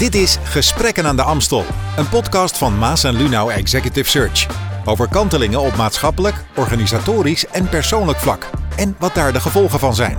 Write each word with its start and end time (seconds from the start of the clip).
Dit 0.00 0.14
is 0.14 0.38
Gesprekken 0.42 1.06
aan 1.06 1.16
de 1.16 1.22
Amstel, 1.22 1.64
een 1.96 2.08
podcast 2.08 2.58
van 2.58 2.78
Maas 2.78 3.04
en 3.04 3.16
Lunau 3.16 3.52
Executive 3.52 4.10
Search. 4.10 4.46
Over 4.84 5.08
kantelingen 5.08 5.60
op 5.60 5.76
maatschappelijk, 5.76 6.44
organisatorisch 6.56 7.46
en 7.46 7.68
persoonlijk 7.68 8.18
vlak. 8.18 8.50
En 8.76 8.96
wat 8.98 9.14
daar 9.14 9.32
de 9.32 9.40
gevolgen 9.40 9.78
van 9.78 9.94
zijn. 9.94 10.18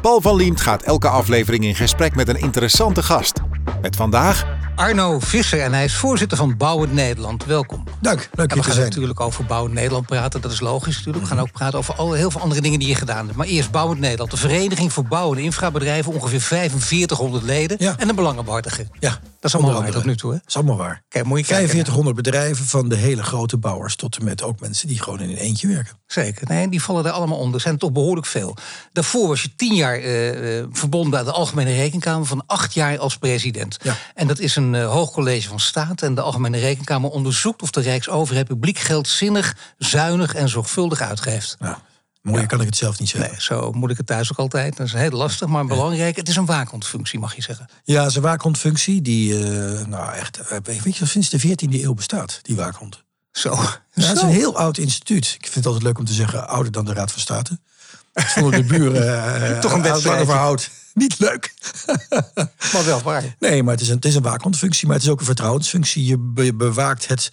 Paul 0.00 0.20
van 0.20 0.36
Liemt 0.36 0.60
gaat 0.60 0.82
elke 0.82 1.08
aflevering 1.08 1.64
in 1.64 1.74
gesprek 1.74 2.14
met 2.14 2.28
een 2.28 2.40
interessante 2.40 3.02
gast. 3.02 3.40
Met 3.82 3.96
vandaag 3.96 4.46
Arno 4.74 5.18
Visser 5.20 5.60
en 5.60 5.72
hij 5.72 5.84
is 5.84 5.94
voorzitter 5.94 6.38
van 6.38 6.56
Bouwend 6.56 6.92
Nederland. 6.92 7.44
Welkom. 7.44 7.84
Dank, 8.00 8.28
leuk 8.32 8.50
En 8.50 8.56
we 8.56 8.62
gaan 8.62 8.78
natuurlijk 8.78 9.20
over 9.20 9.44
Bouwend 9.44 9.74
Nederland 9.74 10.06
praten. 10.06 10.40
Dat 10.40 10.52
is 10.52 10.60
logisch 10.60 10.96
natuurlijk. 10.96 11.24
We 11.24 11.30
gaan 11.30 11.40
ook 11.40 11.52
praten 11.52 11.78
over 11.78 11.94
al, 11.94 12.12
heel 12.12 12.30
veel 12.30 12.40
andere 12.40 12.60
dingen 12.60 12.78
die 12.78 12.88
je 12.88 12.94
gedaan 12.94 13.24
hebt. 13.24 13.36
Maar 13.36 13.46
eerst 13.46 13.70
Bouwend 13.70 14.00
Nederland. 14.00 14.30
De 14.30 14.36
Vereniging 14.36 14.92
voor 14.92 15.04
Bouw- 15.04 15.34
en 15.34 15.38
Infrabedrijven. 15.38 16.12
Ongeveer 16.12 16.40
4500 16.40 17.42
leden. 17.42 17.76
Ja. 17.80 17.94
En 17.98 18.08
een 18.08 18.14
belangenbehartiger. 18.14 18.86
Ja, 18.98 19.18
Dat 19.44 19.54
is 19.54 19.60
allemaal 19.60 19.82
waar 19.82 19.92
tot 19.92 20.04
nu 20.04 20.16
toe. 20.16 20.30
Hè? 20.30 20.38
Dat 20.38 20.48
is 20.48 20.56
allemaal 20.56 20.76
waar. 20.76 21.02
Kijk, 21.08 21.24
moet 21.24 21.38
je 21.38 21.44
kijken. 21.44 21.68
4500 21.68 22.16
bedrijven 22.16 22.64
van 22.64 22.88
de 22.88 22.96
hele 22.96 23.22
grote 23.22 23.56
bouwers 23.56 23.96
tot 23.96 24.16
en 24.16 24.24
met 24.24 24.42
ook 24.42 24.60
mensen 24.60 24.88
die 24.88 25.02
gewoon 25.02 25.20
in 25.20 25.30
een 25.30 25.36
eentje 25.36 25.68
werken. 25.68 25.98
Zeker. 26.06 26.48
Nee, 26.48 26.68
die 26.68 26.82
vallen 26.82 27.04
er 27.04 27.10
allemaal 27.10 27.38
onder. 27.38 27.54
Er 27.54 27.60
zijn 27.60 27.78
toch 27.78 27.92
behoorlijk 27.92 28.26
veel. 28.26 28.56
Daarvoor 28.92 29.28
was 29.28 29.42
je 29.42 29.54
tien 29.56 29.74
jaar 29.74 29.96
eh, 29.96 30.58
eh, 30.58 30.66
verbonden 30.70 31.18
aan 31.18 31.24
de 31.24 31.32
Algemene 31.32 31.74
Rekenkamer. 31.74 32.26
Van 32.26 32.42
acht 32.46 32.74
jaar 32.74 32.98
als 32.98 33.18
president. 33.18 33.76
Ja. 33.82 33.96
En 34.14 34.26
dat 34.26 34.38
is 34.38 34.56
een 34.56 34.74
eh, 34.74 34.90
hoog 34.90 35.10
college 35.10 35.48
van 35.48 35.60
staat. 35.60 36.02
En 36.02 36.14
de 36.14 36.20
Algemene 36.20 36.58
Rekenkamer 36.58 37.10
onderzoekt 37.10 37.62
of 37.62 37.70
de 37.70 37.80
Rijksoverheid 37.80 38.46
publiek 38.46 38.78
geld 38.78 39.08
zinnig, 39.08 39.56
zuinig 39.78 40.34
en 40.34 40.48
zorgvuldig 40.48 41.00
uitgeeft. 41.00 41.56
Nou, 41.58 41.76
mooier 42.24 42.46
kan 42.46 42.60
ik 42.60 42.66
het 42.66 42.76
zelf 42.76 42.98
niet 42.98 43.08
zeggen. 43.08 43.30
Nee, 43.30 43.40
zo 43.40 43.72
moet 43.72 43.90
ik 43.90 43.96
het 43.96 44.06
thuis 44.06 44.30
ook 44.32 44.38
altijd. 44.38 44.76
Dat 44.76 44.86
is 44.86 44.92
heel 44.92 45.10
lastig, 45.10 45.48
maar 45.48 45.66
belangrijk. 45.66 46.16
Het 46.16 46.28
is 46.28 46.36
een 46.36 46.46
waakhondfunctie, 46.46 47.18
mag 47.18 47.34
je 47.36 47.42
zeggen. 47.42 47.68
Ja, 47.84 48.08
zijn 48.08 48.24
waakhondfunctie, 48.24 49.02
die 49.02 49.34
eh, 49.48 49.86
nou 49.86 50.12
echt, 50.12 50.38
eh, 50.38 50.58
weet 50.62 50.96
je, 50.96 51.06
sinds 51.06 51.28
de 51.30 51.40
14e 51.40 51.82
eeuw 51.82 51.94
bestaat, 51.94 52.38
die 52.42 52.56
waakhond. 52.56 53.02
Zo. 53.32 53.50
Ja, 53.54 54.04
het 54.04 54.16
is 54.16 54.22
een 54.22 54.28
heel 54.28 54.56
oud 54.56 54.78
instituut. 54.78 55.24
Ik 55.26 55.42
vind 55.42 55.54
het 55.54 55.66
altijd 55.66 55.82
leuk 55.84 55.98
om 55.98 56.04
te 56.04 56.12
zeggen, 56.12 56.48
ouder 56.48 56.72
dan 56.72 56.84
de 56.84 56.92
Raad 56.92 57.12
van 57.12 57.20
State. 57.20 57.58
Dat 58.12 58.24
vonden 58.24 58.60
de 58.60 58.66
buren 58.78 59.02
eh, 59.52 59.58
Toch 59.58 59.72
een 59.72 59.82
wedstrijdje. 59.82 60.08
langer 60.08 60.26
verhoud. 60.26 60.70
Niet 60.94 61.18
leuk. 61.18 61.54
Maar 62.72 62.84
wel 62.84 63.02
waar. 63.02 63.34
Nee, 63.38 63.62
maar 63.62 63.72
het 63.72 63.82
is 63.82 63.88
een, 63.88 63.94
het 63.94 64.04
is 64.04 64.14
een 64.14 64.22
waakhondfunctie, 64.22 64.86
maar 64.86 64.96
het 64.96 65.04
is 65.04 65.10
ook 65.10 65.18
een 65.20 65.26
vertrouwensfunctie. 65.26 66.04
Je 66.04 66.18
be- 66.18 66.54
bewaakt 66.54 67.08
het, 67.08 67.30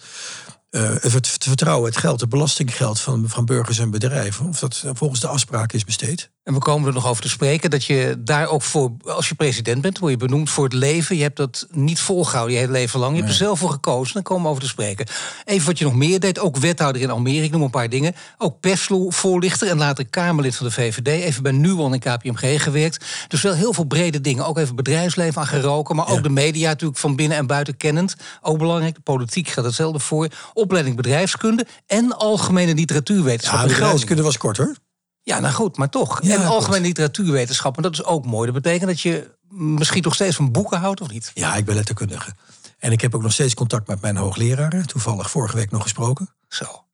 eh, 0.72 0.82
het 0.82 1.10
vert- 1.10 1.44
vertrouwen, 1.44 1.88
het 1.88 1.98
geld, 1.98 2.20
het 2.20 2.28
belastinggeld 2.28 3.00
van, 3.00 3.24
van 3.26 3.44
burgers 3.44 3.78
en 3.78 3.90
bedrijven. 3.90 4.48
Of 4.48 4.58
dat 4.58 4.82
eh, 4.84 4.90
volgens 4.94 5.20
de 5.20 5.26
afspraken 5.26 5.78
is 5.78 5.84
besteed. 5.84 6.30
En 6.44 6.54
we 6.54 6.58
komen 6.58 6.88
er 6.88 6.94
nog 6.94 7.06
over 7.06 7.22
te 7.22 7.28
spreken 7.28 7.70
dat 7.70 7.84
je 7.84 8.16
daar 8.18 8.48
ook 8.48 8.62
voor, 8.62 8.92
als 9.04 9.28
je 9.28 9.34
president 9.34 9.82
bent, 9.82 9.98
word 9.98 10.12
je 10.12 10.18
benoemd 10.18 10.50
voor 10.50 10.64
het 10.64 10.72
leven. 10.72 11.16
Je 11.16 11.22
hebt 11.22 11.36
dat 11.36 11.66
niet 11.70 12.00
volgehouden 12.00 12.54
je 12.54 12.60
hele 12.60 12.72
leven 12.72 13.00
lang. 13.00 13.12
Je 13.12 13.18
hebt 13.18 13.30
er 13.32 13.38
zelf 13.38 13.58
voor 13.58 13.70
gekozen. 13.70 14.14
Daar 14.14 14.22
komen 14.22 14.42
we 14.42 14.48
over 14.48 14.62
te 14.62 14.68
spreken. 14.68 15.06
Even 15.44 15.66
wat 15.66 15.78
je 15.78 15.84
nog 15.84 15.94
meer 15.94 16.20
deed. 16.20 16.38
Ook 16.38 16.56
wethouder 16.56 17.02
in 17.02 17.10
Almere. 17.10 17.44
Ik 17.44 17.50
noem 17.50 17.62
een 17.62 17.70
paar 17.70 17.88
dingen. 17.88 18.14
Ook 18.38 18.60
persvoorlichter 18.60 19.68
en 19.68 19.78
later 19.78 20.06
Kamerlid 20.06 20.56
van 20.56 20.66
de 20.66 20.72
VVD. 20.72 21.06
Even 21.06 21.42
bij 21.42 21.52
Nuon 21.52 21.92
en 21.92 21.98
KPMG 21.98 22.62
gewerkt. 22.62 23.04
Dus 23.28 23.42
wel 23.42 23.54
heel 23.54 23.72
veel 23.72 23.84
brede 23.84 24.20
dingen. 24.20 24.46
Ook 24.46 24.58
even 24.58 24.76
bedrijfsleven 24.76 25.40
aan 25.40 25.46
geroken. 25.46 25.96
Maar 25.96 26.08
ook 26.08 26.22
de 26.22 26.28
media 26.28 26.68
natuurlijk 26.68 27.00
van 27.00 27.16
binnen 27.16 27.36
en 27.36 27.46
buiten 27.46 27.76
kennend. 27.76 28.16
Ook 28.40 28.58
belangrijk. 28.58 28.94
De 28.94 29.00
politiek 29.00 29.48
gaat 29.48 29.64
hetzelfde 29.64 29.98
voor. 29.98 30.28
Opleiding 30.62 30.96
bedrijfskunde 30.96 31.66
en 31.86 32.16
algemene 32.16 32.74
literatuurwetenschap. 32.74 33.60
Ja, 33.60 33.66
bedrijfskunde 33.66 34.22
was 34.22 34.36
kort 34.36 34.56
hoor. 34.56 34.76
Ja, 35.22 35.40
nou 35.40 35.54
goed, 35.54 35.76
maar 35.76 35.88
toch. 35.88 36.22
Ja, 36.22 36.34
en 36.34 36.46
algemene 36.46 36.82
literatuurwetenschap, 36.82 37.76
en 37.76 37.82
dat 37.82 37.92
is 37.92 38.04
ook 38.04 38.24
mooi. 38.24 38.52
Dat 38.52 38.62
betekent 38.62 38.88
dat 38.90 39.00
je 39.00 39.30
misschien 39.48 40.02
nog 40.02 40.14
steeds 40.14 40.36
van 40.36 40.52
boeken 40.52 40.78
houdt, 40.78 41.00
of 41.00 41.10
niet? 41.10 41.30
Ja, 41.34 41.54
ik 41.54 41.64
ben 41.64 41.74
letterkundige. 41.74 42.32
En 42.78 42.92
ik 42.92 43.00
heb 43.00 43.14
ook 43.14 43.22
nog 43.22 43.32
steeds 43.32 43.54
contact 43.54 43.86
met 43.88 44.00
mijn 44.00 44.16
hoogleraren. 44.16 44.86
Toevallig 44.86 45.30
vorige 45.30 45.56
week 45.56 45.70
nog 45.70 45.82
gesproken. 45.82 46.28
Zo. 46.48 46.84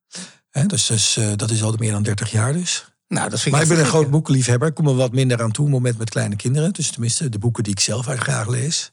Hè, 0.51 0.67
dus 0.67 0.87
dus 0.87 1.19
dat 1.37 1.51
is 1.51 1.63
al 1.63 1.75
meer 1.79 1.93
dan 1.93 2.03
30 2.03 2.31
jaar 2.31 2.53
dus. 2.53 2.87
Nou, 3.09 3.31
dat 3.31 3.41
vind 3.41 3.55
Maar 3.55 3.65
ik 3.65 3.71
ik 3.71 3.75
ben 3.77 3.85
een 3.85 3.91
groot 3.91 4.11
boekenliefhebber. 4.11 4.69
Ik 4.69 4.75
kom 4.75 4.87
er 4.89 4.95
wat 4.95 5.13
minder 5.13 5.43
aan 5.43 5.51
toe 5.51 5.69
moment 5.69 5.99
met 5.99 6.11
kleine 6.11 6.37
kinderen. 6.37 6.73
Dus 6.73 6.91
tenminste, 6.91 7.29
de 7.29 7.39
boeken 7.39 7.63
die 7.63 7.73
ik 7.73 7.81
zelf 7.81 8.09
uit 8.09 8.19
graag 8.19 8.49
lees. 8.49 8.93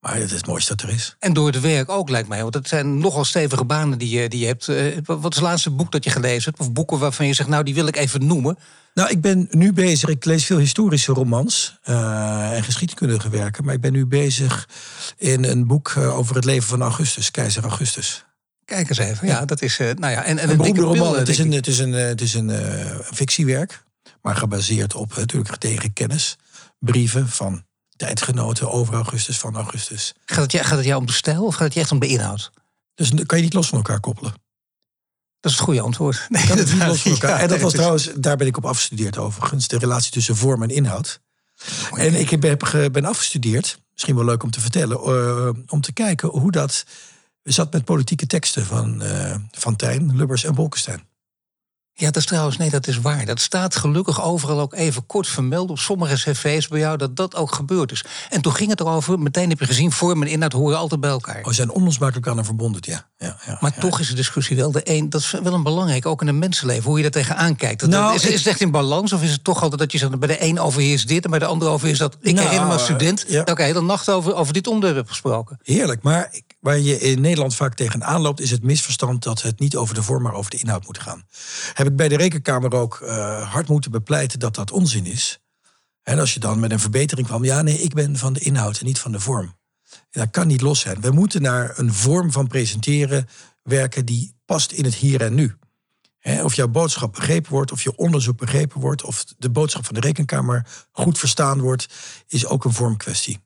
Maar 0.00 0.14
het 0.14 0.30
is 0.30 0.36
het 0.36 0.46
mooiste 0.46 0.76
dat 0.76 0.88
er 0.88 0.94
is. 0.94 1.16
En 1.18 1.32
door 1.32 1.46
het 1.46 1.60
werk 1.60 1.88
ook, 1.88 2.08
lijkt 2.08 2.28
mij. 2.28 2.42
Want 2.42 2.54
het 2.54 2.68
zijn 2.68 2.98
nogal 2.98 3.24
stevige 3.24 3.64
banen 3.64 3.98
die 3.98 4.20
je, 4.20 4.28
die 4.28 4.40
je 4.40 4.46
hebt. 4.46 4.68
Eh, 4.68 4.96
wat 5.04 5.30
is 5.32 5.38
het 5.38 5.44
laatste 5.44 5.70
boek 5.70 5.92
dat 5.92 6.04
je 6.04 6.10
gelezen 6.10 6.44
hebt? 6.50 6.60
Of 6.60 6.72
boeken 6.72 6.98
waarvan 6.98 7.26
je 7.26 7.32
zegt, 7.32 7.48
nou, 7.48 7.64
die 7.64 7.74
wil 7.74 7.86
ik 7.86 7.96
even 7.96 8.26
noemen. 8.26 8.58
Nou, 8.94 9.10
ik 9.10 9.20
ben 9.20 9.46
nu 9.50 9.72
bezig. 9.72 10.08
Ik 10.08 10.24
lees 10.24 10.44
veel 10.44 10.58
historische 10.58 11.12
romans 11.12 11.78
eh, 11.82 12.56
en 12.56 12.62
geschiedkundige 12.62 13.28
werken. 13.28 13.64
Maar 13.64 13.74
ik 13.74 13.80
ben 13.80 13.92
nu 13.92 14.06
bezig 14.06 14.68
in 15.16 15.44
een 15.44 15.66
boek 15.66 15.92
eh, 15.96 16.18
over 16.18 16.34
het 16.34 16.44
leven 16.44 16.68
van 16.68 16.82
Augustus, 16.82 17.30
keizer 17.30 17.62
Augustus. 17.62 18.24
Kijk 18.64 18.88
eens 18.88 18.98
even. 18.98 19.26
Ja, 19.26 19.44
dat 19.44 19.62
is, 19.62 19.78
nou 19.78 20.12
ja, 20.12 20.24
en, 20.24 20.38
en 20.38 20.50
Een 20.50 20.56
beroemde 20.56 20.80
roman. 20.80 21.16
Het 21.16 21.28
is 21.28 21.38
een, 21.38 21.52
het 21.52 21.66
is 21.66 21.78
een, 21.78 21.92
het 21.92 22.20
is 22.20 22.34
een 22.34 22.50
fictiewerk, 23.00 23.82
maar 24.22 24.36
gebaseerd 24.36 24.94
op 24.94 25.16
natuurlijk 25.16 25.56
tegen 25.56 25.92
kennis. 25.92 26.36
Brieven 26.78 27.28
van 27.28 27.66
tijdgenoten 27.98 28.70
over 28.70 28.94
Augustus, 28.94 29.38
van 29.38 29.54
Augustus. 29.56 30.14
Gaat 30.24 30.42
het, 30.42 30.52
jou- 30.52 30.64
gaat 30.64 30.76
het 30.76 30.86
jou 30.86 31.00
om 31.00 31.06
de 31.06 31.12
stijl 31.12 31.44
of 31.44 31.54
gaat 31.54 31.64
het 31.64 31.74
je 31.74 31.80
echt 31.80 31.92
om 31.92 31.98
de 31.98 32.06
inhoud? 32.06 32.50
Dus 32.94 33.10
kan 33.26 33.38
je 33.38 33.44
niet 33.44 33.54
los 33.54 33.68
van 33.68 33.78
elkaar 33.78 34.00
koppelen. 34.00 34.32
Dat 35.40 35.50
is 35.50 35.56
het 35.56 35.66
goede 35.66 35.80
antwoord. 35.80 36.26
Nee, 36.28 36.46
Kan 36.46 36.58
het 36.58 36.72
niet 36.72 36.86
los 36.86 37.00
van 37.02 37.12
ja, 37.12 37.18
elkaar. 37.20 37.40
En 37.40 37.48
dat 37.48 37.60
was 37.60 37.72
trouwens, 37.72 38.10
daar 38.16 38.36
ben 38.36 38.46
ik 38.46 38.56
op 38.56 38.66
afgestudeerd 38.66 39.18
overigens, 39.18 39.68
de 39.68 39.78
relatie 39.78 40.12
tussen 40.12 40.36
vorm 40.36 40.62
en 40.62 40.68
inhoud. 40.70 41.20
En 41.94 42.14
ik 42.14 42.30
heb, 42.30 42.40
ben 42.92 43.04
afgestudeerd, 43.04 43.78
misschien 43.92 44.14
wel 44.14 44.24
leuk 44.24 44.42
om 44.42 44.50
te 44.50 44.60
vertellen, 44.60 44.96
eh, 44.98 45.48
om 45.66 45.80
te 45.80 45.92
kijken 45.92 46.28
hoe 46.28 46.50
dat 46.50 46.84
zat 47.42 47.72
met 47.72 47.84
politieke 47.84 48.26
teksten 48.26 48.66
van 48.66 49.02
eh 49.02 49.36
Van 49.50 49.76
Tijn, 49.76 50.16
Lubbers 50.16 50.44
en 50.44 50.54
Bolkestein. 50.54 51.07
Ja, 52.00 52.06
dat 52.06 52.16
is 52.16 52.26
trouwens, 52.26 52.56
nee, 52.56 52.70
dat 52.70 52.86
is 52.86 53.00
waar. 53.00 53.24
Dat 53.24 53.40
staat 53.40 53.76
gelukkig 53.76 54.22
overal 54.22 54.60
ook 54.60 54.74
even 54.74 55.06
kort 55.06 55.26
vermeld 55.26 55.70
op 55.70 55.78
sommige 55.78 56.14
cv's 56.14 56.68
bij 56.68 56.78
jou, 56.78 56.96
dat 56.96 57.16
dat 57.16 57.36
ook 57.36 57.54
gebeurd 57.54 57.92
is. 57.92 58.04
En 58.30 58.40
toen 58.40 58.54
ging 58.54 58.70
het 58.70 58.80
erover, 58.80 59.18
meteen 59.18 59.48
heb 59.48 59.58
je 59.58 59.66
gezien, 59.66 59.92
vorm 59.92 60.22
en 60.22 60.28
inhoud 60.28 60.52
horen 60.52 60.78
altijd 60.78 61.00
bij 61.00 61.10
elkaar. 61.10 61.44
Oh, 61.44 61.52
zijn 61.52 61.70
onlosmakelijk 61.70 62.26
aan 62.26 62.44
verbonden, 62.44 62.80
ja. 62.84 63.07
Ja, 63.20 63.36
ja 63.46 63.58
Maar 63.60 63.72
ja. 63.74 63.80
toch 63.80 64.00
is 64.00 64.08
de 64.08 64.14
discussie 64.14 64.56
wel 64.56 64.70
de 64.72 64.80
een. 64.84 65.10
Dat 65.10 65.20
is 65.20 65.30
wel 65.30 65.52
een 65.54 65.62
belangrijk, 65.62 66.06
ook 66.06 66.20
in 66.22 66.28
een 66.28 66.38
mensenleven, 66.38 66.84
hoe 66.84 66.96
je 66.96 67.02
daar 67.02 67.10
tegenaan 67.22 67.56
kijkt. 67.56 67.80
Dat, 67.80 67.88
Nou, 67.90 68.14
is, 68.14 68.24
ik- 68.24 68.30
is 68.30 68.38
het 68.38 68.46
echt 68.46 68.60
in 68.60 68.70
balans 68.70 69.12
of 69.12 69.22
is 69.22 69.30
het 69.30 69.44
toch 69.44 69.62
altijd 69.62 69.80
dat 69.80 69.92
je 69.92 69.98
zegt, 69.98 70.18
bij 70.18 70.28
de 70.28 70.42
een 70.44 70.58
overheerst 70.60 71.08
dit 71.08 71.24
en 71.24 71.30
bij 71.30 71.38
de 71.38 71.44
ander 71.44 71.68
overheerst 71.68 72.00
dat? 72.00 72.16
Ik 72.20 72.32
Nou, 72.34 72.44
herinner 72.44 72.66
me 72.66 72.72
als 72.72 72.84
student 72.84 73.24
ja. 73.28 73.38
dat 73.38 73.48
ik 73.48 73.56
de 73.56 73.62
hele 73.62 73.82
nacht 73.82 74.10
over, 74.10 74.34
over 74.34 74.52
dit 74.52 74.66
onderwerp 74.66 74.96
heb 74.96 75.08
gesproken. 75.08 75.58
Heerlijk, 75.62 76.02
maar 76.02 76.28
ik- 76.30 76.56
waar 76.60 76.78
je 76.78 76.98
in 77.00 77.20
Nederland 77.20 77.54
vaak 77.54 77.74
tegenaan 77.74 78.20
loopt... 78.20 78.40
is 78.40 78.50
het 78.50 78.62
misverstand 78.62 79.22
dat 79.22 79.42
het 79.42 79.58
niet 79.60 79.76
over 79.76 79.94
de 79.94 80.02
vorm, 80.02 80.22
maar 80.22 80.34
over 80.34 80.50
de 80.50 80.58
inhoud 80.58 80.86
moet 80.86 80.98
gaan. 80.98 81.22
Heb 81.72 81.86
ik 81.86 81.96
bij 81.96 82.08
de 82.08 82.16
Rekenkamer 82.16 82.72
ook 82.74 83.00
eh, 83.00 83.52
hard 83.52 83.68
moeten 83.68 83.90
bepleiten 83.90 84.38
dat 84.38 84.54
dat 84.54 84.70
onzin 84.70 85.06
is. 85.06 85.38
En 86.02 86.18
als 86.18 86.34
je 86.34 86.40
dan 86.40 86.60
met 86.60 86.70
een 86.72 86.80
verbetering 86.80 87.26
kwam... 87.26 87.44
ja, 87.44 87.62
nee, 87.62 87.78
ik 87.82 87.94
ben 87.94 88.16
van 88.16 88.32
de 88.32 88.40
inhoud 88.40 88.78
en 88.78 88.86
niet 88.86 88.98
van 88.98 89.12
de 89.12 89.20
vorm. 89.20 89.56
Dat 90.10 90.30
kan 90.30 90.46
niet 90.46 90.60
los 90.60 90.80
zijn. 90.80 91.00
We 91.00 91.10
moeten 91.10 91.42
naar 91.42 91.78
een 91.78 91.92
vorm 91.92 92.32
van 92.32 92.46
presenteren 92.46 93.28
werken... 93.62 94.04
die 94.06 94.34
past 94.44 94.72
in 94.72 94.84
het 94.84 94.94
hier 94.94 95.22
en 95.22 95.34
nu. 95.34 95.56
Of 96.42 96.54
jouw 96.54 96.68
boodschap 96.68 97.12
begrepen 97.12 97.50
wordt, 97.50 97.72
of 97.72 97.82
je 97.82 97.96
onderzoek 97.96 98.36
begrepen 98.38 98.80
wordt... 98.80 99.04
of 99.04 99.24
de 99.38 99.50
boodschap 99.50 99.84
van 99.84 99.94
de 99.94 100.00
Rekenkamer 100.00 100.66
goed 100.92 101.18
verstaan 101.18 101.60
wordt... 101.60 101.86
is 102.26 102.46
ook 102.46 102.64
een 102.64 102.72
vormkwestie. 102.72 103.38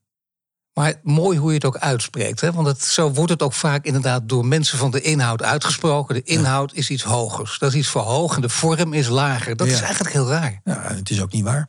Maar 0.74 0.94
mooi 1.02 1.38
hoe 1.38 1.48
je 1.48 1.54
het 1.54 1.64
ook 1.64 1.78
uitspreekt. 1.78 2.40
Hè? 2.40 2.52
Want 2.52 2.66
het, 2.66 2.82
zo 2.82 3.10
wordt 3.12 3.30
het 3.30 3.42
ook 3.42 3.52
vaak 3.52 3.84
inderdaad 3.84 4.28
door 4.28 4.46
mensen 4.46 4.78
van 4.78 4.90
de 4.90 5.00
inhoud 5.00 5.42
uitgesproken. 5.42 6.14
De 6.14 6.22
inhoud 6.22 6.74
is 6.74 6.90
iets 6.90 7.02
hogers. 7.02 7.58
Dat 7.58 7.72
is 7.72 7.78
iets 7.78 7.88
verhoogd 7.88 8.34
en 8.36 8.42
de 8.42 8.48
vorm 8.48 8.92
is 8.92 9.08
lager. 9.08 9.56
Dat 9.56 9.66
Ja. 9.66 9.72
is 9.72 9.80
eigenlijk 9.80 10.14
heel 10.14 10.28
raar. 10.28 10.60
Ja, 10.64 10.82
het 10.94 11.10
is 11.10 11.20
ook 11.22 11.32
niet 11.32 11.44
waar. 11.44 11.68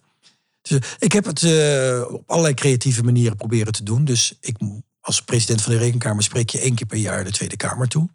Dus, 0.64 0.80
eh, 0.80 0.90
ik 1.00 1.12
heb 1.12 1.26
het 1.26 1.44
eh, 1.44 2.04
op 2.14 2.24
allerlei 2.30 2.54
creatieve 2.54 3.04
manieren 3.04 3.38
proberen 3.38 3.74
te 3.74 3.84
doen. 3.84 4.06
Dus 4.06 4.38
ik, 4.40 4.58
als 5.02 5.22
president 5.22 5.62
van 5.62 5.72
de 5.72 5.78
Rekenkamer 5.78 6.24
spreek 6.24 6.50
je 6.50 6.60
één 6.60 6.76
keer 6.76 6.88
per 6.88 6.98
jaar 6.98 7.24
de 7.24 7.32
Tweede 7.32 7.58
Kamer 7.58 7.88
toe. 7.88 8.10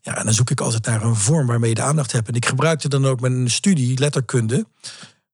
Ja, 0.00 0.16
en 0.16 0.24
dan 0.24 0.34
zoek 0.34 0.50
ik 0.50 0.60
altijd 0.60 0.86
naar 0.86 1.02
een 1.02 1.16
vorm 1.16 1.46
waarmee 1.46 1.68
je 1.68 1.74
de 1.74 1.82
aandacht 1.82 2.12
hebt. 2.12 2.28
En 2.28 2.34
ik 2.34 2.46
gebruikte 2.46 2.88
dan 2.88 3.06
ook 3.06 3.20
mijn 3.20 3.50
studie 3.50 3.98
letterkunde. 3.98 4.66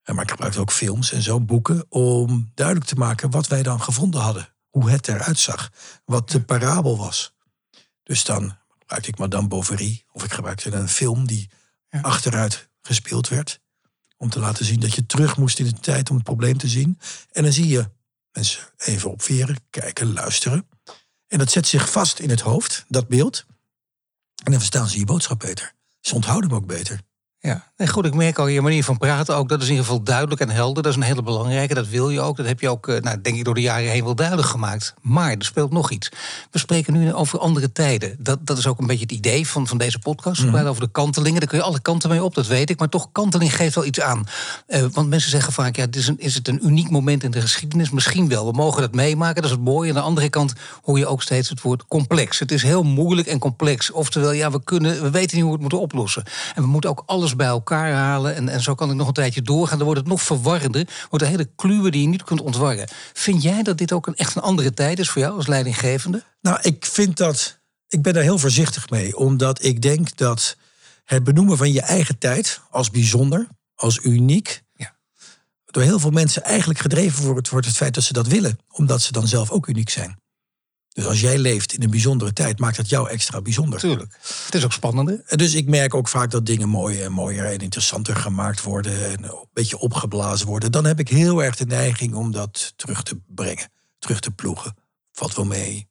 Maar 0.05 0.23
ik 0.23 0.31
gebruikte 0.31 0.61
ook 0.61 0.73
films 0.73 1.13
en 1.13 1.23
zo, 1.23 1.41
boeken. 1.41 1.85
Om 1.89 2.51
duidelijk 2.55 2.87
te 2.87 2.95
maken 2.95 3.31
wat 3.31 3.49
wij 3.49 3.63
dan 3.63 3.83
gevonden 3.83 4.21
hadden. 4.21 4.49
Hoe 4.69 4.91
het 4.91 5.09
eruit 5.09 5.39
zag. 5.39 5.71
Wat 6.05 6.31
de 6.31 6.41
parabel 6.41 6.97
was. 6.97 7.35
Dus 8.03 8.25
dan 8.25 8.57
gebruikte 8.79 9.09
ik 9.09 9.19
Madame 9.19 9.49
Bovary. 9.49 10.05
Of 10.13 10.25
ik 10.25 10.33
gebruikte 10.33 10.73
een 10.73 10.89
film 10.89 11.27
die 11.27 11.51
achteruit 12.03 12.69
gespeeld 12.83 13.29
werd. 13.29 13.61
Om 14.23 14.31
te 14.31 14.39
laten 14.39 14.65
zien 14.65 14.81
dat 14.81 14.95
je 14.95 15.07
terug 15.07 15.37
moest 15.37 15.59
in 15.59 15.65
de 15.65 15.73
tijd 15.73 16.11
om 16.11 16.17
het 16.17 16.25
probleem 16.25 16.59
te 16.59 16.69
zien. 16.69 16.99
En 17.33 17.43
dan 17.43 17.53
zie 17.53 17.69
je 17.69 17.91
mensen 18.33 18.63
even 18.77 19.11
opveren, 19.11 19.57
kijken, 19.71 20.13
luisteren. 20.13 20.69
En 21.27 21.39
dat 21.39 21.51
zet 21.51 21.67
zich 21.67 21.91
vast 21.91 22.19
in 22.19 22.31
het 22.31 22.41
hoofd, 22.41 22.85
dat 22.89 23.09
beeld. 23.09 23.45
En 24.45 24.51
dan 24.51 24.61
verstaan 24.61 24.89
ze 24.89 24.99
je 24.99 25.05
boodschap 25.05 25.39
beter. 25.39 25.73
Ze 26.01 26.15
onthouden 26.15 26.51
hem 26.51 26.59
ook 26.59 26.67
beter. 26.67 27.01
Ja, 27.43 27.65
nee, 27.77 27.89
goed, 27.89 28.05
ik 28.05 28.15
merk 28.15 28.39
al 28.39 28.47
je 28.47 28.61
manier 28.61 28.85
van 28.85 28.99
praten 28.99 29.37
ook. 29.37 29.49
Dat 29.49 29.59
is 29.59 29.65
in 29.65 29.71
ieder 29.71 29.87
geval 29.87 30.03
duidelijk 30.03 30.41
en 30.41 30.51
helder. 30.51 30.83
Dat 30.83 30.93
is 30.93 30.99
een 30.99 31.05
hele 31.05 31.23
belangrijke. 31.23 31.75
Dat 31.75 31.89
wil 31.89 32.11
je 32.11 32.21
ook. 32.21 32.37
Dat 32.37 32.47
heb 32.47 32.61
je 32.61 32.69
ook, 32.69 32.89
eh, 32.89 33.01
nou, 33.01 33.21
denk 33.21 33.37
ik, 33.37 33.45
door 33.45 33.55
de 33.55 33.61
jaren 33.61 33.91
heen 33.91 34.05
wel 34.05 34.15
duidelijk 34.15 34.49
gemaakt. 34.49 34.95
Maar 35.01 35.31
er 35.31 35.45
speelt 35.45 35.73
nog 35.73 35.91
iets. 35.91 36.09
We 36.51 36.59
spreken 36.59 36.93
nu 36.93 37.15
over 37.15 37.39
andere 37.39 37.73
tijden. 37.73 38.17
Dat, 38.19 38.47
dat 38.47 38.59
is 38.59 38.67
ook 38.67 38.79
een 38.79 38.87
beetje 38.87 39.03
het 39.03 39.13
idee 39.13 39.47
van, 39.47 39.67
van 39.67 39.79
deze 39.79 39.99
podcast. 39.99 40.43
We 40.43 40.51
praten 40.51 40.69
over 40.69 40.83
de 40.83 40.91
kantelingen. 40.91 41.41
Daar 41.41 41.49
kun 41.49 41.59
je 41.59 41.65
alle 41.65 41.81
kanten 41.81 42.11
mee 42.11 42.25
op, 42.25 42.35
dat 42.35 42.47
weet 42.47 42.71
ik. 42.71 42.79
Maar 42.79 42.89
toch, 42.89 43.09
kanteling 43.13 43.57
geeft 43.57 43.75
wel 43.75 43.85
iets 43.85 44.01
aan. 44.01 44.27
Uh, 44.69 44.85
want 44.93 45.09
mensen 45.09 45.31
zeggen 45.31 45.53
vaak, 45.53 45.77
ja, 45.77 45.87
is, 45.91 46.09
een, 46.09 46.19
is 46.19 46.35
het 46.35 46.49
een 46.49 46.67
uniek 46.67 46.91
moment 46.91 47.23
in 47.23 47.31
de 47.31 47.41
geschiedenis? 47.41 47.91
Misschien 47.91 48.29
wel. 48.29 48.47
We 48.47 48.53
mogen 48.53 48.81
dat 48.81 48.95
meemaken. 48.95 49.43
Dat 49.43 49.51
is 49.51 49.57
het 49.57 49.65
mooie. 49.65 49.89
Aan 49.89 49.95
de 49.95 50.01
andere 50.01 50.29
kant 50.29 50.53
hoor 50.83 50.99
je 50.99 51.07
ook 51.07 51.23
steeds 51.23 51.49
het 51.49 51.61
woord 51.61 51.87
complex. 51.87 52.39
Het 52.39 52.53
is 52.53 52.63
heel 52.63 52.83
moeilijk 52.83 53.29
en 53.29 53.39
complex. 53.39 53.91
Oftewel, 53.91 54.33
ja, 54.33 54.51
we, 54.51 54.65
kunnen, 54.65 55.03
we 55.03 55.11
weten 55.11 55.37
niet 55.37 55.45
hoe 55.45 55.45
we 55.45 55.51
het 55.51 55.61
moeten 55.61 55.81
oplossen. 55.81 56.25
En 56.55 56.63
we 56.63 56.69
moeten 56.69 56.91
ook 56.91 57.03
alles 57.07 57.29
bij 57.37 57.47
elkaar 57.47 57.93
halen 57.93 58.35
en, 58.35 58.49
en 58.49 58.61
zo 58.61 58.75
kan 58.75 58.91
ik 58.91 58.97
nog 58.97 59.07
een 59.07 59.13
tijdje 59.13 59.43
doorgaan. 59.43 59.77
Dan 59.77 59.87
wordt 59.87 60.01
het 60.01 60.11
nog 60.11 60.23
verwarrender. 60.23 60.89
Wordt 61.11 61.25
een 61.25 61.31
hele 61.31 61.51
kluwe 61.57 61.91
die 61.91 62.03
je 62.03 62.09
niet 62.09 62.25
kunt 62.25 62.41
ontwarren. 62.41 62.89
Vind 63.13 63.43
jij 63.43 63.63
dat 63.63 63.79
dit 63.79 63.93
ook 63.93 64.07
een, 64.07 64.17
echt 64.17 64.37
een 64.37 64.43
andere 64.43 64.75
tijd 64.75 64.99
is 64.99 65.11
voor 65.11 65.23
jou 65.23 65.37
als 65.37 65.47
leidinggevende? 65.47 66.25
Nou, 66.41 66.59
ik 66.63 66.87
vind 66.87 67.17
dat. 67.17 67.59
Ik 67.89 68.03
ben 68.03 68.15
daar 68.15 68.23
heel 68.23 68.39
voorzichtig 68.39 68.91
mee. 68.91 69.17
Omdat 69.17 69.65
ik 69.65 69.83
denk 69.83 70.17
dat 70.17 70.57
het 71.05 71.25
benoemen 71.25 71.57
van 71.57 71.73
je 71.73 71.81
eigen 71.81 72.19
tijd 72.19 72.61
als 72.71 72.91
bijzonder, 72.91 73.49
als 73.75 73.99
uniek. 74.03 74.63
Ja. 74.73 74.97
Door 75.65 75.83
heel 75.83 75.99
veel 75.99 76.11
mensen 76.11 76.43
eigenlijk 76.43 76.81
gedreven 76.81 77.25
wordt 77.25 77.67
het 77.67 77.77
feit 77.77 77.95
dat 77.95 78.05
ze 78.05 78.13
dat 78.13 78.27
willen. 78.27 78.59
Omdat 78.69 79.03
ze 79.03 79.13
dan 79.13 79.27
zelf 79.27 79.51
ook 79.51 79.67
uniek 79.67 79.91
zijn. 79.91 80.19
Dus 81.01 81.09
als 81.09 81.21
jij 81.21 81.39
leeft 81.39 81.73
in 81.73 81.83
een 81.83 81.91
bijzondere 81.91 82.33
tijd, 82.33 82.59
maakt 82.59 82.77
dat 82.77 82.89
jou 82.89 83.09
extra 83.09 83.41
bijzonder. 83.41 83.79
Tuurlijk. 83.79 84.19
Het 84.45 84.55
is 84.55 84.65
ook 84.65 84.73
spannender. 84.73 85.23
Dus 85.27 85.55
ik 85.55 85.69
merk 85.69 85.95
ook 85.95 86.09
vaak 86.09 86.31
dat 86.31 86.47
dingen 86.47 86.69
mooier 86.69 87.05
en 87.05 87.13
mooier 87.13 87.45
en 87.45 87.59
interessanter 87.59 88.17
gemaakt 88.17 88.63
worden. 88.63 89.11
En 89.11 89.25
een 89.25 89.47
beetje 89.53 89.79
opgeblazen 89.79 90.47
worden. 90.47 90.73
Dan 90.73 90.85
heb 90.85 90.99
ik 90.99 91.09
heel 91.09 91.43
erg 91.43 91.57
de 91.57 91.67
neiging 91.67 92.15
om 92.15 92.33
dat 92.33 92.73
terug 92.77 93.03
te 93.03 93.21
brengen. 93.27 93.71
Terug 93.99 94.21
te 94.21 94.31
ploegen. 94.31 94.77
Valt 95.13 95.35
wel 95.35 95.45
mee. 95.45 95.89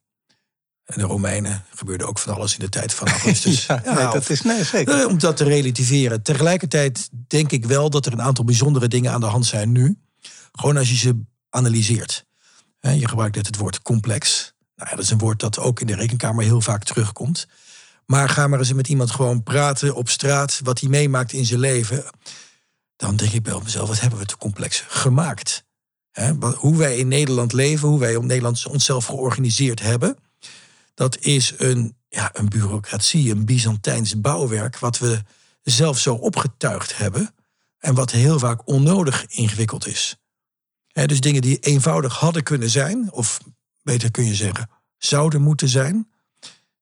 En 0.84 0.98
de 0.98 1.04
Romeinen 1.04 1.64
gebeurde 1.74 2.06
ook 2.06 2.18
van 2.18 2.34
alles 2.34 2.52
in 2.52 2.60
de 2.60 2.68
tijd 2.68 2.94
van 2.94 3.08
Augustus. 3.18 3.66
ja, 3.66 3.82
nee, 3.84 4.12
dat 4.12 4.30
is 4.30 4.42
nee, 4.42 4.64
zeker. 4.64 5.00
Eh, 5.00 5.06
om 5.06 5.18
dat 5.18 5.36
te 5.36 5.44
relativeren. 5.44 6.22
Tegelijkertijd 6.22 7.08
denk 7.26 7.52
ik 7.52 7.64
wel 7.64 7.90
dat 7.90 8.06
er 8.06 8.12
een 8.12 8.22
aantal 8.22 8.44
bijzondere 8.44 8.88
dingen 8.88 9.12
aan 9.12 9.20
de 9.20 9.26
hand 9.26 9.46
zijn 9.46 9.72
nu. 9.72 9.98
Gewoon 10.52 10.76
als 10.76 10.88
je 10.88 10.96
ze 10.96 11.20
analyseert. 11.48 12.24
Je 12.80 13.08
gebruikt 13.08 13.36
net 13.36 13.46
het 13.46 13.56
woord 13.56 13.82
complex. 13.82 14.54
Nou 14.80 14.92
ja, 14.92 14.96
dat 14.96 15.04
is 15.04 15.10
een 15.10 15.18
woord 15.18 15.40
dat 15.40 15.58
ook 15.58 15.80
in 15.80 15.86
de 15.86 15.94
rekenkamer 15.94 16.44
heel 16.44 16.60
vaak 16.60 16.84
terugkomt. 16.84 17.46
Maar 18.06 18.28
ga 18.28 18.46
maar 18.46 18.58
eens 18.58 18.72
met 18.72 18.88
iemand 18.88 19.10
gewoon 19.10 19.42
praten 19.42 19.94
op 19.94 20.08
straat, 20.08 20.60
wat 20.64 20.80
hij 20.80 20.88
meemaakt 20.88 21.32
in 21.32 21.44
zijn 21.46 21.60
leven. 21.60 22.04
Dan 22.96 23.16
denk 23.16 23.32
ik 23.32 23.42
bij 23.42 23.60
mezelf, 23.62 23.88
wat 23.88 24.00
hebben 24.00 24.18
we 24.18 24.24
te 24.24 24.36
complex 24.36 24.84
gemaakt? 24.88 25.68
hoe 26.56 26.76
wij 26.76 26.96
in 26.96 27.08
Nederland 27.08 27.52
leven, 27.52 27.88
hoe 27.88 27.98
wij 27.98 28.16
op 28.16 28.24
Nederland 28.24 28.66
onszelf 28.66 29.06
georganiseerd 29.06 29.80
hebben. 29.80 30.16
Dat 30.94 31.18
is 31.18 31.54
een, 31.56 31.96
ja, 32.08 32.30
een 32.32 32.48
bureaucratie, 32.48 33.30
een 33.30 33.44
Byzantijns 33.44 34.20
bouwwerk, 34.20 34.78
wat 34.78 34.98
we 34.98 35.22
zelf 35.62 35.98
zo 35.98 36.14
opgetuigd 36.14 36.96
hebben. 36.96 37.34
En 37.78 37.94
wat 37.94 38.10
heel 38.10 38.38
vaak 38.38 38.68
onnodig 38.68 39.26
ingewikkeld 39.26 39.86
is. 39.86 40.16
dus 40.92 41.20
dingen 41.20 41.42
die 41.42 41.58
eenvoudig 41.58 42.18
hadden 42.18 42.42
kunnen 42.42 42.70
zijn, 42.70 43.12
of 43.12 43.40
beter 43.82 44.10
kun 44.10 44.24
je 44.24 44.34
zeggen, 44.34 44.70
zouden 44.98 45.42
moeten 45.42 45.68
zijn, 45.68 46.08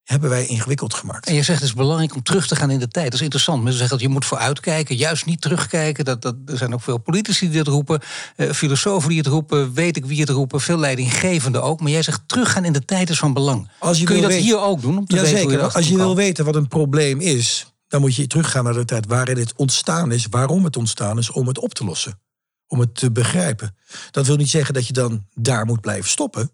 hebben 0.09 0.31
wij 0.31 0.47
ingewikkeld 0.47 0.95
gemaakt. 0.95 1.27
En 1.27 1.35
je 1.35 1.43
zegt 1.43 1.61
het 1.61 1.69
is 1.69 1.75
belangrijk 1.75 2.15
om 2.15 2.23
terug 2.23 2.47
te 2.47 2.57
gaan 2.57 2.71
in 2.71 2.79
de 2.79 2.89
tijd. 2.89 3.05
Dat 3.05 3.15
is 3.15 3.21
interessant. 3.21 3.63
Mensen 3.63 3.79
zeggen 3.79 3.99
dat 3.99 4.07
je 4.07 4.13
moet 4.13 4.25
vooruitkijken, 4.25 4.97
juist 4.97 5.27
niet 5.27 5.41
terugkijken. 5.41 6.05
Dat, 6.05 6.23
dat, 6.23 6.35
er 6.47 6.57
zijn 6.57 6.75
ook 6.75 6.83
veel 6.83 6.99
politici 6.99 7.49
die 7.49 7.59
het 7.59 7.69
roepen, 7.69 8.01
uh, 8.37 8.51
filosofen 8.51 9.09
die 9.09 9.19
het 9.19 9.27
roepen, 9.27 9.75
weet 9.75 9.97
ik 9.97 10.05
wie 10.05 10.21
het 10.21 10.29
roepen, 10.29 10.61
veel 10.61 10.79
leidinggevenden 10.79 11.63
ook. 11.63 11.81
Maar 11.81 11.91
jij 11.91 12.03
zegt 12.03 12.21
teruggaan 12.27 12.65
in 12.65 12.73
de 12.73 12.85
tijd 12.85 13.11
is 13.11 13.19
van 13.19 13.33
belang. 13.33 13.71
Als 13.79 13.99
je 13.99 14.05
Kun 14.05 14.17
je 14.17 14.23
dat 14.23 14.33
hier 14.33 14.61
ook 14.61 14.81
doen? 14.81 14.99
Om 14.99 15.07
te 15.07 15.15
weten 15.15 15.39
zeker. 15.39 15.51
Je 15.51 15.73
Als 15.73 15.89
je 15.89 15.97
wil 15.97 16.17
weten 16.17 16.45
wat 16.45 16.55
een 16.55 16.69
probleem 16.69 17.21
is, 17.21 17.73
dan 17.89 18.01
moet 18.01 18.15
je 18.15 18.27
teruggaan 18.27 18.65
naar 18.65 18.73
de 18.73 18.85
tijd 18.85 19.07
waarin 19.07 19.39
het 19.39 19.53
ontstaan 19.57 20.13
is, 20.13 20.27
waarom 20.31 20.65
het 20.65 20.77
ontstaan 20.77 21.19
is, 21.19 21.31
om 21.31 21.47
het 21.47 21.59
op 21.59 21.75
te 21.75 21.85
lossen. 21.85 22.21
Om 22.67 22.81
het 22.81 22.95
te 22.95 23.13
begrijpen. 23.13 23.77
Dat 24.11 24.27
wil 24.27 24.37
niet 24.37 24.51
zeggen 24.51 24.75
dat 24.75 24.87
je 24.87 24.93
dan 24.93 25.27
daar 25.35 25.65
moet 25.65 25.81
blijven 25.81 26.11
stoppen. 26.11 26.51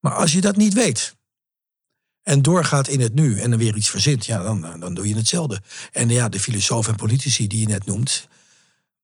Maar 0.00 0.12
als 0.12 0.32
je 0.32 0.40
dat 0.40 0.56
niet 0.56 0.74
weet 0.74 1.16
en 2.22 2.42
doorgaat 2.42 2.88
in 2.88 3.00
het 3.00 3.14
nu 3.14 3.40
en 3.40 3.50
dan 3.50 3.58
weer 3.58 3.76
iets 3.76 3.90
verzint, 3.90 4.26
ja, 4.26 4.42
dan, 4.42 4.80
dan 4.80 4.94
doe 4.94 5.08
je 5.08 5.16
hetzelfde. 5.16 5.62
En 5.92 6.08
ja, 6.08 6.28
de 6.28 6.40
filosofen 6.40 6.92
en 6.92 6.98
politici 6.98 7.46
die 7.46 7.60
je 7.60 7.66
net 7.66 7.86
noemt, 7.86 8.28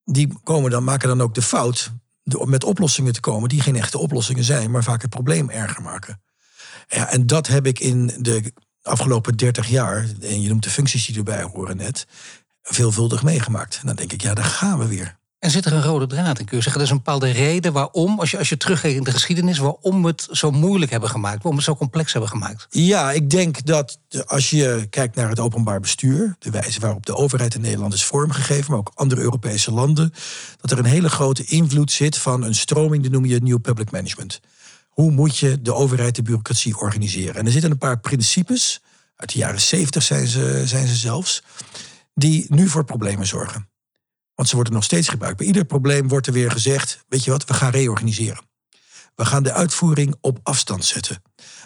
die 0.05 0.29
komen 0.43 0.71
dan, 0.71 0.85
maken 0.85 1.09
dan 1.09 1.21
ook 1.21 1.35
de 1.35 1.43
fout 1.43 1.91
om 2.39 2.51
met 2.51 2.65
oplossingen 2.65 3.13
te 3.13 3.21
komen 3.21 3.49
die 3.49 3.61
geen 3.61 3.77
echte 3.77 3.99
oplossingen 3.99 4.45
zijn, 4.45 4.71
maar 4.71 4.83
vaak 4.83 5.03
het 5.03 5.11
probleem 5.11 5.51
erger 5.51 5.83
maken. 5.83 6.23
Ja, 6.89 7.11
en 7.11 7.27
dat 7.27 7.47
heb 7.47 7.67
ik 7.67 7.79
in 7.79 8.13
de 8.19 8.53
afgelopen 8.83 9.37
30 9.37 9.69
jaar, 9.69 10.09
en 10.21 10.41
je 10.41 10.49
noemt 10.49 10.63
de 10.63 10.71
functies 10.71 11.07
die 11.07 11.17
erbij 11.17 11.43
horen 11.43 11.77
net, 11.77 12.07
veelvuldig 12.63 13.23
meegemaakt. 13.23 13.79
En 13.81 13.87
dan 13.87 13.97
denk 13.97 14.13
ik, 14.13 14.23
ja, 14.23 14.35
daar 14.35 14.45
gaan 14.45 14.79
we 14.79 14.87
weer. 14.87 15.19
En 15.45 15.51
zit 15.51 15.65
er 15.65 15.73
een 15.73 15.83
rode 15.83 16.07
draad 16.07 16.39
in? 16.39 16.45
Kun 16.45 16.57
je 16.57 16.63
zeggen, 16.63 16.81
er 16.81 16.87
is 16.87 16.93
een 16.93 17.03
bepaalde 17.03 17.31
reden 17.31 17.73
waarom, 17.73 18.21
als 18.21 18.31
je, 18.31 18.39
als 18.39 18.49
je 18.49 18.57
teruggeeft 18.57 18.97
in 18.97 19.03
de 19.03 19.11
geschiedenis, 19.11 19.59
waarom 19.59 20.03
we 20.03 20.09
het 20.09 20.29
zo 20.31 20.51
moeilijk 20.51 20.91
hebben 20.91 21.09
gemaakt, 21.09 21.35
waarom 21.35 21.51
we 21.51 21.57
het 21.57 21.65
zo 21.65 21.77
complex 21.77 22.13
hebben 22.13 22.31
gemaakt? 22.31 22.67
Ja, 22.71 23.13
ik 23.13 23.31
denk 23.31 23.67
dat 23.67 23.99
als 24.27 24.51
je 24.51 24.87
kijkt 24.91 25.17
naar 25.17 25.29
het 25.29 25.41
openbaar 25.41 25.81
bestuur, 25.81 26.37
de 26.39 26.51
wijze 26.51 26.81
waarop 26.81 27.07
de 27.07 27.17
overheid 27.17 27.55
in 27.55 27.61
Nederland 27.61 27.95
is 27.95 28.05
vormgegeven, 28.05 28.71
maar 28.71 28.79
ook 28.79 28.91
andere 28.95 29.21
Europese 29.21 29.73
landen, 29.73 30.13
dat 30.61 30.71
er 30.71 30.79
een 30.79 30.85
hele 30.85 31.09
grote 31.09 31.45
invloed 31.45 31.93
zit 31.93 32.19
van 32.19 32.43
een 32.43 32.55
stroming, 32.55 33.03
die 33.03 33.11
noem 33.11 33.25
je 33.25 33.41
New 33.43 33.61
Public 33.61 33.91
Management. 33.91 34.41
Hoe 34.89 35.11
moet 35.11 35.39
je 35.39 35.63
de 35.63 35.75
overheid, 35.75 36.15
de 36.15 36.23
bureaucratie 36.23 36.79
organiseren? 36.79 37.35
En 37.35 37.47
er 37.47 37.53
zitten 37.53 37.71
een 37.71 37.79
paar 37.79 38.01
principes, 38.01 38.81
uit 39.17 39.33
de 39.33 39.39
jaren 39.39 39.61
zeventig 39.61 40.03
zijn 40.03 40.27
ze, 40.27 40.63
zijn 40.65 40.87
ze 40.87 40.95
zelfs, 40.95 41.43
die 42.15 42.47
nu 42.49 42.69
voor 42.69 42.85
problemen 42.85 43.27
zorgen. 43.27 43.73
Want 44.35 44.49
ze 44.49 44.55
worden 44.55 44.75
nog 44.75 44.85
steeds 44.85 45.09
gebruikt. 45.09 45.37
Bij 45.37 45.47
ieder 45.47 45.65
probleem 45.65 46.09
wordt 46.09 46.27
er 46.27 46.33
weer 46.33 46.51
gezegd: 46.51 47.05
weet 47.09 47.25
je 47.25 47.31
wat, 47.31 47.45
we 47.45 47.55
gaan 47.55 47.71
reorganiseren. 47.71 48.43
We 49.15 49.25
gaan 49.25 49.43
de 49.43 49.53
uitvoering 49.53 50.15
op 50.21 50.39
afstand 50.43 50.85
zetten. 50.85 51.23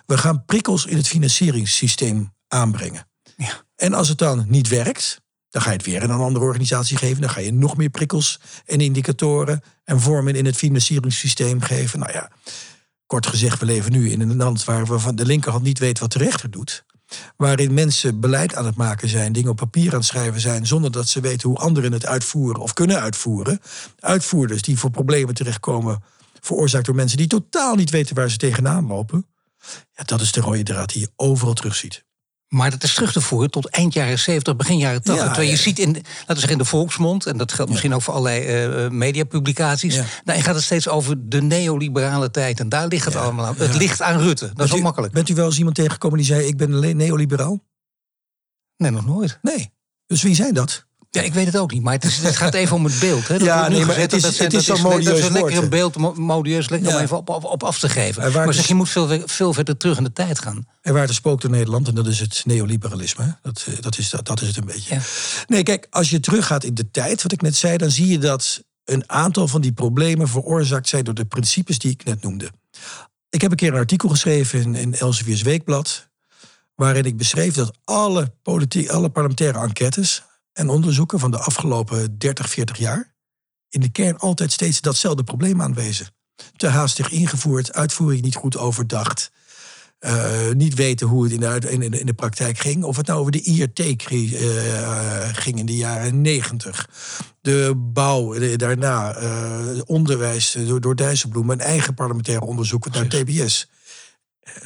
We 0.07 0.19
gaan 0.19 0.45
prikkels 0.45 0.87
in 0.87 0.97
het 0.97 1.09
financieringssysteem 1.09 2.35
aanbrengen. 2.49 3.09
Ja. 3.37 3.63
En 3.77 3.95
als 3.95 4.09
het 4.09 4.19
dan 4.19 4.45
niet 4.49 4.69
werkt, 4.69 5.21
dan 5.51 5.63
ga 5.63 5.71
je 5.71 5.77
het 5.77 5.87
weer 5.87 6.03
aan 6.03 6.11
een 6.11 6.21
andere 6.21 6.45
organisatie 6.45 6.97
geven. 6.97 7.21
Dan 7.21 7.31
ga 7.31 7.41
je 7.41 7.53
nog 7.53 7.77
meer 7.77 7.91
prikkels 7.91 8.41
en 8.65 8.81
indicatoren 8.81 9.63
en 9.85 10.01
vormen 10.01 10.35
in 10.35 10.47
het 10.47 10.57
financieringssysteem 10.57 11.61
geven. 11.61 11.99
Nou 11.99 12.13
ja, 12.13 12.31
kort 13.07 13.27
gezegd, 13.27 13.59
we 13.59 13.67
leven 13.67 13.93
nu 13.93 14.11
in 14.11 14.21
een 14.21 14.37
land 14.37 14.65
waar 14.65 14.87
we 14.87 14.99
van 14.99 15.17
de 15.17 15.27
linkerhand 15.27 15.63
niet 15.63 15.79
weten 15.79 16.03
wat 16.03 16.13
de 16.13 16.19
rechter 16.19 16.51
doet 16.51 16.85
waarin 17.37 17.75
mensen 17.75 18.21
beleid 18.21 18.55
aan 18.55 18.67
het 18.67 18.77
maken 18.77 19.09
zijn, 19.09 19.33
dingen 19.33 19.51
op 19.51 19.57
papier 19.57 19.93
aan 19.93 19.99
het 19.99 20.07
schrijven 20.07 20.41
zijn, 20.41 20.67
zonder 20.67 20.91
dat 20.91 21.09
ze 21.09 21.21
weten 21.21 21.49
hoe 21.49 21.59
anderen 21.59 21.93
het 21.93 22.07
uitvoeren 22.07 22.61
of 22.61 22.73
kunnen 22.73 23.01
uitvoeren. 23.01 23.61
Uitvoerders 23.99 24.63
die 24.63 24.79
voor 24.79 24.91
problemen 24.91 25.35
terechtkomen, 25.35 26.03
veroorzaakt 26.41 26.87
door 26.87 26.95
mensen 26.95 27.17
die 27.17 27.27
totaal 27.27 27.75
niet 27.75 27.91
weten 27.91 28.15
waar 28.15 28.31
ze 28.31 28.37
tegenaan 28.37 28.87
lopen. 28.87 29.27
Ja, 29.93 30.05
dat 30.05 30.21
is 30.21 30.33
de 30.33 30.41
rode 30.41 30.63
draad 30.63 30.93
die 30.93 31.01
je 31.01 31.11
overal 31.17 31.55
terugziet. 31.55 32.07
Maar 32.49 32.71
dat 32.71 32.83
is 32.83 32.95
terug 32.95 33.13
te 33.13 33.21
voeren 33.21 33.51
tot 33.51 33.69
eind 33.69 33.93
jaren 33.93 34.19
70, 34.19 34.57
begin 34.57 34.79
jaren 34.79 35.03
80. 35.03 35.25
Ja, 35.25 35.31
terwijl 35.31 35.51
je 35.51 35.57
ziet 35.57 35.79
in, 35.79 35.89
laten 35.93 36.05
we 36.27 36.35
zeggen, 36.35 36.51
in 36.51 36.59
de 36.59 36.65
volksmond, 36.65 37.27
en 37.27 37.37
dat 37.37 37.53
geldt 37.53 37.71
misschien 37.71 37.95
ook 37.95 38.03
voor 38.03 38.15
allerlei 38.15 38.85
uh, 38.85 38.91
mediapublicaties. 38.91 39.95
Ja. 39.95 40.05
Nou, 40.25 40.41
gaat 40.41 40.55
het 40.55 40.65
steeds 40.65 40.89
over 40.89 41.29
de 41.29 41.43
neoliberale 41.43 42.31
tijd. 42.31 42.61
En 42.61 42.69
daar 42.69 42.89
ligt 42.89 43.05
het 43.05 43.17
allemaal 43.17 43.47
aan. 43.47 43.55
Het 43.57 43.75
ligt 43.75 44.03
aan 44.03 44.21
Rutte. 44.21 44.51
Dat 44.55 44.67
is 44.67 44.73
wel 44.73 44.81
makkelijk. 44.81 45.13
Bent 45.13 45.29
u 45.29 45.35
wel 45.35 45.47
eens 45.47 45.59
iemand 45.59 45.77
tegengekomen 45.77 46.17
die 46.17 46.27
zei: 46.27 46.47
Ik 46.47 46.57
ben 46.57 46.97
neoliberaal? 46.97 47.61
Nee, 48.77 48.91
nog 48.91 49.07
nooit. 49.07 49.39
Nee. 49.43 49.73
Dus 50.07 50.23
wie 50.23 50.35
zijn 50.35 50.55
dat? 50.55 50.87
Ja, 51.21 51.27
ik 51.27 51.35
weet 51.35 51.47
het 51.47 51.57
ook 51.57 51.73
niet, 51.73 51.83
maar 51.83 51.93
het, 51.93 52.05
is, 52.05 52.17
het 52.17 52.37
gaat 52.37 52.55
even 52.55 52.77
om 52.77 52.85
het 52.85 52.99
beeld. 52.99 53.29
Hè, 53.29 53.39
dat 53.39 53.47
ja, 53.47 53.69
nee, 53.69 53.85
maar 53.85 53.97
het 53.97 54.13
is, 54.13 54.23
dat, 54.23 54.37
het 54.37 54.53
is, 54.53 54.69
modieus 54.69 55.05
Dat 55.05 55.19
is 55.19 55.29
lekker 55.29 55.57
een 55.57 55.69
beeld, 55.69 56.17
modieus, 56.17 56.69
lekker 56.69 56.95
om 56.95 57.01
even 57.01 57.17
op, 57.17 57.29
op, 57.29 57.45
op, 57.45 57.63
af 57.63 57.79
te 57.79 57.89
geven. 57.89 58.33
Maar 58.33 58.55
zeg, 58.55 58.67
je 58.67 58.75
moet 58.75 58.89
veel, 58.89 59.23
veel 59.25 59.53
verder 59.53 59.77
terug 59.77 59.97
in 59.99 60.05
de 60.05 60.13
tijd 60.13 60.39
gaan. 60.39 60.67
Er 60.81 60.93
waar 60.93 61.09
er 61.09 61.15
spookt 61.15 61.45
in 61.45 61.51
Nederland, 61.51 61.89
en 61.89 61.95
dat 61.95 62.07
is 62.07 62.21
het 62.21 62.43
neoliberalisme. 62.47 63.39
Dat, 63.43 63.65
eh, 63.69 63.75
dat, 63.81 63.99
is, 63.99 64.11
dat, 64.11 64.27
dat 64.27 64.41
is 64.41 64.49
het 64.49 64.57
een 64.57 64.65
beetje. 64.65 64.99
Nee, 65.47 65.63
kijk, 65.63 65.87
als 65.91 66.11
je 66.11 66.21
teruggaat 66.21 66.65
in 66.65 66.75
de 66.75 66.91
tijd, 66.91 67.23
wat 67.23 67.33
ik 67.33 67.43
net 67.43 67.57
zei... 67.57 67.77
dan 67.77 67.91
zie 67.91 68.09
je 68.09 68.19
dat 68.19 68.63
een 68.85 69.11
aantal 69.11 69.49
van 69.49 69.61
die 69.61 69.73
problemen 69.73 70.29
veroorzaakt 70.29 70.89
zijn... 70.89 71.05
door 71.05 71.15
de 71.15 71.25
principes 71.25 71.79
die 71.79 71.91
ik 71.91 72.05
net 72.05 72.23
noemde. 72.23 72.51
Ik 73.31 73.41
heb 73.41 73.51
een 73.51 73.57
keer 73.57 73.73
een 73.73 73.79
artikel 73.79 74.09
geschreven 74.09 74.61
in, 74.61 74.75
in 74.75 74.95
Elsevier's 74.95 75.43
Weekblad... 75.43 76.09
waarin 76.75 77.05
ik 77.05 77.17
beschreef 77.17 77.55
dat 77.55 77.77
alle, 77.85 78.33
politiek, 78.43 78.89
alle 78.89 79.09
parlementaire 79.09 79.59
enquêtes 79.59 80.23
en 80.59 80.69
onderzoeken 80.69 81.19
van 81.19 81.31
de 81.31 81.39
afgelopen 81.39 82.19
30, 82.19 82.51
40 82.51 82.79
jaar 82.79 83.15
in 83.69 83.81
de 83.81 83.89
kern 83.89 84.19
altijd 84.19 84.53
steeds 84.53 84.81
datzelfde 84.81 85.25
probleem 85.25 85.63
aanwezen. 85.63 86.07
Te 86.57 86.67
haastig 86.67 87.11
ingevoerd, 87.11 87.73
uitvoering 87.73 88.23
niet 88.23 88.35
goed 88.35 88.57
overdacht. 88.57 89.31
eh, 89.99 90.51
niet 90.51 90.75
weten 90.75 91.07
hoe 91.07 91.23
het 91.23 91.33
in 91.33 91.41
de, 91.41 91.71
in, 91.71 91.93
in 91.93 92.07
de 92.07 92.15
praktijk 92.15 92.59
ging. 92.59 92.85
Of 92.85 92.97
het 92.97 93.07
nou 93.07 93.19
over 93.19 93.33
de 93.33 93.43
IRT 93.43 93.79
uh, 94.13 95.29
ging 95.33 95.59
in 95.59 95.67
de 95.67 95.77
jaren 95.77 96.21
negentig. 96.21 96.89
De 97.41 97.73
bouw 97.77 98.57
daarna, 98.57 99.17
onderwijs 99.87 100.57
door, 100.67 100.81
door 100.81 100.97
Dijsselbloem, 100.97 101.51
een 101.51 101.61
eigen 101.61 101.95
parlementaire 101.95 102.45
onderzoek 102.45 102.91
naar 102.91 103.09
TBS. 103.09 103.71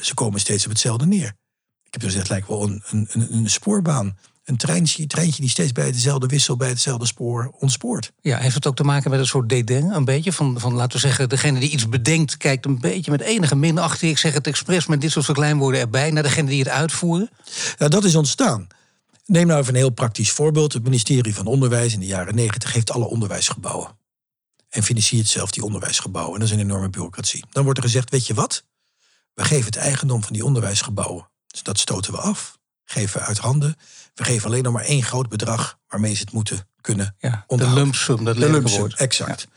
ze 0.01 0.13
komen 0.13 0.39
steeds 0.39 0.65
op 0.65 0.71
hetzelfde 0.71 1.05
neer. 1.05 1.35
Ik 1.83 1.93
heb 1.93 2.01
dus 2.01 2.03
gezegd, 2.03 2.27
het 2.27 2.29
lijkt 2.29 2.47
wel 2.47 2.63
een, 2.63 3.07
een, 3.11 3.33
een 3.33 3.49
spoorbaan 3.49 4.17
een 4.43 4.57
treintje, 4.57 5.07
treintje 5.07 5.41
die 5.41 5.49
steeds 5.49 5.71
bij 5.71 5.91
dezelfde 5.91 6.27
wissel, 6.27 6.57
bij 6.57 6.69
hetzelfde 6.69 7.05
spoor 7.05 7.53
ontspoort. 7.59 8.11
Ja, 8.21 8.37
heeft 8.37 8.55
het 8.55 8.67
ook 8.67 8.75
te 8.75 8.83
maken 8.83 9.09
met 9.09 9.19
een 9.19 9.27
soort 9.27 9.49
dédain, 9.49 9.91
een 9.91 10.05
beetje? 10.05 10.33
Van, 10.33 10.59
van 10.59 10.73
laten 10.73 10.91
we 10.91 11.07
zeggen, 11.07 11.29
degene 11.29 11.59
die 11.59 11.69
iets 11.69 11.89
bedenkt, 11.89 12.37
kijkt 12.37 12.65
een 12.65 12.79
beetje 12.79 13.11
met 13.11 13.21
enige 13.21 13.55
minachting. 13.55 14.11
Ik 14.11 14.17
zeg 14.17 14.33
het 14.33 14.47
expres 14.47 14.85
met 14.85 15.01
dit 15.01 15.11
soort 15.11 15.25
verkleinwoorden 15.25 15.79
erbij, 15.79 16.11
naar 16.11 16.23
degene 16.23 16.49
die 16.49 16.59
het 16.59 16.69
uitvoeren? 16.69 17.29
Nou, 17.77 17.91
dat 17.91 18.03
is 18.03 18.15
ontstaan. 18.15 18.67
Neem 19.25 19.47
nou 19.47 19.59
even 19.59 19.73
een 19.73 19.79
heel 19.79 19.89
praktisch 19.89 20.31
voorbeeld. 20.31 20.73
Het 20.73 20.83
ministerie 20.83 21.35
van 21.35 21.45
Onderwijs 21.45 21.93
in 21.93 21.99
de 21.99 22.05
jaren 22.05 22.35
negentig 22.35 22.73
heeft 22.73 22.91
alle 22.91 23.05
onderwijsgebouwen. 23.05 23.97
En 24.69 24.83
financiert 24.83 25.27
zelf 25.27 25.51
die 25.51 25.63
onderwijsgebouwen. 25.63 26.33
En 26.33 26.39
dat 26.39 26.49
is 26.49 26.55
een 26.55 26.61
enorme 26.61 26.89
bureaucratie. 26.89 27.43
Dan 27.49 27.63
wordt 27.63 27.79
er 27.79 27.85
gezegd, 27.85 28.09
weet 28.09 28.27
je 28.27 28.33
wat? 28.33 28.63
We 29.33 29.43
geven 29.43 29.65
het 29.65 29.75
eigendom 29.75 30.23
van 30.23 30.33
die 30.33 30.45
onderwijsgebouwen. 30.45 31.29
Dus 31.47 31.63
dat 31.63 31.79
stoten 31.79 32.11
we 32.11 32.19
af 32.19 32.57
geven 32.85 33.21
uit 33.21 33.37
handen. 33.37 33.75
We 34.13 34.23
geven 34.23 34.47
alleen 34.47 34.63
nog 34.63 34.73
maar 34.73 34.83
één 34.83 35.03
groot 35.03 35.29
bedrag 35.29 35.79
waarmee 35.87 36.13
ze 36.13 36.21
het 36.21 36.31
moeten 36.31 36.67
kunnen 36.81 37.15
ja, 37.19 37.43
De 37.47 37.69
lump 37.69 37.95
sum, 37.95 38.23
dat 38.23 38.37
lelijke 38.37 38.69
woord. 38.69 38.93
Exact. 38.93 39.47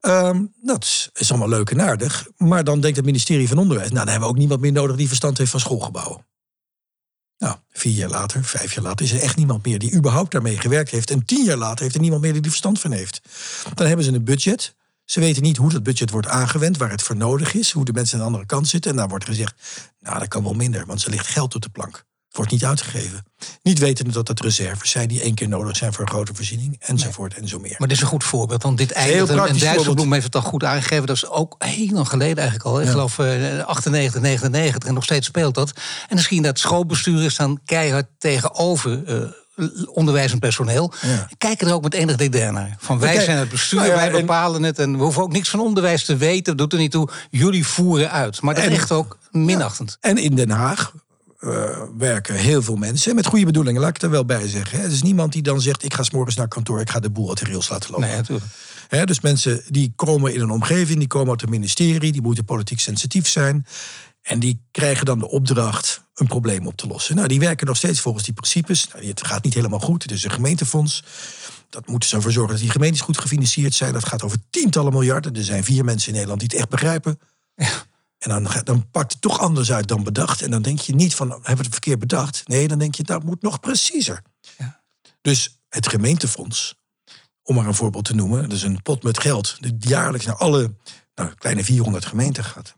Ehm, 0.00 0.44
dat 0.62 1.10
is 1.14 1.30
allemaal 1.30 1.48
leuk 1.48 1.70
en 1.70 1.80
aardig. 1.80 2.26
Maar 2.36 2.64
dan 2.64 2.80
denkt 2.80 2.96
het 2.96 3.06
ministerie 3.06 3.48
van 3.48 3.58
Onderwijs... 3.58 3.90
nou, 3.90 4.00
dan 4.00 4.08
hebben 4.08 4.28
we 4.28 4.34
ook 4.34 4.40
niemand 4.40 4.60
meer 4.60 4.72
nodig 4.72 4.96
die 4.96 5.08
verstand 5.08 5.38
heeft 5.38 5.50
van 5.50 5.60
schoolgebouwen. 5.60 6.26
Nou, 7.38 7.56
vier 7.70 7.92
jaar 7.92 8.08
later, 8.08 8.44
vijf 8.44 8.74
jaar 8.74 8.84
later... 8.84 9.04
is 9.04 9.12
er 9.12 9.20
echt 9.20 9.36
niemand 9.36 9.64
meer 9.64 9.78
die 9.78 9.94
überhaupt 9.94 10.30
daarmee 10.30 10.58
gewerkt 10.58 10.90
heeft. 10.90 11.10
En 11.10 11.24
tien 11.24 11.44
jaar 11.44 11.56
later 11.56 11.82
heeft 11.82 11.94
er 11.94 12.00
niemand 12.00 12.22
meer 12.22 12.32
die 12.32 12.42
er 12.42 12.48
verstand 12.48 12.80
van 12.80 12.90
heeft. 12.90 13.20
Dan 13.74 13.86
hebben 13.86 14.04
ze 14.04 14.12
een 14.12 14.24
budget. 14.24 14.74
Ze 15.04 15.20
weten 15.20 15.42
niet 15.42 15.56
hoe 15.56 15.70
dat 15.70 15.82
budget 15.82 16.10
wordt 16.10 16.28
aangewend, 16.28 16.76
waar 16.76 16.90
het 16.90 17.02
voor 17.02 17.16
nodig 17.16 17.54
is... 17.54 17.72
hoe 17.72 17.84
de 17.84 17.92
mensen 17.92 18.14
aan 18.14 18.20
de 18.20 18.26
andere 18.26 18.46
kant 18.46 18.68
zitten. 18.68 18.90
En 18.90 18.96
daar 18.96 19.08
wordt 19.08 19.24
gezegd, 19.24 19.54
nou, 20.00 20.18
dat 20.18 20.28
kan 20.28 20.42
wel 20.42 20.54
minder... 20.54 20.86
want 20.86 21.04
er 21.04 21.10
ligt 21.10 21.26
geld 21.26 21.54
op 21.54 21.62
de 21.62 21.68
plank 21.68 22.04
wordt 22.36 22.50
niet 22.50 22.64
uitgegeven. 22.64 23.24
Niet 23.62 23.78
wetende 23.78 24.12
dat 24.12 24.28
het 24.28 24.40
reserves 24.40 24.90
zijn 24.90 25.08
die 25.08 25.20
één 25.20 25.34
keer 25.34 25.48
nodig 25.48 25.76
zijn 25.76 25.92
voor 25.92 26.04
een 26.04 26.10
grote 26.10 26.34
voorziening, 26.34 26.76
enzovoort 26.80 27.34
en 27.34 27.48
zo 27.48 27.58
meer. 27.58 27.74
Maar 27.78 27.88
dit 27.88 27.96
is 27.96 28.02
een 28.02 28.08
goed 28.08 28.24
voorbeeld, 28.24 28.62
want 28.62 28.78
dit 28.78 28.92
eindigt, 28.92 29.30
en 29.30 29.58
Dijsselbloem 29.58 30.12
heeft 30.12 30.24
het 30.24 30.34
al 30.34 30.40
goed 30.40 30.64
aangegeven, 30.64 31.06
dat 31.06 31.16
is 31.16 31.28
ook 31.28 31.54
heel 31.58 31.88
lang 31.90 32.08
geleden 32.08 32.36
eigenlijk 32.36 32.68
al. 32.68 32.80
Ik 32.80 32.88
geloof 32.88 33.18
uh, 33.18 33.64
98, 33.64 34.20
99 34.20 34.88
en 34.88 34.94
nog 34.94 35.04
steeds 35.04 35.26
speelt 35.26 35.54
dat. 35.54 35.72
En 36.08 36.14
misschien 36.14 36.42
dat 36.42 36.58
schoolbesturen 36.58 37.30
staan 37.30 37.60
keihard 37.64 38.06
tegenover... 38.18 39.02
Uh, 39.08 39.28
onderwijzend 39.86 40.40
personeel. 40.40 40.92
Kijken 41.38 41.66
er 41.66 41.74
ook 41.74 41.82
met 41.82 41.94
enig 41.94 42.16
dédain 42.16 42.52
naar. 42.52 42.76
Van 42.78 42.98
wij 42.98 43.20
zijn 43.20 43.38
het 43.38 43.48
bestuur, 43.48 43.80
nou 43.80 43.94
wij 43.94 44.10
bepalen 44.10 44.62
het. 44.62 44.78
En 44.78 44.96
we 44.96 45.02
hoeven 45.02 45.22
ook 45.22 45.32
niks 45.32 45.48
van 45.48 45.60
onderwijs 45.60 46.04
te 46.04 46.16
weten. 46.16 46.44
Dat 46.44 46.58
doet 46.58 46.72
er 46.72 46.78
niet 46.78 46.90
toe. 46.90 47.08
Jullie 47.30 47.66
voeren 47.66 48.10
uit. 48.10 48.40
Maar 48.40 48.54
dat 48.54 48.64
echt 48.64 48.92
ook 48.92 49.18
minachtend. 49.30 49.96
En 50.00 50.18
in 50.18 50.34
Den 50.34 50.50
Haag 50.50 50.92
uh, 51.44 51.82
werken 51.98 52.34
heel 52.34 52.62
veel 52.62 52.76
mensen. 52.76 53.14
Met 53.14 53.26
goede 53.26 53.44
bedoelingen, 53.44 53.80
laat 53.80 53.96
ik 53.96 54.02
er 54.02 54.10
wel 54.10 54.24
bij 54.24 54.48
zeggen. 54.48 54.78
Hè. 54.78 54.84
Er 54.84 54.92
is 54.92 55.02
niemand 55.02 55.32
die 55.32 55.42
dan 55.42 55.60
zegt: 55.60 55.84
Ik 55.84 55.94
ga 55.94 56.02
s 56.02 56.10
morgens 56.10 56.36
naar 56.36 56.48
kantoor, 56.48 56.80
ik 56.80 56.90
ga 56.90 57.00
de 57.00 57.10
boel 57.10 57.28
uit 57.28 57.38
de 57.38 57.44
rails 57.44 57.68
laten 57.68 57.90
lopen. 57.90 58.06
Nee, 58.06 58.16
natuurlijk. 58.16 58.46
Hè, 58.88 59.04
dus 59.04 59.20
mensen 59.20 59.62
die 59.68 59.92
komen 59.96 60.34
in 60.34 60.40
een 60.40 60.50
omgeving, 60.50 60.98
die 60.98 61.08
komen 61.08 61.30
uit 61.30 61.40
het 61.40 61.50
ministerie, 61.50 62.12
die 62.12 62.22
moeten 62.22 62.44
politiek 62.44 62.80
sensitief 62.80 63.28
zijn. 63.28 63.66
En 64.22 64.38
die 64.38 64.60
krijgen 64.70 65.06
dan 65.06 65.18
de 65.18 65.28
opdracht 65.28 66.02
een 66.14 66.26
probleem 66.26 66.66
op 66.66 66.76
te 66.76 66.86
lossen. 66.86 67.16
Nou, 67.16 67.28
die 67.28 67.40
werken 67.40 67.66
nog 67.66 67.76
steeds 67.76 68.00
volgens 68.00 68.24
die 68.24 68.34
principes. 68.34 68.88
Nou, 68.92 69.06
het 69.06 69.26
gaat 69.26 69.44
niet 69.44 69.54
helemaal 69.54 69.80
goed. 69.80 70.02
Het 70.02 70.12
is 70.12 70.24
een 70.24 70.30
gemeentefonds. 70.30 71.04
Dat 71.68 71.86
moeten 71.86 72.08
ze 72.08 72.16
ervoor 72.16 72.32
zorgen 72.32 72.52
dat 72.52 72.62
die 72.62 72.70
gemeentes 72.70 73.00
goed 73.00 73.18
gefinancierd 73.18 73.74
zijn. 73.74 73.92
Dat 73.92 74.06
gaat 74.06 74.22
over 74.22 74.38
tientallen 74.50 74.92
miljarden. 74.92 75.34
Er 75.34 75.44
zijn 75.44 75.64
vier 75.64 75.84
mensen 75.84 76.08
in 76.08 76.14
Nederland 76.14 76.40
die 76.40 76.48
het 76.48 76.58
echt 76.58 76.68
begrijpen. 76.68 77.18
Ja. 77.54 77.86
En 78.24 78.30
dan, 78.30 78.62
dan 78.64 78.90
pakt 78.90 79.12
het 79.12 79.20
toch 79.20 79.38
anders 79.38 79.72
uit 79.72 79.88
dan 79.88 80.02
bedacht. 80.02 80.42
En 80.42 80.50
dan 80.50 80.62
denk 80.62 80.78
je 80.78 80.94
niet 80.94 81.14
van, 81.14 81.30
hebben 81.30 81.56
we 81.56 81.62
het 81.62 81.68
verkeerd 81.68 81.98
bedacht? 81.98 82.48
Nee, 82.48 82.68
dan 82.68 82.78
denk 82.78 82.94
je, 82.94 83.02
dat 83.02 83.24
moet 83.24 83.42
nog 83.42 83.60
preciezer. 83.60 84.22
Ja. 84.58 84.82
Dus 85.20 85.58
het 85.68 85.88
gemeentefonds, 85.88 86.74
om 87.42 87.54
maar 87.54 87.66
een 87.66 87.74
voorbeeld 87.74 88.04
te 88.04 88.14
noemen. 88.14 88.42
Dat 88.42 88.52
is 88.52 88.62
een 88.62 88.82
pot 88.82 89.02
met 89.02 89.20
geld 89.20 89.56
die 89.60 89.76
jaarlijks 89.78 90.26
naar 90.26 90.36
alle 90.36 90.74
nou, 91.14 91.34
kleine 91.34 91.64
400 91.64 92.04
gemeenten 92.04 92.44
gaat. 92.44 92.74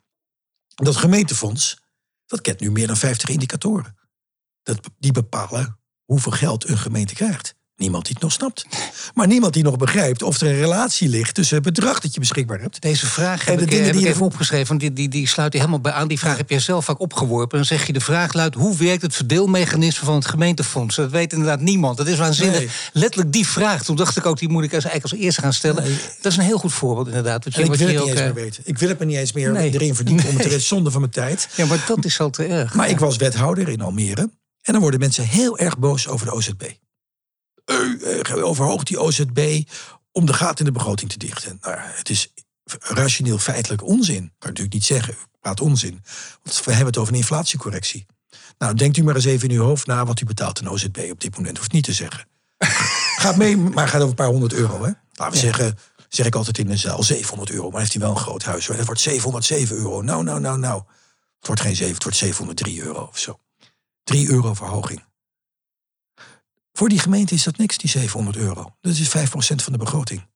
Dat 0.75 0.97
gemeentefonds, 0.97 1.81
dat 2.27 2.41
kent 2.41 2.61
nu 2.61 2.71
meer 2.71 2.87
dan 2.87 2.97
50 2.97 3.29
indicatoren. 3.29 3.97
Dat, 4.63 4.81
die 4.99 5.13
bepalen 5.13 5.81
hoeveel 6.05 6.33
geld 6.33 6.69
een 6.69 6.79
gemeente 6.79 7.15
krijgt. 7.15 7.55
Niemand 7.77 8.05
die 8.05 8.13
het 8.13 8.23
nog 8.23 8.33
snapt. 8.33 8.67
Maar 9.15 9.27
niemand 9.27 9.53
die 9.53 9.63
nog 9.63 9.77
begrijpt 9.77 10.23
of 10.23 10.41
er 10.41 10.49
een 10.49 10.59
relatie 10.59 11.09
ligt 11.09 11.35
tussen 11.35 11.57
het 11.57 11.65
bedrag 11.65 12.01
dat 12.01 12.15
je 12.15 12.21
beschikbaar 12.21 12.61
hebt. 12.61 12.81
Deze 12.81 13.07
vraag 13.07 13.45
heb, 13.45 13.49
en 13.49 13.57
de 13.57 13.63
ik, 13.63 13.71
dingen 13.71 13.85
heb 13.85 13.95
die 13.95 14.03
ik 14.03 14.09
even 14.09 14.25
opgeschreven, 14.25 14.67
want 14.67 14.81
die, 14.81 14.93
die, 14.93 15.09
die 15.09 15.29
sluit 15.29 15.53
je 15.53 15.59
helemaal 15.59 15.81
bij 15.81 15.93
aan. 15.93 16.09
Die 16.09 16.19
vraag 16.19 16.37
heb 16.37 16.51
jij 16.51 16.61
zelf 16.61 16.85
vaak 16.85 17.01
opgeworpen. 17.01 17.57
Dan 17.57 17.67
zeg 17.67 17.87
je 17.87 17.93
de 17.93 18.01
vraag 18.01 18.33
luidt: 18.33 18.55
hoe 18.55 18.77
werkt 18.77 19.03
het 19.03 19.15
verdeelmechanisme 19.15 20.05
van 20.05 20.15
het 20.15 20.27
gemeentefonds? 20.27 20.97
Dat 20.97 21.11
weet 21.11 21.33
inderdaad 21.33 21.61
niemand. 21.61 21.97
Dat 21.97 22.07
is 22.07 22.19
waanzinnig. 22.19 22.91
Letterlijk 22.93 23.33
die 23.33 23.47
vraag. 23.47 23.85
Toen 23.85 23.97
dacht 23.97 24.17
ik 24.17 24.27
ook, 24.27 24.39
die 24.39 24.49
moet 24.49 24.65
ik 24.65 24.73
eigenlijk 24.73 25.03
als 25.03 25.13
eerste 25.13 25.41
gaan 25.41 25.53
stellen. 25.53 25.85
Dat 26.23 26.33
is 26.33 26.39
een 26.39 26.45
heel 26.45 26.59
goed 26.59 26.73
voorbeeld, 26.73 27.07
inderdaad. 27.07 27.45
Wat 27.45 27.55
je, 27.55 27.63
ik 27.63 27.75
wil 27.75 27.89
het 27.89 27.99
niet 27.99 28.09
eens 28.09 28.21
meer 28.21 28.35
weten. 28.35 28.63
Ik 28.67 28.79
wil 28.79 28.89
het 28.89 28.99
me 28.99 29.05
niet 29.05 29.17
eens 29.17 29.33
meer 29.33 29.57
erin 29.57 29.95
verdiepen, 29.95 30.29
om 30.29 30.37
het 30.37 30.53
is 30.53 30.67
zonde 30.67 30.91
van 30.91 31.01
mijn 31.01 31.13
tijd. 31.13 31.49
Ja, 31.55 31.67
maar 31.67 31.85
dat 31.87 32.05
is 32.05 32.21
al 32.21 32.31
te 32.31 32.45
erg. 32.45 32.75
Maar 32.75 32.89
ik 32.89 32.99
was 32.99 33.17
wethouder 33.17 33.69
in 33.69 33.81
Almere. 33.81 34.31
En 34.63 34.73
dan 34.73 34.81
worden 34.81 35.01
mensen 35.01 35.25
heel 35.25 35.59
erg 35.59 35.79
boos 35.79 36.09
over 36.09 36.27
de 36.27 36.33
OZB. 36.33 36.63
Uh, 37.67 38.47
overhoogt 38.47 38.87
die 38.87 39.01
OZB 39.01 39.63
om 40.13 40.27
de 40.27 40.33
gaten 40.33 40.59
in 40.59 40.65
de 40.65 40.79
begroting 40.79 41.11
te 41.11 41.19
dichten. 41.19 41.59
Nou, 41.61 41.77
het 41.79 42.11
is 42.11 42.33
rationeel 42.79 43.39
feitelijk 43.39 43.83
onzin. 43.83 44.15
Kan 44.17 44.29
je 44.39 44.47
natuurlijk 44.47 44.75
niet 44.75 44.85
zeggen. 44.85 45.15
U 45.15 45.39
praat 45.41 45.61
onzin. 45.61 46.03
Want 46.43 46.65
we 46.65 46.71
hebben 46.71 46.87
het 46.87 46.99
over 46.99 47.13
een 47.13 47.19
inflatiecorrectie. 47.19 48.07
Nou, 48.59 48.75
denkt 48.75 48.97
u 48.97 49.03
maar 49.03 49.15
eens 49.15 49.25
even 49.25 49.49
in 49.49 49.57
uw 49.57 49.63
hoofd 49.63 49.87
na 49.87 50.05
wat 50.05 50.21
u 50.21 50.25
betaalt 50.25 50.61
aan 50.61 50.69
OZB 50.69 51.09
op 51.11 51.21
dit 51.21 51.37
moment. 51.37 51.59
Hoeft 51.59 51.73
niet 51.73 51.85
te 51.85 51.93
zeggen. 51.93 52.27
gaat 53.23 53.37
mee, 53.37 53.57
maar 53.57 53.89
gaat 53.89 53.97
over 53.97 54.09
een 54.09 54.15
paar 54.15 54.27
honderd 54.27 54.53
euro. 54.53 54.85
Hè? 54.85 54.91
Laten 55.13 55.35
we 55.35 55.39
zeggen, 55.41 55.79
zeg 56.09 56.27
ik 56.27 56.35
altijd 56.35 56.59
in 56.59 56.71
een 56.71 56.79
zaal, 56.79 57.03
700 57.03 57.51
euro. 57.51 57.71
Maar 57.71 57.81
heeft 57.81 57.93
hij 57.93 58.03
wel 58.03 58.11
een 58.11 58.17
groot 58.17 58.45
huis. 58.45 58.67
Dat 58.67 58.85
wordt 58.85 59.01
707 59.01 59.77
euro. 59.77 60.03
Nou, 60.03 60.25
nou, 60.25 60.41
nou, 60.41 60.59
nou. 60.59 60.83
Het 61.39 61.47
wordt 61.47 61.61
geen 61.61 61.77
7, 61.77 61.95
het 61.95 62.03
wordt 62.03 62.19
703 62.19 62.83
euro 62.83 63.03
of 63.03 63.19
zo. 63.19 63.39
3 64.05 64.29
euro 64.29 64.55
verhoging. 64.55 65.03
Voor 66.77 66.89
die 66.89 66.99
gemeente 66.99 67.35
is 67.35 67.43
dat 67.43 67.57
niks, 67.57 67.79
die 67.79 67.91
700 67.91 68.37
euro. 68.37 68.77
Dat 68.81 68.97
is 68.97 69.09
5% 69.09 69.11
van 69.39 69.73
de 69.73 69.79
begroting. 69.79 70.27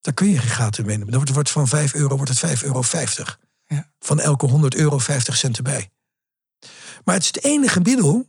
Daar 0.00 0.14
kun 0.14 0.28
je 0.28 0.38
geen 0.38 0.50
gaten 0.50 0.86
mee. 0.86 1.04
Dan 1.04 1.32
wordt 1.32 1.50
van 1.50 1.68
5 1.68 1.94
euro 1.94 2.16
wordt 2.16 2.40
het 2.40 2.58
5,50 2.60 2.64
euro. 2.64 2.82
Ja. 3.66 3.90
Van 3.98 4.20
elke 4.20 4.46
100 4.46 4.74
euro 4.74 4.98
50 4.98 5.36
cent 5.36 5.56
erbij. 5.56 5.90
Maar 7.04 7.14
het 7.14 7.22
is 7.22 7.30
het 7.34 7.44
enige 7.44 7.80
middel 7.80 8.28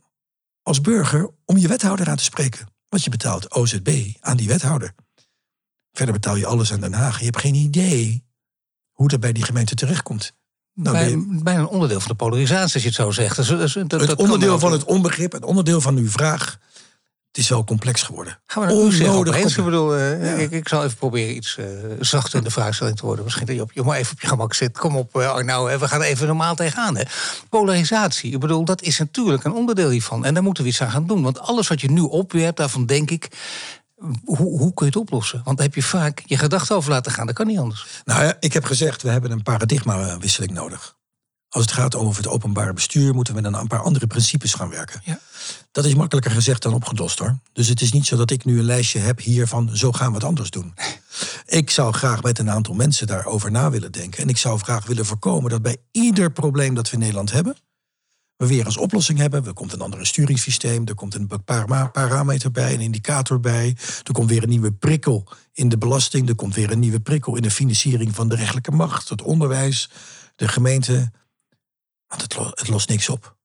als 0.62 0.80
burger 0.80 1.30
om 1.44 1.56
je 1.56 1.68
wethouder 1.68 2.08
aan 2.08 2.16
te 2.16 2.24
spreken. 2.24 2.66
Want 2.88 3.04
je 3.04 3.10
betaalt 3.10 3.54
OZB 3.54 4.12
aan 4.20 4.36
die 4.36 4.48
wethouder. 4.48 4.94
Verder 5.92 6.14
betaal 6.14 6.36
je 6.36 6.46
alles 6.46 6.72
aan 6.72 6.80
Den 6.80 6.92
Haag. 6.92 7.18
Je 7.18 7.24
hebt 7.24 7.40
geen 7.40 7.54
idee 7.54 8.24
hoe 8.92 9.08
dat 9.08 9.20
bij 9.20 9.32
die 9.32 9.44
gemeente 9.44 9.74
terechtkomt. 9.74 10.36
Nou, 10.74 10.96
bij, 10.96 11.42
bijna 11.42 11.60
een 11.60 11.66
onderdeel 11.66 12.00
van 12.00 12.10
de 12.10 12.16
polarisatie, 12.16 12.74
als 12.74 12.82
je 12.82 12.88
het 12.88 12.98
zo 12.98 13.10
zegt. 13.10 13.36
Dat, 13.88 14.00
het 14.00 14.16
onderdeel 14.16 14.58
van 14.58 14.72
het 14.72 14.84
onbegrip, 14.84 15.32
het 15.32 15.44
onderdeel 15.44 15.80
van 15.80 15.96
uw 15.96 16.08
vraag 16.08 16.58
het 17.28 17.38
is 17.38 17.48
wel 17.48 17.64
complex 17.64 18.02
geworden. 18.02 18.40
Gaan 18.46 18.66
we 18.66 18.72
Onnodig 18.72 19.36
eens. 19.36 19.56
Ik 19.56 19.64
bedoel, 19.64 19.98
uh, 19.98 20.40
ik, 20.40 20.50
ik, 20.50 20.68
zal 20.68 20.84
even 20.84 20.96
proberen 20.96 21.36
iets 21.36 21.56
uh, 21.56 21.66
zachter 22.00 22.38
in 22.38 22.44
de 22.44 22.50
vraagstelling 22.50 22.96
te 22.96 23.06
worden. 23.06 23.24
Misschien 23.24 23.46
dat 23.46 23.54
je 23.54 23.62
op 23.62 23.72
je, 23.72 23.82
maar 23.82 23.98
even 23.98 24.12
op 24.12 24.20
je 24.20 24.26
gemak 24.26 24.54
zit. 24.54 24.78
Kom 24.78 24.96
op, 24.96 25.16
uh, 25.16 25.30
Arno, 25.30 25.78
we 25.78 25.88
gaan 25.88 26.02
even 26.02 26.26
normaal 26.26 26.54
tegenaan. 26.54 26.96
Hè. 26.96 27.02
Polarisatie, 27.48 28.32
ik 28.32 28.40
bedoel, 28.40 28.64
dat 28.64 28.82
is 28.82 28.98
natuurlijk 28.98 29.44
een 29.44 29.52
onderdeel 29.52 29.90
hiervan. 29.90 30.24
En 30.24 30.34
daar 30.34 30.42
moeten 30.42 30.62
we 30.62 30.68
iets 30.68 30.82
aan 30.82 30.90
gaan 30.90 31.06
doen. 31.06 31.22
Want 31.22 31.40
alles 31.40 31.68
wat 31.68 31.80
je 31.80 31.90
nu 31.90 32.00
opwerpt, 32.00 32.56
daarvan 32.56 32.86
denk 32.86 33.10
ik... 33.10 33.28
Hoe, 34.24 34.36
hoe 34.36 34.74
kun 34.74 34.86
je 34.86 34.92
het 34.92 34.96
oplossen? 34.96 35.40
Want 35.44 35.56
daar 35.56 35.66
heb 35.66 35.74
je 35.74 35.82
vaak 35.82 36.22
je 36.26 36.36
gedachten 36.38 36.76
over 36.76 36.90
laten 36.90 37.12
gaan. 37.12 37.26
Dat 37.26 37.34
kan 37.34 37.46
niet 37.46 37.58
anders. 37.58 37.86
Nou 38.04 38.24
ja, 38.24 38.36
ik 38.40 38.52
heb 38.52 38.64
gezegd, 38.64 39.02
we 39.02 39.10
hebben 39.10 39.30
een 39.30 39.42
paradigmawisseling 39.42 40.52
nodig. 40.52 40.96
Als 41.48 41.62
het 41.62 41.72
gaat 41.72 41.94
over 41.94 42.16
het 42.16 42.32
openbare 42.32 42.72
bestuur, 42.72 43.14
moeten 43.14 43.34
we 43.34 43.40
dan 43.40 43.54
een 43.54 43.66
paar 43.66 43.82
andere 43.82 44.06
principes 44.06 44.54
gaan 44.54 44.70
werken. 44.70 45.00
Ja. 45.04 45.18
Dat 45.72 45.84
is 45.84 45.94
makkelijker 45.94 46.30
gezegd 46.32 46.62
dan 46.62 46.74
opgedost 46.74 47.18
hoor. 47.18 47.38
Dus 47.52 47.68
het 47.68 47.80
is 47.80 47.92
niet 47.92 48.06
zo 48.06 48.16
dat 48.16 48.30
ik 48.30 48.44
nu 48.44 48.58
een 48.58 48.64
lijstje 48.64 48.98
heb 48.98 49.20
hier 49.20 49.46
van 49.46 49.76
zo 49.76 49.92
gaan 49.92 50.08
we 50.08 50.14
het 50.14 50.24
anders 50.24 50.50
doen. 50.50 50.74
Ik 51.46 51.70
zou 51.70 51.92
graag 51.92 52.22
met 52.22 52.38
een 52.38 52.50
aantal 52.50 52.74
mensen 52.74 53.06
daarover 53.06 53.50
na 53.50 53.70
willen 53.70 53.92
denken. 53.92 54.22
En 54.22 54.28
ik 54.28 54.36
zou 54.36 54.58
graag 54.58 54.86
willen 54.86 55.06
voorkomen 55.06 55.50
dat 55.50 55.62
bij 55.62 55.76
ieder 55.90 56.32
probleem 56.32 56.74
dat 56.74 56.86
we 56.86 56.92
in 56.92 56.98
Nederland 56.98 57.32
hebben, 57.32 57.56
we 58.36 58.46
weer 58.46 58.64
als 58.64 58.76
oplossing 58.76 59.18
hebben. 59.18 59.46
Er 59.46 59.52
komt 59.52 59.72
een 59.72 59.80
ander 59.80 60.06
sturingssysteem, 60.06 60.86
er 60.86 60.94
komt 60.94 61.14
een 61.14 61.30
parameter 61.92 62.50
bij, 62.50 62.74
een 62.74 62.80
indicator 62.80 63.40
bij. 63.40 63.76
Er 64.04 64.12
komt 64.12 64.30
weer 64.30 64.42
een 64.42 64.48
nieuwe 64.48 64.72
prikkel 64.72 65.28
in 65.52 65.68
de 65.68 65.78
belasting, 65.78 66.28
er 66.28 66.34
komt 66.34 66.54
weer 66.54 66.70
een 66.70 66.78
nieuwe 66.78 67.00
prikkel 67.00 67.36
in 67.36 67.42
de 67.42 67.50
financiering 67.50 68.14
van 68.14 68.28
de 68.28 68.36
rechtelijke 68.36 68.70
macht, 68.70 69.08
het 69.08 69.22
onderwijs, 69.22 69.90
de 70.36 70.48
gemeente 70.48 71.10
Want 72.08 72.22
het, 72.22 72.36
lo- 72.36 72.50
het 72.54 72.68
lost 72.68 72.88
niks 72.88 73.08
op. 73.08 73.36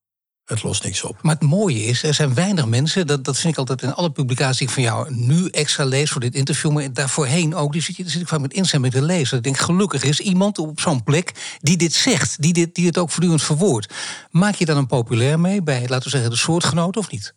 Het 0.44 0.62
lost 0.62 0.84
niks 0.84 1.02
op. 1.02 1.22
Maar 1.22 1.34
het 1.34 1.42
mooie 1.48 1.84
is, 1.84 2.02
er 2.02 2.14
zijn 2.14 2.34
weinig 2.34 2.66
mensen, 2.66 3.06
dat, 3.06 3.24
dat 3.24 3.36
vind 3.38 3.52
ik 3.52 3.58
altijd 3.58 3.82
in 3.82 3.94
alle 3.94 4.10
publicaties 4.12 4.58
die 4.58 4.66
ik 4.66 4.72
van 4.74 4.82
jou 4.82 5.14
nu 5.14 5.48
extra 5.48 5.84
lees 5.84 6.10
voor 6.10 6.20
dit 6.20 6.34
interview, 6.34 6.70
maar 6.72 6.92
daarvoorheen 6.92 7.54
ook, 7.54 7.72
die 7.72 7.82
zit, 7.82 7.96
je- 7.96 8.08
zit 8.10 8.20
ik 8.20 8.28
vaak 8.28 8.40
met 8.40 8.52
instemming 8.52 8.92
te 8.92 9.02
lezen. 9.02 9.36
Ik 9.36 9.42
denk, 9.42 9.56
gelukkig 9.58 10.02
is 10.02 10.20
iemand 10.20 10.58
op 10.58 10.80
zo'n 10.80 11.02
plek 11.04 11.58
die 11.60 11.76
dit 11.76 11.92
zegt, 11.92 12.42
die, 12.42 12.52
dit, 12.52 12.74
die 12.74 12.86
het 12.86 12.98
ook 12.98 13.10
voortdurend 13.10 13.42
verwoordt. 13.42 13.94
Maak 14.30 14.54
je 14.54 14.64
dan 14.64 14.76
een 14.76 14.86
populair 14.86 15.40
mee 15.40 15.62
bij, 15.62 15.80
laten 15.88 16.02
we 16.04 16.10
zeggen, 16.10 16.30
de 16.30 16.36
soortgenoten 16.36 17.00
of 17.00 17.10
niet? 17.10 17.34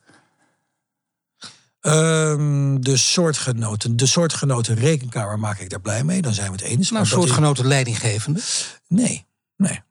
Ehm, 1.79 2.79
de 2.79 2.98
soortgenoten, 2.98 3.98
de 3.98 4.05
soortgenoten 4.05 4.75
rekenkamer 4.75 5.39
maak 5.39 5.60
ik 5.60 5.69
daar 5.69 5.81
blij 5.81 6.03
mee. 6.03 6.22
Dan 6.22 6.34
zijn 6.34 6.48
we 6.48 6.53
het 6.57 6.62
eens. 6.65 6.89
Nou, 6.91 7.01
Maar 7.03 7.12
dat 7.12 7.19
soortgenoten 7.19 7.67
leidinggevende. 7.67 8.41
Nee, 8.88 9.25
nee. 9.55 9.81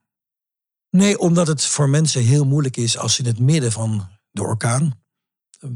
Nee, 0.96 1.18
omdat 1.18 1.46
het 1.46 1.64
voor 1.64 1.88
mensen 1.88 2.22
heel 2.22 2.44
moeilijk 2.44 2.76
is 2.76 2.98
als 2.98 3.14
ze 3.14 3.22
in 3.22 3.28
het 3.28 3.38
midden 3.38 3.72
van 3.72 4.08
de 4.30 4.42
orkaan 4.42 5.04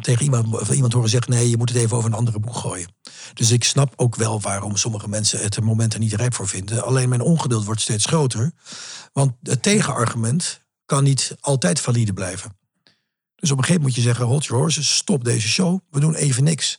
tegen 0.00 0.24
iemand, 0.24 0.68
iemand 0.68 0.92
horen 0.92 1.10
zeggen: 1.10 1.32
nee, 1.32 1.50
je 1.50 1.56
moet 1.56 1.68
het 1.68 1.78
even 1.78 1.96
over 1.96 2.10
een 2.10 2.16
andere 2.16 2.40
boeg 2.40 2.60
gooien. 2.60 2.94
Dus 3.34 3.50
ik 3.50 3.64
snap 3.64 3.92
ook 3.96 4.16
wel 4.16 4.40
waarom 4.40 4.76
sommige 4.76 5.08
mensen 5.08 5.40
het 5.40 5.56
er 5.56 5.64
momenten 5.64 6.00
niet 6.00 6.12
rijp 6.12 6.34
voor 6.34 6.48
vinden. 6.48 6.84
Alleen 6.84 7.08
mijn 7.08 7.20
ongeduld 7.20 7.64
wordt 7.64 7.80
steeds 7.80 8.06
groter. 8.06 8.52
Want 9.12 9.32
het 9.42 9.62
tegenargument 9.62 10.60
kan 10.84 11.04
niet 11.04 11.36
altijd 11.40 11.80
valide 11.80 12.12
blijven. 12.12 12.58
Dus 13.34 13.50
op 13.50 13.58
een 13.58 13.64
gegeven 13.64 13.82
moment 13.82 13.82
moet 13.82 13.94
je 13.94 14.00
zeggen: 14.00 14.26
hold 14.26 14.44
your 14.44 14.62
horses, 14.62 14.96
stop 14.96 15.24
deze 15.24 15.48
show, 15.48 15.80
we 15.90 16.00
doen 16.00 16.14
even 16.14 16.44
niks. 16.44 16.78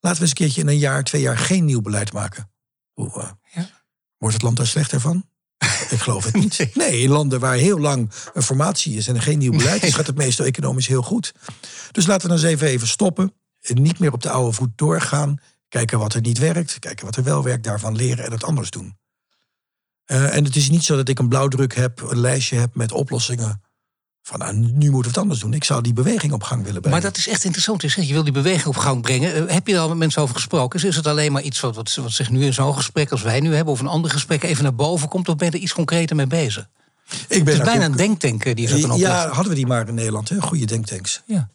Laten 0.00 0.18
we 0.18 0.24
eens 0.24 0.30
een 0.30 0.46
keertje 0.46 0.60
in 0.60 0.68
een 0.68 0.78
jaar, 0.78 1.04
twee 1.04 1.22
jaar 1.22 1.38
geen 1.38 1.64
nieuw 1.64 1.80
beleid 1.80 2.12
maken. 2.12 2.50
Hoe, 2.92 3.22
eh, 3.22 3.30
Ja. 3.42 3.76
Wordt 4.18 4.34
het 4.34 4.44
land 4.44 4.56
daar 4.56 4.66
slechter 4.66 5.00
van? 5.00 5.24
Ik 5.94 5.98
geloof 6.00 6.24
het 6.24 6.34
niet. 6.34 6.70
Nee, 6.74 7.00
in 7.00 7.10
landen 7.10 7.40
waar 7.40 7.56
heel 7.56 7.78
lang 7.78 8.10
een 8.34 8.42
formatie 8.42 8.96
is 8.96 9.08
en 9.08 9.14
er 9.14 9.22
geen 9.22 9.38
nieuw 9.38 9.56
beleid 9.56 9.82
is, 9.82 9.94
gaat 9.94 10.06
het 10.06 10.16
meestal 10.16 10.46
economisch 10.46 10.86
heel 10.86 11.02
goed. 11.02 11.32
Dus 11.92 12.06
laten 12.06 12.22
we 12.22 12.34
dan 12.34 12.44
eens 12.44 12.52
even, 12.54 12.66
even 12.66 12.88
stoppen. 12.88 13.32
En 13.60 13.82
niet 13.82 13.98
meer 13.98 14.12
op 14.12 14.22
de 14.22 14.30
oude 14.30 14.52
voet 14.52 14.70
doorgaan. 14.76 15.40
Kijken 15.68 15.98
wat 15.98 16.14
er 16.14 16.20
niet 16.20 16.38
werkt. 16.38 16.78
Kijken 16.78 17.04
wat 17.04 17.16
er 17.16 17.22
wel 17.22 17.42
werkt. 17.42 17.64
Daarvan 17.64 17.96
leren 17.96 18.24
en 18.24 18.32
het 18.32 18.44
anders 18.44 18.70
doen. 18.70 18.96
Eh, 20.04 20.36
en 20.36 20.44
het 20.44 20.56
is 20.56 20.70
niet 20.70 20.84
zo 20.84 20.96
dat 20.96 21.08
ik 21.08 21.18
een 21.18 21.28
blauwdruk 21.28 21.74
heb, 21.74 22.00
een 22.00 22.20
lijstje 22.20 22.56
heb 22.56 22.74
met 22.74 22.92
oplossingen. 22.92 23.62
Van 24.28 24.38
nou, 24.38 24.54
nu 24.54 24.90
moeten 24.90 25.00
we 25.00 25.06
het 25.08 25.18
anders 25.18 25.40
doen. 25.40 25.52
Ik 25.52 25.64
zou 25.64 25.82
die 25.82 25.92
beweging 25.92 26.32
op 26.32 26.42
gang 26.42 26.64
willen 26.64 26.80
brengen. 26.80 27.00
Maar 27.00 27.10
dat 27.10 27.18
is 27.18 27.28
echt 27.28 27.44
interessant. 27.44 27.82
Je 27.82 27.88
zegt, 27.88 28.06
je 28.06 28.12
wil 28.12 28.22
die 28.24 28.32
beweging 28.32 28.66
op 28.66 28.76
gang 28.76 29.02
brengen. 29.02 29.34
Eh, 29.48 29.54
heb 29.54 29.66
je 29.66 29.72
daar 29.72 29.82
al 29.82 29.88
met 29.88 29.96
mensen 29.98 30.22
over 30.22 30.34
gesproken? 30.34 30.84
Is 30.88 30.96
het 30.96 31.06
alleen 31.06 31.32
maar 31.32 31.42
iets 31.42 31.60
wat, 31.60 31.74
wat, 31.76 31.94
wat 31.94 32.10
zich 32.12 32.30
nu 32.30 32.44
in 32.44 32.54
zo'n 32.54 32.74
gesprek 32.74 33.10
als 33.10 33.22
wij 33.22 33.40
nu 33.40 33.54
hebben... 33.54 33.72
of 33.74 33.80
een 33.80 33.86
ander 33.86 34.10
gesprek 34.10 34.42
even 34.42 34.62
naar 34.62 34.74
boven 34.74 35.08
komt... 35.08 35.28
of 35.28 35.36
ben 35.36 35.50
je 35.50 35.56
er 35.56 35.62
iets 35.62 35.72
concreter 35.72 36.16
mee 36.16 36.26
bezig? 36.26 36.68
ik 37.10 37.18
Het 37.28 37.44
ben 37.44 37.52
is 37.52 37.56
daar 37.56 37.66
bijna 37.66 37.84
ook- 37.84 37.90
een 37.90 37.96
denktank 37.96 38.44
die 38.56 38.68
je 38.68 38.68
dan 38.68 38.78
Ja, 38.80 38.92
oplegt. 38.94 39.24
hadden 39.34 39.48
we 39.48 39.54
die 39.54 39.66
maar 39.66 39.88
in 39.88 39.94
Nederland. 39.94 40.28
Hè? 40.28 40.40
Goede 40.40 40.64
denktanks. 40.64 41.22
Ja. 41.26 41.48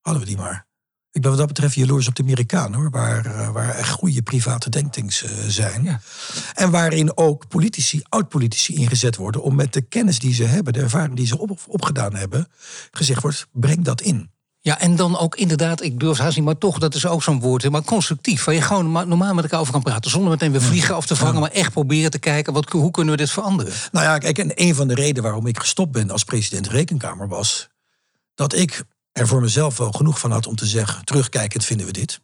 Hadden 0.00 0.22
we 0.22 0.28
die 0.28 0.36
maar. 0.38 0.66
Ik 1.12 1.20
ben 1.20 1.30
wat 1.30 1.38
dat 1.38 1.48
betreft 1.48 1.74
jaloers 1.74 2.08
op 2.08 2.14
de 2.14 2.22
Amerikanen, 2.22 2.78
hoor. 2.78 2.90
Waar, 2.90 3.26
eh, 3.26 3.50
waar 3.50 3.74
echt 3.74 3.90
goede 3.90 4.22
private 4.22 4.70
denktanks 4.70 5.22
eh, 5.22 5.30
zijn. 5.46 5.84
Ja. 5.84 6.00
En 6.54 6.70
waarin 6.70 7.16
ook 7.16 7.48
politici, 7.48 8.02
oud-politici 8.08 8.74
ingezet 8.74 9.16
worden... 9.16 9.42
om 9.42 9.54
met 9.54 9.72
de 9.72 9.80
kennis 9.80 10.18
die 10.18 10.34
ze 10.34 10.44
hebben, 10.44 10.72
de 10.72 10.80
ervaring 10.80 11.16
die 11.16 11.26
ze 11.26 11.38
op, 11.38 11.58
opgedaan 11.66 12.14
hebben... 12.14 12.48
gezegd 12.90 13.22
wordt, 13.22 13.46
breng 13.52 13.84
dat 13.84 14.00
in. 14.00 14.30
Ja, 14.62 14.80
en 14.80 14.96
dan 14.96 15.18
ook 15.18 15.36
inderdaad, 15.36 15.82
ik 15.82 16.00
durf 16.00 16.18
haast 16.18 16.36
niet, 16.36 16.44
maar 16.44 16.58
toch, 16.58 16.78
dat 16.78 16.94
is 16.94 17.06
ook 17.06 17.22
zo'n 17.22 17.40
woord, 17.40 17.70
maar 17.70 17.82
constructief. 17.82 18.44
Waar 18.44 18.54
je 18.54 18.62
gewoon 18.62 18.90
ma- 18.90 19.04
normaal 19.04 19.34
met 19.34 19.44
elkaar 19.44 19.60
over 19.60 19.72
kan 19.72 19.82
praten. 19.82 20.10
Zonder 20.10 20.30
meteen 20.30 20.52
weer 20.52 20.62
vliegen 20.62 20.96
of 20.96 21.06
te 21.06 21.16
vangen, 21.16 21.40
maar 21.40 21.50
echt 21.50 21.72
proberen 21.72 22.10
te 22.10 22.18
kijken, 22.18 22.52
wat, 22.52 22.68
hoe 22.70 22.90
kunnen 22.90 23.12
we 23.12 23.20
dit 23.20 23.30
veranderen? 23.30 23.72
Nou 23.92 24.04
ja, 24.04 24.18
kijk, 24.18 24.38
en 24.38 24.52
een 24.54 24.74
van 24.74 24.88
de 24.88 24.94
redenen 24.94 25.22
waarom 25.22 25.46
ik 25.46 25.58
gestopt 25.58 25.92
ben 25.92 26.10
als 26.10 26.24
president 26.24 26.68
Rekenkamer 26.68 27.28
was... 27.28 27.68
dat 28.34 28.54
ik 28.54 28.84
er 29.12 29.26
voor 29.26 29.40
mezelf 29.40 29.76
wel 29.76 29.92
genoeg 29.92 30.18
van 30.18 30.30
had 30.30 30.46
om 30.46 30.56
te 30.56 30.66
zeggen... 30.66 31.04
terugkijkend 31.04 31.64
vinden 31.64 31.86
we 31.86 31.92
dit. 31.92 32.20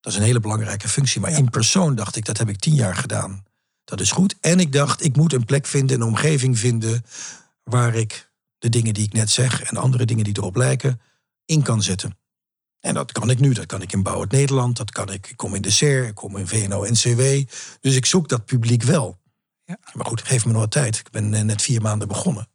Dat 0.00 0.12
is 0.12 0.18
een 0.18 0.24
hele 0.24 0.40
belangrijke 0.40 0.88
functie. 0.88 1.20
Maar 1.20 1.30
in 1.30 1.50
persoon 1.50 1.94
dacht 1.94 2.16
ik, 2.16 2.24
dat 2.24 2.38
heb 2.38 2.48
ik 2.48 2.58
tien 2.58 2.74
jaar 2.74 2.96
gedaan. 2.96 3.44
Dat 3.84 4.00
is 4.00 4.10
goed. 4.10 4.34
En 4.40 4.60
ik 4.60 4.72
dacht, 4.72 5.04
ik 5.04 5.16
moet 5.16 5.32
een 5.32 5.44
plek 5.44 5.66
vinden, 5.66 6.00
een 6.00 6.06
omgeving 6.06 6.58
vinden... 6.58 7.04
waar 7.62 7.94
ik 7.94 8.30
de 8.58 8.68
dingen 8.68 8.94
die 8.94 9.04
ik 9.04 9.12
net 9.12 9.30
zeg 9.30 9.62
en 9.62 9.76
andere 9.76 10.04
dingen 10.04 10.24
die 10.24 10.36
erop 10.38 10.56
lijken... 10.56 11.00
in 11.44 11.62
kan 11.62 11.82
zetten. 11.82 12.18
En 12.80 12.94
dat 12.94 13.12
kan 13.12 13.30
ik 13.30 13.40
nu. 13.40 13.52
Dat 13.52 13.66
kan 13.66 13.82
ik 13.82 13.92
in 13.92 14.02
Bouw 14.02 14.20
het 14.20 14.30
Nederland. 14.30 14.76
Dat 14.76 14.90
kan 14.90 15.12
ik. 15.12 15.30
Ik 15.30 15.36
kom 15.36 15.54
in 15.54 15.62
de 15.62 15.70
SER. 15.70 16.06
Ik 16.06 16.14
kom 16.14 16.36
in 16.36 16.46
VNO-NCW. 16.46 17.50
Dus 17.80 17.94
ik 17.94 18.06
zoek 18.06 18.28
dat 18.28 18.44
publiek 18.44 18.82
wel. 18.82 19.18
Ja. 19.64 19.78
Maar 19.92 20.06
goed, 20.06 20.22
geef 20.22 20.44
me 20.44 20.52
nog 20.52 20.60
wat 20.60 20.70
tijd. 20.70 20.98
Ik 20.98 21.10
ben 21.10 21.34
eh, 21.34 21.42
net 21.42 21.62
vier 21.62 21.82
maanden 21.82 22.08
begonnen. 22.08 22.48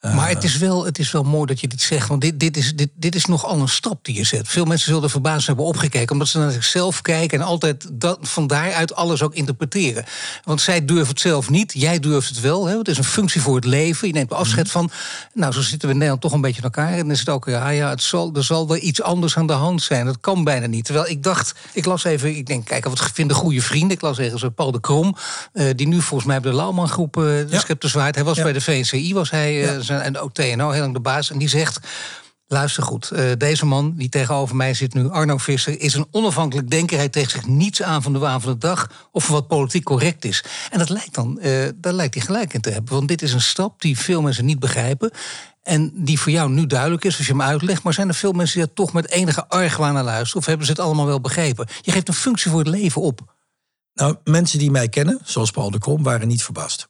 Maar 0.00 0.28
het 0.28 0.44
is, 0.44 0.56
wel, 0.56 0.84
het 0.84 0.98
is 0.98 1.12
wel 1.12 1.22
mooi 1.22 1.46
dat 1.46 1.60
je 1.60 1.68
dit 1.68 1.80
zegt, 1.80 2.08
want 2.08 2.20
dit, 2.20 2.40
dit, 2.40 2.56
is, 2.56 2.74
dit, 2.74 2.88
dit 2.94 3.14
is 3.14 3.24
nogal 3.26 3.60
een 3.60 3.68
stap 3.68 4.04
die 4.04 4.14
je 4.16 4.24
zet. 4.24 4.48
Veel 4.48 4.64
mensen 4.64 4.86
zullen 4.86 5.02
er 5.02 5.10
verbaasd 5.10 5.46
hebben 5.46 5.64
opgekeken, 5.64 6.12
omdat 6.12 6.28
ze 6.28 6.38
naar 6.38 6.50
zichzelf 6.50 7.02
kijken 7.02 7.40
en 7.40 7.46
altijd 7.46 7.88
dat, 7.92 8.18
van 8.22 8.46
daaruit 8.46 8.94
alles 8.94 9.22
ook 9.22 9.34
interpreteren. 9.34 10.04
Want 10.44 10.60
zij 10.60 10.84
durven 10.84 11.08
het 11.08 11.20
zelf 11.20 11.50
niet, 11.50 11.72
jij 11.74 11.98
durft 11.98 12.28
het 12.28 12.40
wel. 12.40 12.66
Hè? 12.66 12.78
Het 12.78 12.88
is 12.88 12.98
een 12.98 13.04
functie 13.04 13.40
voor 13.40 13.54
het 13.54 13.64
leven. 13.64 14.06
Je 14.08 14.14
neemt 14.14 14.32
afscheid 14.32 14.70
van. 14.70 14.90
Nou, 15.34 15.52
zo 15.52 15.60
zitten 15.60 15.78
we 15.80 15.86
in 15.86 15.94
Nederland 15.94 16.20
toch 16.20 16.32
een 16.32 16.40
beetje 16.40 16.58
in 16.58 16.64
elkaar. 16.64 16.92
En 16.92 16.98
dan 16.98 17.10
is 17.10 17.18
het 17.18 17.28
ook, 17.28 17.46
ja, 17.46 17.68
ja 17.68 17.90
het 17.90 18.02
zal, 18.02 18.30
er 18.34 18.44
zal 18.44 18.68
wel 18.68 18.78
iets 18.80 19.02
anders 19.02 19.36
aan 19.36 19.46
de 19.46 19.52
hand 19.52 19.82
zijn. 19.82 20.06
Dat 20.06 20.20
kan 20.20 20.44
bijna 20.44 20.66
niet. 20.66 20.84
Terwijl 20.84 21.08
ik 21.08 21.22
dacht, 21.22 21.54
ik 21.72 21.84
las 21.84 22.04
even, 22.04 22.36
ik 22.36 22.46
denk, 22.46 22.64
kijk, 22.64 22.84
wat 22.84 23.10
vinden 23.14 23.36
goede 23.36 23.60
vrienden. 23.62 23.90
Ik 23.90 24.00
las 24.02 24.18
ergens 24.18 24.42
eh, 24.42 24.48
Paul 24.54 24.72
de 24.72 24.80
Krom, 24.80 25.16
eh, 25.52 25.66
die 25.76 25.88
nu 25.88 26.00
volgens 26.00 26.28
mij 26.28 26.40
bij 26.40 26.50
de 26.50 26.56
Lauwman 26.56 26.88
groep, 26.88 27.16
eh 27.16 27.22
de 27.22 27.46
Ja. 27.50 27.88
Zwaard. 27.88 28.14
Hij 28.14 28.24
was 28.24 28.36
Ja. 28.36 28.42
bij 28.42 28.52
de 28.52 28.60
VCI, 28.60 29.14
was 29.14 29.30
hij, 29.30 29.76
eh. 29.76 29.80
En 29.90 30.18
ook 30.18 30.34
TNO, 30.34 30.70
heel 30.70 30.80
lang 30.80 30.92
de 30.92 31.00
baas. 31.00 31.30
En 31.30 31.38
die 31.38 31.48
zegt, 31.48 31.78
luister 32.46 32.82
goed, 32.82 33.10
eh, 33.10 33.24
deze 33.38 33.66
man 33.66 33.94
die 33.96 34.08
tegenover 34.08 34.56
mij 34.56 34.74
zit 34.74 34.94
nu, 34.94 35.08
Arno 35.08 35.36
Visser... 35.36 35.80
is 35.80 35.94
een 35.94 36.06
onafhankelijk 36.10 36.70
denker. 36.70 36.96
Hij 36.96 37.08
trekt 37.08 37.30
zich 37.30 37.46
niets 37.46 37.82
aan 37.82 38.02
van 38.02 38.12
de 38.12 38.18
waan 38.18 38.40
van 38.40 38.52
de 38.52 38.58
dag... 38.58 39.08
of 39.12 39.28
wat 39.28 39.48
politiek 39.48 39.84
correct 39.84 40.24
is. 40.24 40.44
En 40.70 40.78
dat 40.78 40.88
lijkt 40.88 41.14
dan, 41.14 41.40
eh, 41.40 41.68
daar 41.76 41.92
lijkt 41.92 42.14
hij 42.14 42.22
gelijk 42.22 42.54
in 42.54 42.60
te 42.60 42.70
hebben. 42.70 42.94
Want 42.94 43.08
dit 43.08 43.22
is 43.22 43.32
een 43.32 43.40
stap 43.40 43.80
die 43.80 43.98
veel 43.98 44.22
mensen 44.22 44.44
niet 44.44 44.58
begrijpen... 44.58 45.10
En 45.62 45.92
die 45.94 46.20
voor 46.20 46.32
jou 46.32 46.50
nu 46.50 46.66
duidelijk 46.66 47.04
is 47.04 47.16
als 47.16 47.26
je 47.26 47.32
hem 47.32 47.42
uitlegt. 47.42 47.82
Maar 47.82 47.92
zijn 47.92 48.08
er 48.08 48.14
veel 48.14 48.32
mensen 48.32 48.58
die 48.58 48.68
er 48.68 48.74
toch 48.74 48.92
met 48.92 49.08
enige 49.08 49.48
argwaan 49.48 49.94
naar 49.94 50.04
luisteren? 50.04 50.40
Of 50.40 50.46
hebben 50.46 50.66
ze 50.66 50.72
het 50.72 50.80
allemaal 50.80 51.06
wel 51.06 51.20
begrepen? 51.20 51.66
Je 51.80 51.92
geeft 51.92 52.08
een 52.08 52.14
functie 52.14 52.50
voor 52.50 52.58
het 52.58 52.68
leven 52.68 53.02
op. 53.02 53.34
Nou, 53.94 54.16
mensen 54.24 54.58
die 54.58 54.70
mij 54.70 54.88
kennen, 54.88 55.20
zoals 55.24 55.50
Paul 55.50 55.70
de 55.70 55.78
Krom, 55.78 56.02
waren 56.02 56.28
niet 56.28 56.42
verbaasd. 56.42 56.88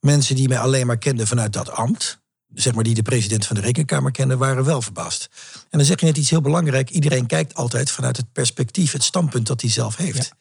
Mensen 0.00 0.36
die 0.36 0.48
mij 0.48 0.58
alleen 0.58 0.86
maar 0.86 0.98
kenden 0.98 1.26
vanuit 1.26 1.52
dat 1.52 1.70
ambt, 1.70 2.20
zeg 2.54 2.74
maar 2.74 2.84
die 2.84 2.94
de 2.94 3.02
president 3.02 3.46
van 3.46 3.56
de 3.56 3.62
Rekenkamer 3.62 4.10
kennen, 4.10 4.38
waren 4.38 4.64
wel 4.64 4.82
verbaasd. 4.82 5.28
En 5.70 5.78
dan 5.78 5.86
zeg 5.86 6.00
je 6.00 6.06
net 6.06 6.16
iets 6.16 6.30
heel 6.30 6.40
belangrijk. 6.40 6.90
Iedereen 6.90 7.26
kijkt 7.26 7.54
altijd 7.54 7.90
vanuit 7.90 8.16
het 8.16 8.32
perspectief, 8.32 8.92
het 8.92 9.04
standpunt 9.04 9.46
dat 9.46 9.60
hij 9.60 9.70
zelf 9.70 9.96
heeft. 9.96 10.32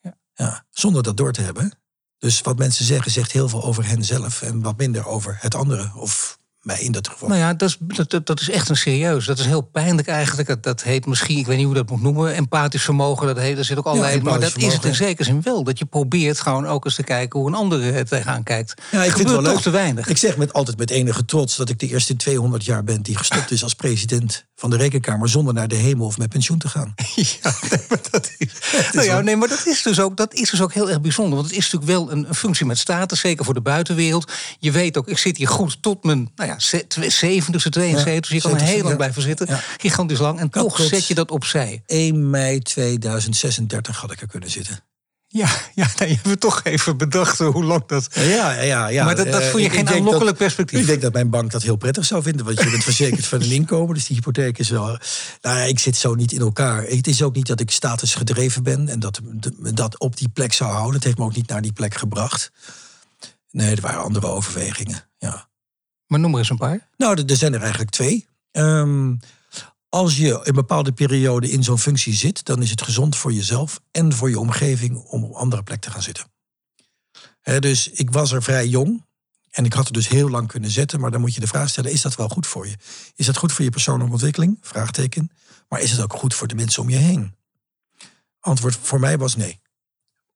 Ja. 0.00 0.16
Ja, 0.34 0.64
zonder 0.70 1.02
dat 1.02 1.16
door 1.16 1.32
te 1.32 1.40
hebben. 1.40 1.78
Dus 2.18 2.40
wat 2.40 2.58
mensen 2.58 2.84
zeggen, 2.84 3.10
zegt 3.10 3.32
heel 3.32 3.48
veel 3.48 3.64
over 3.64 3.86
hen 3.86 4.04
zelf 4.04 4.42
en 4.42 4.62
wat 4.62 4.76
minder 4.76 5.06
over 5.06 5.38
het 5.40 5.54
andere. 5.54 5.92
Of 5.94 6.38
mij 6.64 6.80
in 6.80 6.92
dat 6.92 7.08
geval. 7.08 7.28
Nou 7.28 7.40
ja, 7.40 7.54
dat 7.54 7.68
is, 7.68 7.78
dat, 8.08 8.26
dat- 8.26 8.40
is 8.40 8.50
echt 8.50 8.68
een 8.68 8.76
serieus. 8.76 9.26
Dat 9.26 9.38
is 9.38 9.46
heel 9.46 9.60
pijnlijk 9.60 10.08
eigenlijk. 10.08 10.48
Dat, 10.48 10.62
dat 10.62 10.82
heet 10.82 11.06
misschien, 11.06 11.38
ik 11.38 11.46
weet 11.46 11.56
niet 11.56 11.66
hoe 11.66 11.74
dat 11.74 11.90
moet 11.90 12.02
noemen, 12.02 12.34
empathisch 12.34 12.82
vermogen. 12.82 13.26
Dat 13.26 13.36
heet, 13.38 13.58
er 13.58 13.64
zit 13.64 13.78
ook 13.78 13.86
allerlei. 13.86 14.20
maar 14.22 14.40
dat 14.40 14.56
is 14.56 14.72
het 14.72 14.84
in 14.84 14.94
zekere 14.94 15.24
zin 15.24 15.42
wel. 15.42 15.64
Dat 15.64 15.78
je 15.78 15.84
probeert 15.84 16.40
gewoon 16.40 16.66
ook 16.66 16.84
eens 16.84 16.94
te 16.94 17.02
kijken 17.02 17.38
hoe 17.40 17.48
een 17.48 17.54
ander 17.54 17.94
er 17.94 18.04
tegenaan 18.08 18.42
kijkt. 18.42 18.74
Ja, 18.90 19.02
ik 19.02 19.12
vind 19.12 19.18
het 19.18 19.30
wel 19.30 19.42
leuk. 19.42 19.52
toch 19.52 19.62
te 19.62 19.70
weinig. 19.70 20.08
Ik 20.08 20.16
zeg 20.16 20.36
met, 20.36 20.52
altijd 20.52 20.78
met 20.78 20.90
enige 20.90 21.24
trots 21.24 21.56
dat 21.56 21.68
ik 21.68 21.78
de 21.78 21.88
eerste 21.88 22.16
200 22.16 22.64
jaar 22.64 22.84
ben 22.84 23.02
die 23.02 23.16
gestopt 23.16 23.50
is 23.50 23.62
als 23.62 23.74
president 23.74 24.44
van 24.56 24.70
de 24.70 24.76
Rekenkamer 24.76 25.28
zonder 25.28 25.54
naar 25.54 25.68
de 25.68 25.74
hemel 25.74 26.06
of 26.06 26.18
met 26.18 26.28
pensioen 26.28 26.58
te 26.58 26.68
gaan. 26.68 26.94
Ja, 27.14 27.52
nee, 27.70 27.80
maar 27.88 27.98
dat 28.10 28.30
is, 28.38 28.48
nou 28.92 29.06
ja, 29.06 29.20
nee, 29.20 29.36
maar 29.36 29.48
dat 29.48 29.66
is, 29.66 29.82
dus 29.82 30.00
ook, 30.00 30.16
dat 30.16 30.34
is 30.34 30.50
dus 30.50 30.60
ook 30.62 30.72
heel 30.72 30.90
erg 30.90 31.00
bijzonder. 31.00 31.34
Want 31.34 31.46
het 31.48 31.56
is 31.56 31.70
natuurlijk 31.70 31.98
wel 31.98 32.12
een, 32.12 32.28
een 32.28 32.34
functie 32.34 32.66
met 32.66 32.78
status, 32.78 33.20
zeker 33.20 33.44
voor 33.44 33.54
de 33.54 33.60
buitenwereld. 33.60 34.32
Je 34.58 34.70
weet 34.70 34.96
ook, 34.98 35.08
ik 35.08 35.18
zit 35.18 35.36
hier 35.36 35.48
goed 35.48 35.82
tot 35.82 36.04
mijn 36.04 36.30
nou 36.36 36.50
ja, 36.50 36.53
ze- 36.58 36.86
twe- 36.88 37.10
70ste, 37.10 37.68
72. 37.70 38.32
je 38.32 38.40
kan 38.40 38.50
er 38.52 38.60
70ste, 38.60 38.64
heel 38.64 38.76
lang 38.76 38.88
ja. 38.88 38.96
blijven 38.96 39.22
zitten. 39.22 39.46
Ja. 39.48 39.60
Gigantisch 39.76 40.18
lang. 40.18 40.38
En 40.38 40.50
toch 40.50 40.80
zet 40.80 41.06
je 41.06 41.14
dat 41.14 41.30
opzij. 41.30 41.82
1 41.86 42.30
mei 42.30 42.60
2036 42.60 44.00
had 44.00 44.12
ik 44.12 44.20
er 44.20 44.26
kunnen 44.26 44.50
zitten. 44.50 44.84
Ja, 45.28 45.48
ja 45.74 45.88
nou, 45.98 46.10
je 46.10 46.18
hebt 46.22 46.40
toch 46.40 46.60
even 46.64 46.96
bedacht 46.96 47.38
hoe 47.38 47.64
lang 47.64 47.86
dat. 47.86 48.08
Ja, 48.12 48.22
ja, 48.24 48.60
ja. 48.60 48.86
ja. 48.88 49.04
Maar 49.04 49.16
dat- 49.16 49.26
dat 49.26 49.40
Eh, 49.42 49.48
vond 49.48 49.62
je 49.62 49.70
geen 49.70 49.88
aanlokkelijk 49.88 50.36
perspectief? 50.36 50.80
Ik 50.80 50.86
denk 50.86 51.02
dat 51.02 51.12
mijn 51.12 51.30
bank 51.30 51.50
dat 51.50 51.62
heel 51.62 51.76
prettig 51.76 52.04
zou 52.04 52.22
vinden. 52.22 52.44
Want 52.46 52.62
je 52.62 52.70
bent 52.70 52.84
verzekerd 52.84 53.26
van 53.26 53.42
een 53.42 53.50
inkomen. 53.50 53.94
Dus 53.94 54.06
die 54.06 54.16
hypotheek 54.16 54.58
is 54.58 54.68
wel... 54.68 54.86
Nou 55.40 55.58
ja, 55.58 55.62
ik 55.62 55.78
zit 55.78 55.96
zo 55.96 56.14
niet 56.14 56.32
in 56.32 56.40
elkaar. 56.40 56.82
Het 56.82 57.06
is 57.06 57.22
ook 57.22 57.34
niet 57.34 57.46
dat 57.46 57.60
ik 57.60 57.70
status 57.70 58.14
gedreven 58.14 58.62
ben. 58.62 58.88
En 58.88 59.00
dat 59.00 59.20
me 59.58 59.72
dat 59.72 59.98
op 59.98 60.16
die 60.16 60.28
plek 60.28 60.52
zou 60.52 60.70
houden. 60.72 60.94
Het 60.94 61.04
heeft 61.04 61.18
me 61.18 61.24
ook 61.24 61.36
niet 61.36 61.48
naar 61.48 61.62
die 61.62 61.72
plek 61.72 61.94
gebracht. 61.94 62.50
Nee, 63.50 63.74
er 63.74 63.80
waren 63.82 64.02
andere 64.02 64.26
overwegingen. 64.26 65.08
Ja. 65.18 65.48
Maar 66.06 66.20
noem 66.20 66.32
er 66.32 66.38
eens 66.38 66.50
een 66.50 66.56
paar. 66.56 66.88
Nou, 66.96 67.22
er- 67.26 67.36
zijn 67.36 67.54
er 67.54 67.60
eigenlijk 67.60 67.90
twee. 67.90 68.26
Ehm, 68.50 69.14
als 69.88 70.16
je 70.16 70.40
een 70.48 70.54
bepaalde 70.54 70.92
periode 70.92 71.50
in 71.50 71.64
zo'n 71.64 71.78
functie 71.78 72.14
zit, 72.14 72.44
dan 72.44 72.62
is 72.62 72.70
het 72.70 72.82
gezond 72.82 73.16
voor 73.16 73.32
jezelf 73.32 73.80
en 73.90 74.12
voor 74.12 74.30
je 74.30 74.38
omgeving 74.38 74.96
om 74.96 75.24
op 75.24 75.32
andere 75.34 75.62
plek 75.62 75.80
te 75.80 75.90
gaan 75.90 76.02
zitten. 76.02 76.32
Dus 77.60 77.88
ik 77.90 78.10
was 78.10 78.32
er 78.32 78.42
vrij 78.42 78.66
jong. 78.66 79.04
En 79.50 79.64
ik 79.64 79.72
had 79.72 79.84
het 79.84 79.94
dus 79.94 80.08
heel 80.08 80.30
lang 80.30 80.48
kunnen 80.48 80.70
zetten, 80.70 81.00
maar 81.00 81.10
dan 81.10 81.20
moet 81.20 81.34
je 81.34 81.40
de 81.40 81.46
vraag 81.46 81.68
stellen: 81.68 81.92
is 81.92 82.02
dat 82.02 82.14
wel 82.14 82.28
goed 82.28 82.46
voor 82.46 82.66
je? 82.66 82.76
Is 83.14 83.26
dat 83.26 83.36
goed 83.36 83.52
voor 83.52 83.64
je 83.64 83.70
persoonlijke 83.70 84.12
ontwikkeling? 84.12 84.58
Vraagteken. 84.60 85.30
Maar 85.68 85.80
is 85.80 85.90
het 85.90 86.00
ook 86.00 86.12
goed 86.12 86.34
voor 86.34 86.46
de 86.46 86.54
mensen 86.54 86.82
om 86.82 86.88
je 86.90 86.96
heen? 86.96 87.34
Antwoord 88.40 88.76
voor 88.82 89.00
mij 89.00 89.18
was 89.18 89.36
nee. 89.36 89.60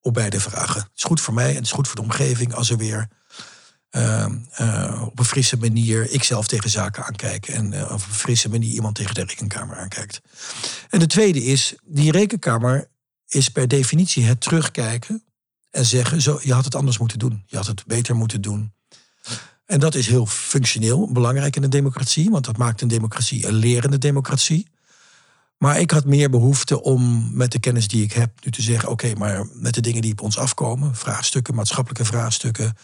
Op 0.01 0.13
beide 0.13 0.39
vragen. 0.39 0.81
Het 0.81 0.91
is 0.95 1.03
goed 1.03 1.21
voor 1.21 1.33
mij 1.33 1.49
en 1.49 1.55
het 1.55 1.65
is 1.65 1.71
goed 1.71 1.87
voor 1.87 1.95
de 1.95 2.01
omgeving 2.01 2.53
als 2.53 2.69
er 2.69 2.77
weer 2.77 3.07
uh, 3.91 4.25
uh, 4.61 5.03
op 5.05 5.19
een 5.19 5.25
frisse 5.25 5.57
manier 5.57 6.09
ikzelf 6.09 6.47
tegen 6.47 6.69
zaken 6.69 7.05
aankijk. 7.05 7.47
En 7.47 7.71
uh, 7.71 7.81
op 7.81 7.91
een 7.91 7.99
frisse 7.99 8.49
manier 8.49 8.71
iemand 8.71 8.95
tegen 8.95 9.13
de 9.13 9.23
rekenkamer 9.23 9.77
aankijkt. 9.77 10.21
En 10.89 10.99
de 10.99 11.07
tweede 11.07 11.43
is, 11.43 11.75
die 11.85 12.11
rekenkamer 12.11 12.89
is 13.27 13.49
per 13.49 13.67
definitie 13.67 14.25
het 14.25 14.41
terugkijken 14.41 15.23
en 15.71 15.85
zeggen: 15.85 16.21
zo, 16.21 16.39
je 16.43 16.53
had 16.53 16.65
het 16.65 16.75
anders 16.75 16.97
moeten 16.97 17.19
doen. 17.19 17.43
Je 17.45 17.55
had 17.55 17.67
het 17.67 17.85
beter 17.85 18.15
moeten 18.15 18.41
doen. 18.41 18.73
En 19.65 19.79
dat 19.79 19.95
is 19.95 20.07
heel 20.07 20.25
functioneel, 20.25 21.11
belangrijk 21.11 21.55
in 21.55 21.63
een 21.63 21.69
democratie, 21.69 22.29
want 22.29 22.45
dat 22.45 22.57
maakt 22.57 22.81
een 22.81 22.87
democratie 22.87 23.47
een 23.47 23.53
lerende 23.53 23.97
democratie. 23.97 24.67
Maar 25.57 25.79
ik 25.79 25.91
had 25.91 26.05
meer 26.05 26.29
behoefte 26.29 26.81
om 26.81 27.29
met 27.33 27.51
de 27.51 27.59
kennis 27.59 27.87
die 27.87 28.03
ik 28.03 28.11
heb 28.11 28.31
nu 28.43 28.51
te 28.51 28.61
zeggen: 28.61 28.89
oké, 28.89 29.13
maar 29.13 29.47
met 29.53 29.73
de 29.73 29.81
dingen 29.81 30.01
die 30.01 30.11
op 30.11 30.21
ons 30.21 30.37
afkomen, 30.37 30.95
vraagstukken, 30.95 31.55
maatschappelijke 31.55 32.05
vraagstukken, 32.05 32.77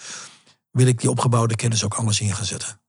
wil 0.75 0.87
ik 0.87 0.99
die 0.99 1.09
opgebouwde 1.09 1.55
kennis 1.55 1.83
ook 1.83 1.93
anders 1.93 2.19
in 2.21 2.35
gaan 2.35 2.45
zetten. 2.45 2.79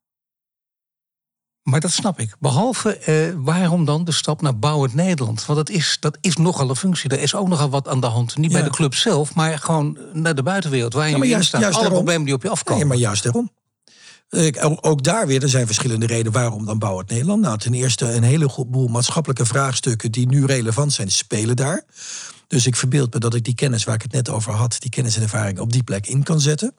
Maar 1.62 1.80
dat 1.80 1.90
snap 1.90 2.20
ik. 2.20 2.36
Behalve 2.38 2.96
eh, 2.96 3.34
waarom 3.36 3.84
dan 3.84 4.04
de 4.04 4.12
stap 4.12 4.42
naar 4.42 4.58
bouwend 4.58 4.94
Nederland? 4.94 5.46
Want 5.46 5.58
dat 5.58 5.76
is, 5.76 5.96
dat 6.00 6.18
is 6.20 6.36
nogal 6.36 6.68
een 6.68 6.76
functie. 6.76 7.10
Er 7.10 7.20
is 7.20 7.34
ook 7.34 7.48
nogal 7.48 7.70
wat 7.70 7.88
aan 7.88 8.00
de 8.00 8.06
hand. 8.06 8.36
Niet 8.36 8.52
bij 8.52 8.62
de 8.62 8.70
club 8.70 8.94
zelf, 8.94 9.34
maar 9.34 9.58
gewoon 9.58 9.98
naar 10.12 10.34
de 10.34 10.42
buitenwereld. 10.42 10.92
Waar 10.92 11.10
je 11.10 11.16
ja, 11.16 11.24
juist, 11.24 11.48
staat. 11.48 11.74
Alle 11.74 11.88
problemen 11.88 12.24
die 12.24 12.34
op 12.34 12.42
je 12.42 12.48
afkomen. 12.48 12.82
Ja, 12.82 12.88
maar 12.88 12.96
juist 12.96 13.22
daarom. 13.22 13.50
Ook 14.80 15.02
daar 15.02 15.26
weer, 15.26 15.42
er 15.42 15.48
zijn 15.48 15.66
verschillende 15.66 16.06
redenen 16.06 16.32
waarom 16.32 16.64
dan 16.64 16.78
bouwend 16.78 17.10
Nederland. 17.10 17.42
Nou, 17.42 17.58
ten 17.58 17.74
eerste 17.74 18.12
een 18.12 18.22
heleboel 18.22 18.88
maatschappelijke 18.88 19.46
vraagstukken 19.46 20.12
die 20.12 20.28
nu 20.28 20.44
relevant 20.44 20.92
zijn, 20.92 21.10
spelen 21.10 21.56
daar. 21.56 21.84
Dus 22.46 22.66
ik 22.66 22.76
verbeeld 22.76 23.14
me 23.14 23.20
dat 23.20 23.34
ik 23.34 23.44
die 23.44 23.54
kennis 23.54 23.84
waar 23.84 23.94
ik 23.94 24.02
het 24.02 24.12
net 24.12 24.28
over 24.28 24.52
had, 24.52 24.76
die 24.78 24.90
kennis 24.90 25.16
en 25.16 25.22
ervaring 25.22 25.58
op 25.58 25.72
die 25.72 25.82
plek 25.82 26.06
in 26.06 26.22
kan 26.22 26.40
zetten. 26.40 26.74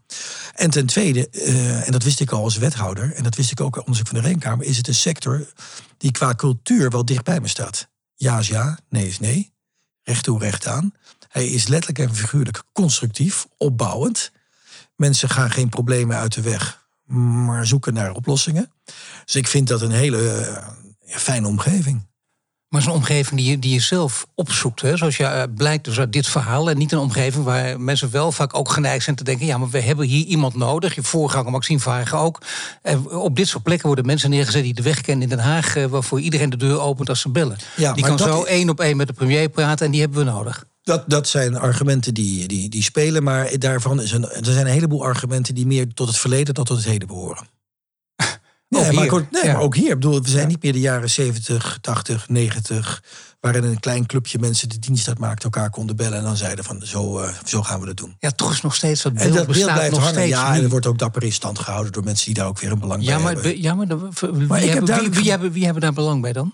En 0.55 0.69
ten 0.69 0.85
tweede, 0.85 1.27
uh, 1.31 1.85
en 1.85 1.91
dat 1.91 2.03
wist 2.03 2.19
ik 2.19 2.31
al 2.31 2.43
als 2.43 2.57
wethouder, 2.57 3.13
en 3.13 3.23
dat 3.23 3.35
wist 3.35 3.51
ik 3.51 3.61
ook 3.61 3.75
uit 3.75 3.85
onderzoek 3.85 4.07
van 4.07 4.17
de 4.17 4.23
Rekenkamer, 4.23 4.65
is 4.65 4.77
het 4.77 4.87
een 4.87 4.95
sector 4.95 5.47
die 5.97 6.11
qua 6.11 6.35
cultuur 6.35 6.89
wel 6.89 7.05
dicht 7.05 7.23
bij 7.23 7.39
me 7.39 7.47
staat. 7.47 7.87
Ja 8.15 8.39
is 8.39 8.47
ja, 8.47 8.79
nee 8.89 9.07
is 9.07 9.19
nee. 9.19 9.53
Recht 10.03 10.23
toe, 10.23 10.39
recht 10.39 10.67
aan. 10.67 10.93
Hij 11.27 11.47
is 11.47 11.67
letterlijk 11.67 12.09
en 12.09 12.15
figuurlijk 12.15 12.63
constructief, 12.73 13.47
opbouwend. 13.57 14.31
Mensen 14.95 15.29
gaan 15.29 15.51
geen 15.51 15.69
problemen 15.69 16.17
uit 16.17 16.33
de 16.33 16.41
weg, 16.41 16.86
maar 17.07 17.67
zoeken 17.67 17.93
naar 17.93 18.11
oplossingen. 18.11 18.71
Dus 19.25 19.35
ik 19.35 19.47
vind 19.47 19.67
dat 19.67 19.81
een 19.81 19.91
hele 19.91 20.47
uh, 21.05 21.17
fijne 21.17 21.47
omgeving. 21.47 22.05
Maar 22.67 22.81
zo'n 22.81 22.93
omgeving 22.93 23.39
die 23.39 23.49
je, 23.49 23.59
die 23.59 23.73
je 23.73 23.79
zelf 23.79 24.25
opzoekt. 24.35 24.81
Hè? 24.81 24.97
Zoals 24.97 25.17
je 25.17 25.23
uh, 25.23 25.43
blijkt 25.55 25.85
dus 25.85 25.99
uit 25.99 26.13
dit 26.13 26.27
verhaal. 26.27 26.69
En 26.69 26.77
niet 26.77 26.91
een 26.91 26.99
omgeving 26.99 27.43
waar 27.43 27.81
mensen 27.81 28.11
wel 28.11 28.31
vaak 28.31 28.57
ook 28.57 28.69
geneigd 28.69 29.03
zijn 29.03 29.15
te 29.15 29.23
denken... 29.23 29.45
ja, 29.45 29.57
maar 29.57 29.69
we 29.69 29.81
hebben 29.81 30.05
hier 30.05 30.25
iemand 30.25 30.55
nodig. 30.55 30.95
Je 30.95 31.03
voorganger 31.03 31.51
Maxime 31.51 31.79
Vagen 31.79 32.17
ook. 32.17 32.41
En 32.81 33.09
op 33.09 33.35
dit 33.35 33.47
soort 33.47 33.63
plekken 33.63 33.87
worden 33.87 34.05
mensen 34.05 34.29
neergezet 34.29 34.63
die 34.63 34.73
de 34.73 34.81
weg 34.81 35.01
kennen 35.01 35.23
in 35.23 35.29
Den 35.29 35.45
Haag... 35.45 35.75
Eh, 35.75 35.85
waarvoor 35.85 36.19
iedereen 36.19 36.49
de 36.49 36.57
deur 36.57 36.79
opent 36.79 37.09
als 37.09 37.21
ze 37.21 37.29
bellen. 37.29 37.57
Ja, 37.75 37.93
die 37.93 38.03
kan 38.03 38.17
zo 38.17 38.43
één 38.43 38.69
op 38.69 38.79
één 38.79 38.97
met 38.97 39.07
de 39.07 39.13
premier 39.13 39.49
praten 39.49 39.85
en 39.85 39.91
die 39.91 40.01
hebben 40.01 40.25
we 40.25 40.31
nodig. 40.31 40.65
Dat, 40.87 41.03
dat 41.07 41.27
zijn 41.27 41.57
argumenten 41.57 42.13
die, 42.13 42.47
die, 42.47 42.69
die 42.69 42.83
spelen, 42.83 43.23
maar 43.23 43.59
daarvan 43.59 44.01
is 44.01 44.11
een, 44.11 44.29
er 44.29 44.45
zijn 44.53 44.65
een 44.65 44.71
heleboel 44.71 45.03
argumenten 45.03 45.55
die 45.55 45.65
meer 45.65 45.93
tot 45.93 46.07
het 46.07 46.17
verleden 46.17 46.53
dan 46.53 46.63
tot 46.63 46.77
het 46.77 46.85
heden 46.85 47.07
behoren. 47.07 47.47
Nee, 48.69 48.91
maar, 48.95 49.09
ook, 49.09 49.31
nee 49.31 49.45
maar 49.45 49.61
ook 49.61 49.75
hier. 49.75 49.93
bedoel, 49.93 50.21
we 50.21 50.29
zijn 50.29 50.47
niet 50.47 50.63
meer 50.63 50.73
de 50.73 50.79
jaren 50.79 51.09
70, 51.09 51.77
80, 51.81 52.29
90. 52.29 53.03
Waarin 53.39 53.63
een 53.63 53.79
klein 53.79 54.05
clubje 54.05 54.39
mensen 54.39 54.69
de 54.69 54.79
dienst 54.79 55.07
uitmaakten, 55.07 55.43
elkaar 55.43 55.69
konden 55.69 55.95
bellen 55.95 56.17
en 56.17 56.23
dan 56.23 56.37
zeiden 56.37 56.65
van 56.65 56.81
zo, 56.83 57.21
uh, 57.21 57.29
zo 57.45 57.63
gaan 57.63 57.79
we 57.79 57.85
dat 57.85 57.97
doen. 57.97 58.15
Ja, 58.19 58.31
toch 58.31 58.51
is 58.51 58.61
nog 58.61 58.75
steeds 58.75 59.01
dat 59.01 59.13
beeld, 59.13 59.25
en 59.25 59.33
dat 59.33 59.45
beeld 59.47 59.71
blijft 59.71 59.91
nog 59.91 59.99
hangen. 59.99 60.13
Steeds 60.13 60.29
ja, 60.29 60.55
en 60.55 60.63
er 60.63 60.69
wordt 60.69 60.85
ook 60.85 60.97
dapper 60.97 61.23
in 61.23 61.33
stand 61.33 61.59
gehouden 61.59 61.91
door 61.91 62.03
mensen 62.03 62.25
die 62.25 62.33
daar 62.33 62.47
ook 62.47 62.59
weer 62.59 62.71
een 62.71 62.79
belang 62.79 63.03
ja, 63.03 63.13
bij 63.15 63.23
maar, 63.23 63.33
hebben. 63.33 63.61
Ja, 63.61 63.73
maar, 63.73 63.87
maar 64.47 64.59
hebben, 64.59 64.99
wie, 64.99 65.09
wie, 65.09 65.29
hebben, 65.29 65.51
wie 65.51 65.63
hebben 65.63 65.81
daar 65.81 65.93
belang 65.93 66.21
bij 66.21 66.33
dan? 66.33 66.53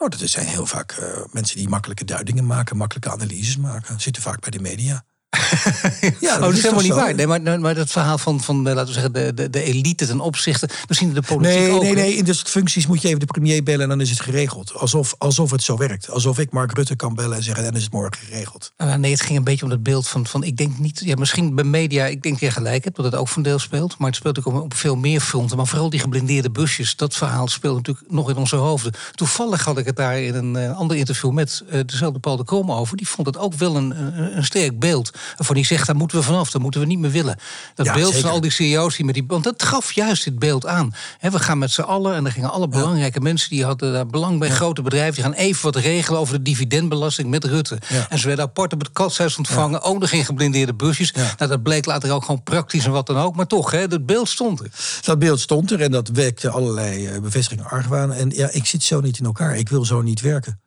Oh, 0.00 0.08
dat 0.08 0.20
zijn 0.20 0.46
heel 0.46 0.66
vaak 0.66 0.96
uh, 1.00 1.24
mensen 1.30 1.56
die 1.56 1.68
makkelijke 1.68 2.04
duidingen 2.04 2.46
maken, 2.46 2.76
makkelijke 2.76 3.10
analyses 3.10 3.56
maken. 3.56 4.00
Zitten 4.00 4.22
vaak 4.22 4.40
bij 4.40 4.50
de 4.50 4.60
media. 4.60 5.04
Ja, 5.30 6.10
dat, 6.20 6.36
oh, 6.36 6.40
dat 6.40 6.52
is 6.52 6.62
helemaal 6.62 6.82
niet 6.82 6.92
waar. 6.92 7.14
Nee, 7.14 7.26
maar, 7.26 7.60
maar 7.60 7.74
dat 7.74 7.90
verhaal 7.90 8.18
van, 8.18 8.40
van 8.40 8.62
laten 8.62 8.86
we 8.86 8.92
zeggen, 8.92 9.12
de, 9.12 9.34
de, 9.34 9.50
de 9.50 9.62
elite 9.62 10.06
ten 10.06 10.20
opzichte, 10.20 10.68
misschien 10.88 11.12
de 11.12 11.22
politiek 11.22 11.58
nee, 11.58 11.70
ook. 11.70 11.82
Nee, 11.82 11.94
nee, 11.94 12.14
in 12.14 12.24
dus 12.24 12.42
functies 12.42 12.86
moet 12.86 13.02
je 13.02 13.08
even 13.08 13.20
de 13.20 13.26
premier 13.26 13.62
bellen 13.62 13.82
en 13.82 13.88
dan 13.88 14.00
is 14.00 14.10
het 14.10 14.20
geregeld. 14.20 14.74
Alsof, 14.74 15.14
alsof 15.18 15.50
het 15.50 15.62
zo 15.62 15.76
werkt. 15.76 16.10
Alsof 16.10 16.38
ik 16.38 16.50
Mark 16.50 16.72
Rutte 16.72 16.96
kan 16.96 17.14
bellen 17.14 17.36
en 17.36 17.42
zeggen, 17.42 17.64
en 17.64 17.68
dan 17.68 17.78
is 17.78 17.84
het 17.84 17.92
morgen 17.92 18.26
geregeld. 18.26 18.72
Nou, 18.76 18.98
nee, 18.98 19.10
het 19.10 19.20
ging 19.20 19.38
een 19.38 19.44
beetje 19.44 19.64
om 19.64 19.70
het 19.70 19.82
beeld 19.82 20.08
van, 20.08 20.26
van 20.26 20.42
ik 20.42 20.56
denk 20.56 20.78
niet, 20.78 21.00
ja, 21.04 21.14
misschien 21.18 21.54
bij 21.54 21.64
media, 21.64 22.06
ik 22.06 22.22
denk 22.22 22.40
je 22.40 22.50
gelijk 22.50 22.84
hebt, 22.84 22.96
dat 22.96 23.04
het 23.04 23.14
ook 23.14 23.28
van 23.28 23.42
deel 23.42 23.58
speelt. 23.58 23.98
Maar 23.98 24.08
het 24.08 24.16
speelt 24.16 24.38
ook 24.38 24.62
op, 24.62 24.74
veel 24.74 24.96
meer 24.96 25.20
fronten. 25.20 25.56
Maar 25.56 25.66
vooral 25.66 25.90
die 25.90 26.00
geblindeerde 26.00 26.50
busjes, 26.50 26.96
dat 26.96 27.14
verhaal 27.14 27.48
speelt 27.48 27.76
natuurlijk 27.76 28.10
nog 28.10 28.30
in 28.30 28.36
onze 28.36 28.56
hoofden. 28.56 28.92
Toevallig 29.14 29.64
had 29.64 29.78
ik 29.78 29.86
het 29.86 29.96
daar 29.96 30.20
in 30.20 30.34
een 30.34 30.54
uh, 30.54 30.76
ander 30.78 30.96
interview 30.96 31.30
met 31.30 31.62
uh, 31.72 31.80
dezelfde 31.86 32.18
Paul 32.18 32.36
de 32.36 32.44
Krom 32.44 32.72
over. 32.72 32.96
Die 32.96 33.08
vond 33.08 33.26
het 33.26 33.38
ook 33.38 33.54
wel 33.54 33.76
een, 33.76 33.90
een, 33.90 34.36
een 34.36 34.44
sterk 34.44 34.78
beeld. 34.78 35.16
Waarvan 35.36 35.56
die 35.56 35.66
zegt, 35.66 35.86
daar 35.86 35.96
moeten 35.96 36.18
we 36.18 36.24
vanaf, 36.24 36.50
daar 36.50 36.62
moeten 36.62 36.80
we 36.80 36.86
niet 36.86 36.98
meer 36.98 37.10
willen. 37.10 37.36
Dat 37.74 37.92
beeld 37.92 38.16
van 38.16 38.30
al 38.30 38.40
die 38.40 38.50
CEO's 38.50 38.96
die 38.96 39.04
met 39.04 39.14
die. 39.14 39.24
Want 39.26 39.44
dat 39.44 39.62
gaf 39.62 39.92
juist 39.92 40.24
dit 40.24 40.38
beeld 40.38 40.66
aan. 40.66 40.94
we 41.20 41.38
gaan 41.38 41.58
met 41.58 41.70
z'n 41.70 41.80
allen 41.80 42.14
en 42.14 42.26
er 42.26 42.32
gingen 42.32 42.50
alle 42.50 42.68
belangrijke 42.68 43.20
mensen 43.20 43.50
die 43.50 43.64
hadden 43.64 43.92
daar 43.92 44.06
belang 44.06 44.38
bij, 44.38 44.50
grote 44.50 44.82
bedrijven, 44.82 45.14
die 45.14 45.22
gaan 45.22 45.32
even 45.32 45.62
wat 45.62 45.76
regelen 45.76 46.20
over 46.20 46.34
de 46.34 46.42
dividendbelasting 46.42 47.28
met 47.28 47.44
Rutte. 47.44 47.78
En 48.08 48.18
ze 48.18 48.26
werden 48.26 48.44
apart 48.44 48.72
op 48.72 48.80
het 48.80 48.92
katshuis 48.92 49.36
ontvangen, 49.36 49.82
ook 49.82 49.98
nog 49.98 50.10
in 50.10 50.24
geblindeerde 50.24 50.74
busjes. 50.74 51.12
Nou, 51.12 51.50
dat 51.50 51.62
bleek 51.62 51.86
later 51.86 52.12
ook 52.12 52.24
gewoon 52.24 52.42
praktisch 52.42 52.84
en 52.84 52.90
wat 52.90 53.06
dan 53.06 53.16
ook. 53.16 53.36
Maar 53.36 53.46
toch, 53.46 53.70
hè, 53.70 53.88
dat 53.88 54.06
beeld 54.06 54.28
stond 54.28 54.60
er. 54.60 54.70
Dat 55.00 55.18
beeld 55.18 55.40
stond 55.40 55.70
er 55.70 55.80
en 55.80 55.90
dat 55.90 56.08
wekte 56.08 56.50
allerlei 56.50 57.06
eh, 57.06 57.20
bevestigingen 57.20 57.70
argwaan. 57.70 58.12
En 58.12 58.30
ja, 58.30 58.48
ik 58.50 58.66
zit 58.66 58.82
zo 58.82 59.00
niet 59.00 59.18
in 59.18 59.24
elkaar. 59.24 59.56
Ik 59.56 59.68
wil 59.68 59.84
zo 59.84 60.02
niet 60.02 60.20
werken. 60.20 60.60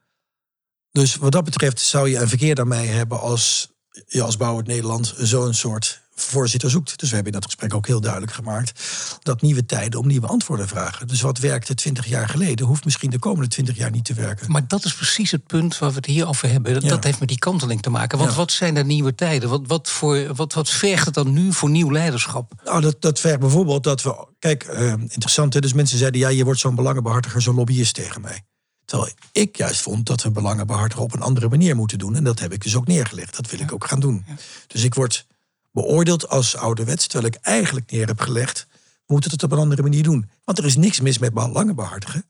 Dus 0.92 1.16
wat 1.16 1.32
dat 1.32 1.44
betreft 1.44 1.80
zou 1.80 2.10
je 2.10 2.18
een 2.18 2.28
verkeer 2.28 2.60
aan 2.60 2.68
mij 2.68 2.86
hebben 2.86 3.20
als 3.20 3.72
je 4.08 4.22
als 4.22 4.38
Bouwend 4.38 4.68
Nederland 4.68 5.14
zo'n 5.18 5.54
soort 5.54 6.02
voorzitter 6.16 6.70
zoekt. 6.70 7.00
Dus 7.00 7.10
we 7.10 7.16
hebben 7.16 7.34
in 7.34 7.40
dat 7.40 7.50
gesprek 7.50 7.74
ook 7.74 7.88
heel 7.88 8.02
duidelijk 8.02 8.32
gemaakt 8.32 8.82
dat 9.24 9.42
nieuwe 9.42 9.66
tijden 9.66 10.00
om 10.00 10.08
nieuwe 10.08 10.28
antwoorden 10.28 10.68
vragen. 10.68 11.08
Dus 11.08 11.22
wat 11.22 11.38
werkte 11.38 11.74
20 11.74 12.06
jaar 12.06 12.30
geleden, 12.30 12.66
hoeft 12.66 12.86
misschien 12.86 13.10
de 13.10 13.20
komende 13.20 13.48
20 13.48 13.78
jaar 13.78 13.92
niet 13.92 14.06
te 14.06 14.14
werken. 14.14 14.52
Maar 14.52 14.68
dat 14.68 14.86
is 14.86 14.96
precies 14.96 15.32
het 15.32 15.48
punt 15.48 15.78
waar 15.78 15.90
we 15.90 15.96
het 15.96 16.06
hier 16.06 16.28
over 16.28 16.50
hebben. 16.50 16.88
Dat, 16.88 17.04
heeft 17.04 17.20
met 17.20 17.28
die 17.28 17.40
kanteling 17.40 17.82
te 17.82 17.90
maken. 17.90 18.18
Want 18.18 18.34
wat 18.34 18.52
zijn 18.52 18.76
er 18.76 18.86
nieuwe 18.86 19.16
tijden? 19.16 19.50
Wat, 19.50 19.62
wat, 19.68 19.90
voor, 19.90 20.36
wat, 20.36 20.54
wat 20.54 20.70
vergt 20.70 21.06
het 21.06 21.14
dan 21.14 21.34
nu 21.34 21.54
voor 21.54 21.70
nieuw 21.70 21.92
leiderschap? 21.92 22.54
Nou, 22.64 22.82
dat, 22.82 23.02
dat 23.02 23.20
vergt 23.20 23.40
bijvoorbeeld 23.40 23.84
dat 23.84 24.02
we. 24.02 24.28
Kijk, 24.40 24.68
uh, 24.74 24.92
interessant. 24.92 25.62
Dus 25.62 25.74
mensen 25.74 25.98
zeiden: 25.98 26.20
ja, 26.20 26.30
je 26.30 26.44
wordt 26.44 26.60
zo'n 26.60 26.76
belangenbehartiger, 26.76 27.42
zo'n 27.42 27.56
lobbyist 27.56 27.94
tegen 27.94 28.22
mij. 28.22 28.44
Terwijl 28.92 29.12
ik 29.32 29.56
juist 29.56 29.82
vond 29.82 30.06
dat 30.06 30.24
we 30.24 30.32
belangenbehartigen 30.32 31.04
op 31.04 31.14
een 31.14 31.22
andere 31.22 31.50
manier 31.50 31.76
moeten 31.76 31.98
doen. 31.98 32.16
En 32.16 32.24
dat 32.24 32.40
heb 32.40 32.54
ik 32.54 32.64
dus 32.64 32.76
ook 32.76 32.88
neergelegd. 32.88 33.36
Dat 33.36 33.50
wil 33.50 33.60
ik 33.60 33.74
ook 33.74 33.86
gaan 33.86 34.00
doen. 34.00 34.26
Dus 34.68 34.84
ik 34.84 34.94
word 34.94 35.26
beoordeeld 35.72 36.30
als 36.30 36.56
ouderwets, 36.56 37.08
terwijl 37.08 37.34
ik 37.34 37.40
eigenlijk 37.42 37.92
neer 37.92 38.08
heb 38.08 38.20
gelegd, 38.20 38.68
we 39.06 39.14
moeten 39.14 39.32
het 39.32 39.44
op 39.44 39.52
een 39.52 39.58
andere 39.58 39.82
manier 39.82 40.04
doen. 40.04 40.30
Want 40.44 40.58
er 40.58 40.66
is 40.66 40.76
niks 40.76 41.00
mis 41.00 41.18
met 41.18 41.34
belangenbehartigen. 41.34 42.26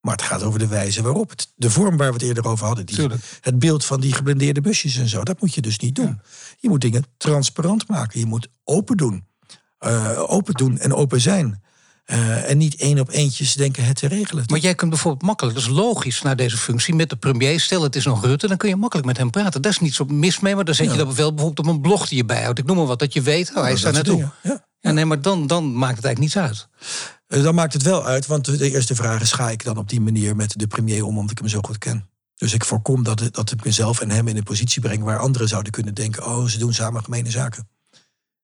Maar 0.00 0.16
het 0.16 0.22
gaat 0.22 0.42
over 0.42 0.58
de 0.58 0.66
wijze 0.66 1.02
waarop. 1.02 1.30
Het, 1.30 1.52
de 1.54 1.70
vorm 1.70 1.96
waar 1.96 2.08
we 2.08 2.14
het 2.14 2.22
eerder 2.22 2.46
over 2.46 2.66
hadden. 2.66 2.86
Die, 2.86 3.08
het 3.40 3.58
beeld 3.58 3.84
van 3.84 4.00
die 4.00 4.12
geblindeerde 4.12 4.60
busjes 4.60 4.96
en 4.96 5.08
zo. 5.08 5.22
Dat 5.22 5.40
moet 5.40 5.54
je 5.54 5.60
dus 5.60 5.78
niet 5.78 5.94
doen. 5.94 6.20
Je 6.58 6.68
moet 6.68 6.80
dingen 6.80 7.04
transparant 7.16 7.88
maken. 7.88 8.20
Je 8.20 8.26
moet 8.26 8.48
open 8.64 8.96
doen. 8.96 9.24
Uh, 9.80 10.24
open 10.26 10.54
doen 10.54 10.78
en 10.78 10.94
open 10.94 11.20
zijn. 11.20 11.62
Uh, 12.10 12.50
en 12.50 12.58
niet 12.58 12.76
één 12.76 13.00
op 13.00 13.10
eentjes 13.10 13.54
denken 13.54 13.84
het 13.84 13.96
te 13.96 14.06
regelen. 14.06 14.44
Maar 14.46 14.58
jij 14.58 14.74
kunt 14.74 14.90
bijvoorbeeld 14.90 15.22
makkelijk, 15.22 15.56
dat 15.56 15.64
is 15.64 15.70
logisch 15.70 16.22
naar 16.22 16.36
deze 16.36 16.56
functie, 16.56 16.94
met 16.94 17.10
de 17.10 17.16
premier, 17.16 17.60
stel 17.60 17.82
het 17.82 17.96
is 17.96 18.04
nog 18.04 18.24
Rutte, 18.24 18.48
dan 18.48 18.56
kun 18.56 18.68
je 18.68 18.76
makkelijk 18.76 19.06
met 19.06 19.16
hem 19.16 19.30
praten. 19.30 19.62
Daar 19.62 19.72
is 19.72 19.78
niet 19.78 19.94
zo 19.94 20.04
mis 20.04 20.40
mee, 20.40 20.54
maar 20.54 20.64
dan 20.64 20.74
zet 20.74 20.90
je 20.90 20.96
dat 20.96 21.14
wel 21.14 21.34
bijvoorbeeld 21.34 21.66
op 21.66 21.74
een 21.74 21.80
blog 21.80 22.08
die 22.08 22.16
je 22.16 22.24
bijhoudt. 22.24 22.58
Ik 22.58 22.64
noem 22.64 22.76
maar 22.76 22.86
wat, 22.86 22.98
dat 22.98 23.12
je 23.12 23.22
weet, 23.22 23.50
oh, 23.54 23.62
hij 23.62 23.72
is 23.72 23.80
daar 23.80 23.92
naartoe. 23.92 24.30
Ja. 24.42 24.64
ja. 24.80 24.90
nee, 24.90 25.04
maar 25.04 25.22
dan, 25.22 25.46
dan 25.46 25.72
maakt 25.72 25.96
het 25.96 26.04
eigenlijk 26.04 26.18
niets 26.18 26.36
uit. 26.36 26.68
Uh, 27.28 27.42
dan 27.42 27.54
maakt 27.54 27.72
het 27.72 27.82
wel 27.82 28.04
uit, 28.04 28.26
want 28.26 28.58
de 28.58 28.70
eerste 28.70 28.94
vraag 28.94 29.20
is: 29.20 29.32
ga 29.32 29.50
ik 29.50 29.64
dan 29.64 29.76
op 29.76 29.88
die 29.88 30.00
manier 30.00 30.36
met 30.36 30.58
de 30.58 30.66
premier 30.66 31.04
om, 31.04 31.16
omdat 31.16 31.30
ik 31.30 31.38
hem 31.38 31.48
zo 31.48 31.60
goed 31.62 31.78
ken? 31.78 32.08
Dus 32.36 32.52
ik 32.52 32.64
voorkom 32.64 33.02
dat, 33.02 33.22
dat 33.30 33.50
ik 33.50 33.64
mezelf 33.64 34.00
en 34.00 34.10
hem 34.10 34.28
in 34.28 34.36
een 34.36 34.42
positie 34.42 34.82
breng 34.82 35.02
waar 35.02 35.18
anderen 35.18 35.48
zouden 35.48 35.72
kunnen 35.72 35.94
denken: 35.94 36.26
oh, 36.26 36.44
ze 36.44 36.58
doen 36.58 36.74
samen 36.74 37.04
gemene 37.04 37.30
zaken. 37.30 37.68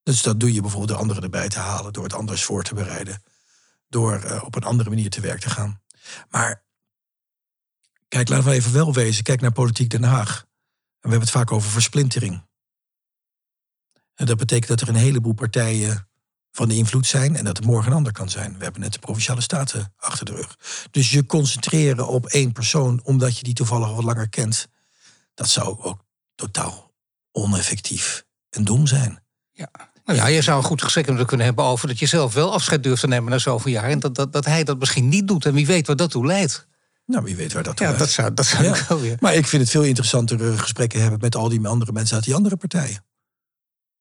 Dus 0.03 0.23
dat 0.23 0.41
doe 0.41 0.53
je 0.53 0.61
bijvoorbeeld 0.61 0.91
door 0.91 1.01
anderen 1.01 1.23
erbij 1.23 1.49
te 1.49 1.59
halen, 1.59 1.93
door 1.93 2.05
het 2.05 2.15
anders 2.15 2.45
voor 2.45 2.63
te 2.63 2.75
bereiden 2.75 3.23
door 3.89 4.25
uh, 4.25 4.43
op 4.45 4.55
een 4.55 4.65
andere 4.65 4.89
manier 4.89 5.11
te 5.11 5.21
werk 5.21 5.41
te 5.41 5.51
gaan. 5.51 5.83
Maar 6.31 6.65
kijk, 8.09 8.29
laten 8.29 8.45
we 8.45 8.53
even 8.53 8.73
wel 8.73 8.93
wezen. 8.93 9.25
Kijk 9.25 9.41
naar 9.41 9.53
politiek 9.53 9.91
Den 9.91 10.05
Haag. 10.05 10.39
En 10.39 10.47
we 11.01 11.17
hebben 11.17 11.21
het 11.21 11.31
vaak 11.31 11.53
over 11.53 11.71
versplintering. 11.71 12.47
En 14.15 14.27
dat 14.27 14.37
betekent 14.37 14.69
dat 14.69 14.81
er 14.81 14.89
een 14.89 15.01
heleboel 15.01 15.33
partijen 15.33 16.09
van 16.53 16.69
de 16.69 16.77
invloed 16.77 17.07
zijn 17.07 17.37
en 17.37 17.45
dat 17.45 17.57
het 17.57 17.67
morgen 17.67 17.91
een 17.91 17.97
ander 17.97 18.13
kan 18.13 18.31
zijn. 18.31 18.59
We 18.59 18.63
hebben 18.63 18.81
net 18.81 18.93
de 18.93 18.99
provinciale 18.99 19.41
staten 19.41 19.93
achter 19.97 20.27
de 20.27 20.35
rug. 20.35 20.59
Dus 20.91 21.11
je 21.11 21.27
concentreren 21.27 22.09
op 22.09 22.27
één 22.27 22.53
persoon 22.53 23.01
omdat 23.05 23.39
je 23.39 23.45
die 23.45 23.55
toevallig 23.55 23.95
wat 23.95 24.05
langer 24.05 24.29
kent, 24.29 24.69
dat 25.35 25.49
zou 25.49 25.83
ook 25.83 26.05
totaal 26.35 26.95
oneffectief 27.33 28.25
en 28.51 28.65
dom 28.65 28.87
zijn. 28.87 29.25
Ja. 29.53 29.71
Nou 30.05 30.19
ja, 30.19 30.27
je 30.27 30.43
zou 30.43 30.59
een 30.59 30.65
goed 30.65 30.83
gesprek 30.83 31.27
kunnen 31.27 31.47
hebben 31.47 31.65
over 31.65 31.89
dat 31.89 31.99
je 31.99 32.07
zelf 32.07 32.35
wel 32.35 32.53
afscheid 32.53 32.83
durft 32.83 33.01
te 33.01 33.07
nemen 33.07 33.31
na 33.31 33.39
zoveel 33.39 33.73
jaar. 33.73 33.85
En 33.91 33.99
dat, 34.01 34.15
dat, 34.15 34.33
dat 34.33 34.45
hij 34.45 34.65
dat 34.65 34.79
misschien 34.79 35.09
niet 35.09 35.29
doet. 35.29 35.45
En 35.47 35.55
wie 35.55 35.67
weet 35.67 35.87
waar 35.87 35.97
dat 35.97 36.11
toe 36.11 36.27
leidt. 36.27 36.67
Nou, 37.07 37.25
wie 37.25 37.37
weet 37.37 37.53
waar 37.53 37.63
dat 37.63 37.77
toe 37.77 37.87
Ja, 37.87 37.93
leidt. 37.93 38.07
dat 38.07 38.15
zou, 38.15 38.35
dat 38.35 38.47
zou 38.47 38.65
Ja. 38.65 38.75
ik 38.75 38.85
wel 38.89 39.01
weer. 39.01 39.17
Maar 39.21 39.35
ik 39.35 39.47
vind 39.47 39.63
het 39.63 39.71
veel 39.71 39.83
interessanter 39.83 40.59
gesprekken 40.59 41.01
hebben 41.01 41.19
met 41.21 41.37
al 41.37 41.49
die 41.49 41.67
andere 41.67 41.93
mensen 41.93 42.15
uit 42.17 42.25
die 42.25 42.35
andere 42.35 42.57
partijen. 42.57 43.05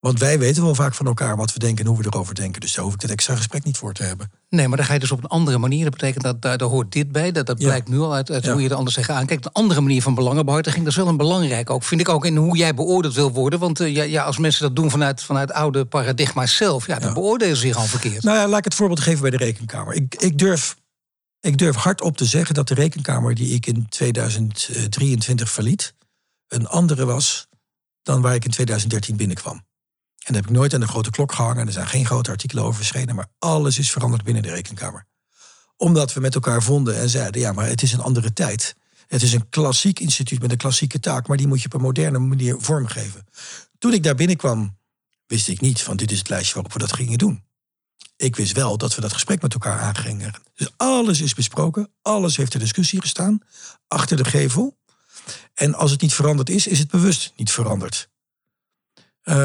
Want 0.04 0.20
wij 0.20 0.40
weten 0.40 0.64
wel 0.64 0.76
vaak 0.76 0.94
van 0.94 1.06
elkaar 1.06 1.36
wat 1.38 1.54
we 1.54 1.60
denken 1.60 1.86
en 1.86 1.92
hoe 1.92 2.00
we 2.02 2.06
erover 2.06 2.36
denken. 2.36 2.62
Dus 2.62 2.74
daar 2.74 2.84
hoef 2.86 2.94
ik 2.94 3.00
dat 3.00 3.10
extra 3.10 3.36
gesprek 3.36 3.64
niet 3.64 3.78
voor 3.78 3.94
te 3.94 4.04
hebben. 4.04 4.32
Nee, 4.50 4.68
maar 4.68 4.78
dan 4.78 4.86
ga 4.86 4.94
je 4.94 5.00
dus 5.00 5.12
op 5.12 5.24
een 5.24 5.30
andere 5.30 5.58
manier. 5.58 5.84
Dat 5.84 5.92
betekent 5.94 6.24
dat 6.24 6.42
daar, 6.42 6.58
daar 6.58 6.68
hoort 6.68 6.92
dit 6.92 7.12
bij. 7.12 7.32
Dat, 7.32 7.46
dat 7.46 7.60
Ja. 7.60 7.66
blijkt 7.66 7.88
nu 7.88 8.00
al 8.00 8.14
uit, 8.14 8.32
uit 8.32 8.46
Ja. 8.46 8.52
hoe 8.52 8.62
je 8.62 8.70
er 8.70 8.76
anders 8.76 8.96
tegenaan 8.96 9.26
kijkt. 9.26 9.46
Een 9.46 9.52
andere 9.52 9.82
manier 9.82 10.02
van 10.02 10.16
belangenbehartiging, 10.16 10.84
dat 10.84 10.92
is 10.92 10.98
wel 11.00 11.08
een 11.08 11.18
belangrijk 11.18 11.70
ook. 11.70 11.84
Vind 11.84 12.02
ik 12.02 12.10
ook 12.10 12.26
in 12.26 12.36
hoe 12.36 12.58
jij 12.58 12.74
beoordeeld 12.74 13.14
wil 13.14 13.32
worden. 13.32 13.60
Want 13.60 13.80
eh, 13.80 13.96
ja, 13.96 14.04
ja, 14.04 14.24
als 14.24 14.38
mensen 14.38 14.62
dat 14.62 14.76
doen 14.76 14.90
vanuit, 14.92 15.24
vanuit 15.24 15.52
oude 15.52 15.86
paradigma's 15.86 16.56
zelf, 16.56 16.88
ja, 16.88 17.00
dan 17.00 17.14
beoordelen 17.14 17.56
ze 17.56 17.62
zich 17.68 17.76
al 17.76 17.86
verkeerd. 17.86 18.24
Nou 18.24 18.38
ja, 18.38 18.48
laat 18.48 18.58
ik 18.60 18.64
het 18.66 18.76
voorbeeld 18.76 19.00
geven 19.00 19.22
bij 19.22 19.30
de 19.32 19.38
rekenkamer. 19.38 19.94
Ik, 19.94 20.16
ik, 20.16 20.38
durf, 20.38 20.76
ik 21.40 21.58
durf 21.58 21.76
hardop 21.76 22.18
te 22.18 22.26
zeggen 22.26 22.56
dat 22.56 22.68
de 22.68 22.74
rekenkamer 22.74 23.36
die 23.36 23.54
ik 23.54 23.66
in 23.66 23.90
2023 23.90 25.52
verliet... 25.52 25.94
een 26.48 26.68
andere 26.68 27.06
was 27.06 27.48
dan 28.02 28.22
waar 28.22 28.36
ik 28.36 28.46
in 28.46 28.52
2013 28.52 29.16
binnenkwam. 29.16 29.64
En 30.24 30.34
dat 30.34 30.36
heb 30.36 30.46
ik 30.46 30.58
nooit 30.58 30.74
aan 30.74 30.80
de 30.80 30.88
grote 30.88 31.10
klok 31.10 31.32
gehangen. 31.32 31.68
Er 31.68 31.74
zijn 31.74 31.88
geen 31.88 32.06
grote 32.06 32.32
artikelen 32.32 32.64
over 32.64 32.76
verschenen. 32.76 33.16
Maar 33.16 33.28
alles 33.40 33.80
is 33.80 33.92
veranderd 33.92 34.24
binnen 34.24 34.44
de 34.44 34.50
rekenkamer. 34.50 35.06
Omdat 35.78 36.14
we 36.14 36.20
met 36.20 36.36
elkaar 36.36 36.64
vonden 36.64 36.98
en 36.98 37.10
zeiden... 37.10 37.42
ja, 37.42 37.52
maar 37.52 37.68
het 37.68 37.82
is 37.82 37.94
een 37.94 38.00
andere 38.00 38.34
tijd. 38.34 38.76
Het 39.08 39.22
is 39.22 39.34
een 39.34 39.50
klassiek 39.50 40.00
instituut 40.00 40.42
met 40.42 40.52
een 40.52 40.58
klassieke 40.58 41.00
taak... 41.00 41.28
maar 41.28 41.38
die 41.38 41.48
moet 41.48 41.60
je 41.60 41.66
op 41.66 41.74
een 41.74 41.82
moderne 41.82 42.20
manier 42.20 42.56
vormgeven. 42.60 43.26
Toen 43.78 43.94
ik 43.94 44.04
daar 44.04 44.16
binnenkwam, 44.16 44.78
wist 45.28 45.48
ik 45.48 45.62
niet 45.62 45.82
van... 45.82 45.98
dit 45.98 46.12
is 46.12 46.18
het 46.18 46.30
lijstje 46.30 46.54
waarop 46.54 46.74
we 46.74 46.80
dat 46.80 46.94
gingen 46.94 47.18
doen. 47.18 47.44
Ik 48.16 48.36
wist 48.36 48.52
wel 48.52 48.78
dat 48.78 48.96
we 48.96 49.02
dat 49.02 49.14
gesprek 49.14 49.42
met 49.42 49.54
elkaar 49.54 49.80
aangingen. 49.80 50.34
Dus 50.56 50.70
alles 50.78 51.22
is 51.22 51.34
besproken. 51.34 51.92
Alles 52.02 52.38
heeft 52.38 52.52
ter 52.52 52.60
discussie 52.60 53.02
gestaan. 53.02 53.40
Achter 53.88 54.18
de 54.18 54.26
gevel. 54.26 54.78
En 55.54 55.74
als 55.74 55.92
het 55.92 56.02
niet 56.02 56.14
veranderd 56.14 56.50
is, 56.50 56.68
is 56.68 56.80
het 56.80 56.90
bewust 56.90 57.34
niet 57.36 57.52
veranderd. 57.52 58.10
Eh, 59.24 59.36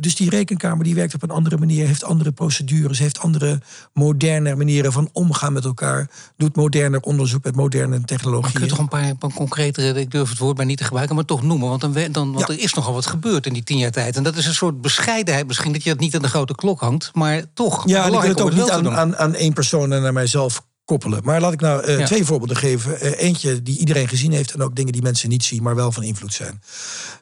dus 0.00 0.14
die 0.16 0.30
rekenkamer 0.30 0.84
die 0.84 0.94
werkt 0.94 1.14
op 1.14 1.22
een 1.22 1.30
andere 1.30 1.56
manier, 1.56 1.86
heeft 1.86 2.04
andere 2.04 2.32
procedures, 2.32 2.98
heeft 2.98 3.18
andere 3.20 3.60
moderne 3.92 4.54
manieren 4.56 4.92
van 4.92 5.08
omgaan 5.12 5.52
met 5.52 5.64
elkaar, 5.64 6.10
doet 6.36 6.56
moderner 6.56 7.00
onderzoek 7.00 7.44
met 7.44 7.56
moderne 7.56 7.88
Maar 7.88 7.96
kun 7.98 8.06
technologieën. 8.06 8.60
je 8.62 8.66
toch 8.66 8.78
een 8.78 8.88
paar, 8.88 9.02
een 9.08 9.18
paar 9.18 9.32
concretere, 9.32 10.00
ik 10.00 10.10
durf 10.10 10.28
het 10.28 10.38
woord 10.38 10.56
maar 10.56 10.66
niet 10.66 10.78
te 10.78 10.84
gebruiken, 10.84 11.14
maar 11.16 11.24
toch 11.24 11.42
noemen. 11.42 11.68
Want, 11.68 11.80
dan, 11.80 11.92
dan, 12.12 12.32
want 12.32 12.48
Ja. 12.48 12.54
er 12.54 12.60
is 12.60 12.74
nogal 12.74 12.92
wat 12.94 13.06
gebeurd 13.06 13.46
in 13.46 13.52
die 13.52 13.62
tien 13.64 13.78
jaar 13.78 13.90
tijd. 13.90 14.16
En 14.16 14.22
dat 14.22 14.36
is 14.36 14.46
een 14.46 14.54
soort 14.54 14.80
bescheidenheid 14.80 15.46
misschien, 15.46 15.72
dat 15.72 15.82
je 15.84 15.90
dat 15.90 15.98
niet 16.00 16.14
aan 16.14 16.22
de 16.22 16.28
grote 16.28 16.54
klok 16.54 16.80
hangt. 16.80 17.10
Maar 17.14 17.42
toch, 17.54 17.88
Ja, 17.88 18.04
ik 18.04 18.10
wil 18.10 18.20
het 18.20 18.40
ook 18.40 18.52
niet 18.54 18.70
aan, 18.70 18.90
aan, 18.90 19.16
aan 19.16 19.34
één 19.34 19.52
persoon 19.52 19.92
en 19.92 20.06
aan 20.06 20.14
mijzelf 20.14 20.62
koppelen. 20.84 21.24
Maar 21.24 21.40
laat 21.40 21.52
ik 21.52 21.60
nou 21.60 21.82
eh, 21.82 21.98
Ja. 21.98 22.06
twee 22.06 22.24
voorbeelden 22.24 22.56
geven. 22.56 23.00
Eh, 23.00 23.20
eentje 23.20 23.62
die 23.62 23.78
iedereen 23.78 24.08
gezien 24.08 24.32
heeft 24.32 24.52
en 24.52 24.62
ook 24.62 24.74
dingen 24.76 24.92
die 24.92 25.02
mensen 25.02 25.28
niet 25.28 25.44
zien, 25.44 25.62
maar 25.62 25.74
wel 25.74 25.92
van 25.92 26.02
invloed 26.02 26.32
zijn. 26.32 26.62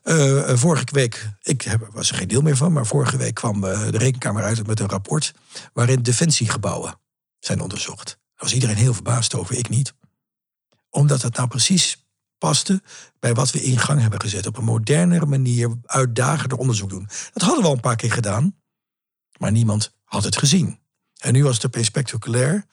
Eh, 0.02 0.56
vorige 0.56 0.84
week, 0.90 1.28
ik 1.42 1.62
heb, 1.62 1.88
was 1.92 2.10
er 2.10 2.16
geen 2.16 2.28
deel 2.28 2.40
meer 2.42 2.56
van, 2.56 2.72
maar 2.72 2.86
vorige 2.86 3.16
week 3.16 3.34
kwam 3.34 3.60
de 3.60 3.98
rekenkamer 3.98 4.42
uit 4.42 4.66
met 4.66 4.80
een 4.80 4.88
rapport 4.88 5.32
waarin 5.72 6.02
defensiegebouwen 6.02 7.00
zijn 7.38 7.60
onderzocht. 7.60 8.06
Daar 8.06 8.48
was 8.48 8.54
iedereen 8.54 8.76
heel 8.76 8.94
verbaasd 8.94 9.34
over, 9.34 9.54
ik 9.56 9.68
niet. 9.68 9.94
Omdat 10.90 11.22
het 11.22 11.36
nou 11.36 11.48
precies 11.48 12.04
paste 12.38 12.82
bij 13.18 13.34
wat 13.34 13.50
we 13.50 13.62
in 13.62 13.78
gang 13.78 14.00
hebben 14.00 14.20
gezet. 14.20 14.46
Op 14.46 14.56
een 14.56 14.64
modernere 14.64 15.26
manier 15.26 15.74
uitdagender 15.84 16.58
onderzoek 16.58 16.90
doen. 16.90 17.08
Dat 17.32 17.42
hadden 17.42 17.60
we 17.62 17.68
al 17.68 17.74
een 17.74 17.80
paar 17.80 17.96
keer 17.96 18.12
gedaan, 18.12 18.56
maar 19.38 19.52
niemand 19.52 19.92
had 20.04 20.24
het 20.24 20.36
gezien. 20.36 20.78
En 21.18 21.32
nu 21.32 21.44
was 21.44 21.54
het 21.54 21.66
opeens 21.66 21.86
spectaculair 21.86 22.66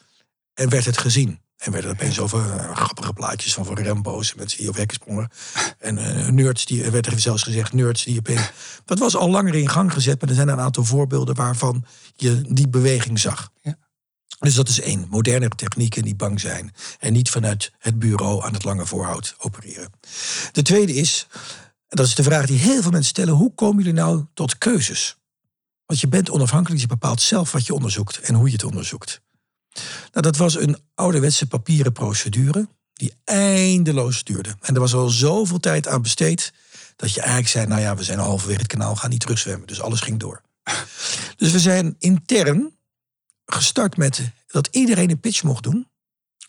en 0.57 0.69
werd 0.69 0.85
het 0.85 0.97
gezien. 0.97 1.39
En 1.57 1.71
werden 1.71 1.91
er 1.91 1.95
opeens 1.95 2.19
over 2.19 2.53
eh, 2.53 2.75
grappige 2.75 3.13
plaatjes 3.13 3.53
van 3.53 3.65
voor 3.65 3.81
Rambo's, 3.81 4.33
mensen 4.33 4.57
die 4.57 4.69
op 4.69 4.75
hekken 4.75 4.95
sprongen. 4.95 5.29
En 5.79 5.97
eh, 5.97 6.27
nerds, 6.27 6.65
die, 6.65 6.83
er 6.83 6.91
werd 6.91 7.05
er 7.05 7.19
zelfs 7.19 7.43
gezegd, 7.43 7.73
nerds 7.73 8.03
die 8.03 8.17
opeens... 8.17 8.51
Dat 8.85 8.99
was 8.99 9.15
al 9.15 9.29
langer 9.29 9.55
in 9.55 9.69
gang 9.69 9.93
gezet, 9.93 10.21
maar 10.21 10.29
er 10.29 10.35
zijn 10.35 10.47
een 10.47 10.59
aantal 10.59 10.83
voorbeelden 10.83 11.35
waarvan 11.35 11.85
je 12.15 12.41
die 12.49 12.67
beweging 12.67 13.19
zag. 13.19 13.51
Ja. 13.61 13.77
Dus 14.39 14.55
dat 14.55 14.69
is 14.69 14.81
één, 14.81 15.07
modernere 15.09 15.55
technieken 15.55 16.03
die 16.03 16.15
bang 16.15 16.39
zijn. 16.39 16.73
En 16.99 17.13
niet 17.13 17.29
vanuit 17.29 17.71
het 17.77 17.99
bureau 17.99 18.43
aan 18.45 18.53
het 18.53 18.63
lange 18.63 18.85
voorhoud 18.85 19.35
opereren. 19.37 19.91
De 20.51 20.61
tweede 20.61 20.93
is, 20.93 21.27
en 21.87 21.97
dat 21.97 22.05
is 22.05 22.15
de 22.15 22.23
vraag 22.23 22.45
die 22.45 22.59
heel 22.59 22.81
veel 22.81 22.91
mensen 22.91 23.09
stellen... 23.09 23.33
hoe 23.33 23.53
komen 23.53 23.83
jullie 23.83 23.99
nou 23.99 24.25
tot 24.33 24.57
keuzes? 24.57 25.17
Want 25.85 25.99
je 25.99 26.07
bent 26.07 26.29
onafhankelijk, 26.29 26.81
je 26.81 26.87
bepaalt 26.87 27.21
zelf 27.21 27.51
wat 27.51 27.65
je 27.65 27.73
onderzoekt 27.73 28.19
en 28.19 28.35
hoe 28.35 28.47
je 28.47 28.53
het 28.53 28.63
onderzoekt. 28.63 29.21
Nou, 30.11 30.25
dat 30.25 30.37
was 30.37 30.55
een 30.55 30.77
ouderwetse 30.95 31.47
papieren 31.47 31.91
procedure 31.91 32.67
die 32.93 33.13
eindeloos 33.23 34.23
duurde. 34.23 34.55
En 34.61 34.73
er 34.73 34.79
was 34.79 34.93
al 34.93 35.09
zoveel 35.09 35.59
tijd 35.59 35.87
aan 35.87 36.01
besteed 36.01 36.53
dat 36.95 37.13
je 37.13 37.19
eigenlijk 37.19 37.49
zei, 37.49 37.67
nou 37.67 37.81
ja, 37.81 37.95
we 37.95 38.03
zijn 38.03 38.19
al 38.19 38.25
halverwege 38.25 38.59
het 38.59 38.67
kanaal, 38.67 38.95
gaan 38.95 39.09
niet 39.09 39.19
terugzwemmen. 39.19 39.67
Dus 39.67 39.81
alles 39.81 39.99
ging 39.99 40.19
door. 40.19 40.41
Dus 41.37 41.51
we 41.51 41.59
zijn 41.59 41.95
intern 41.99 42.77
gestart 43.45 43.97
met 43.97 44.31
dat 44.47 44.67
iedereen 44.71 45.09
een 45.09 45.19
pitch 45.19 45.43
mocht 45.43 45.63
doen. 45.63 45.87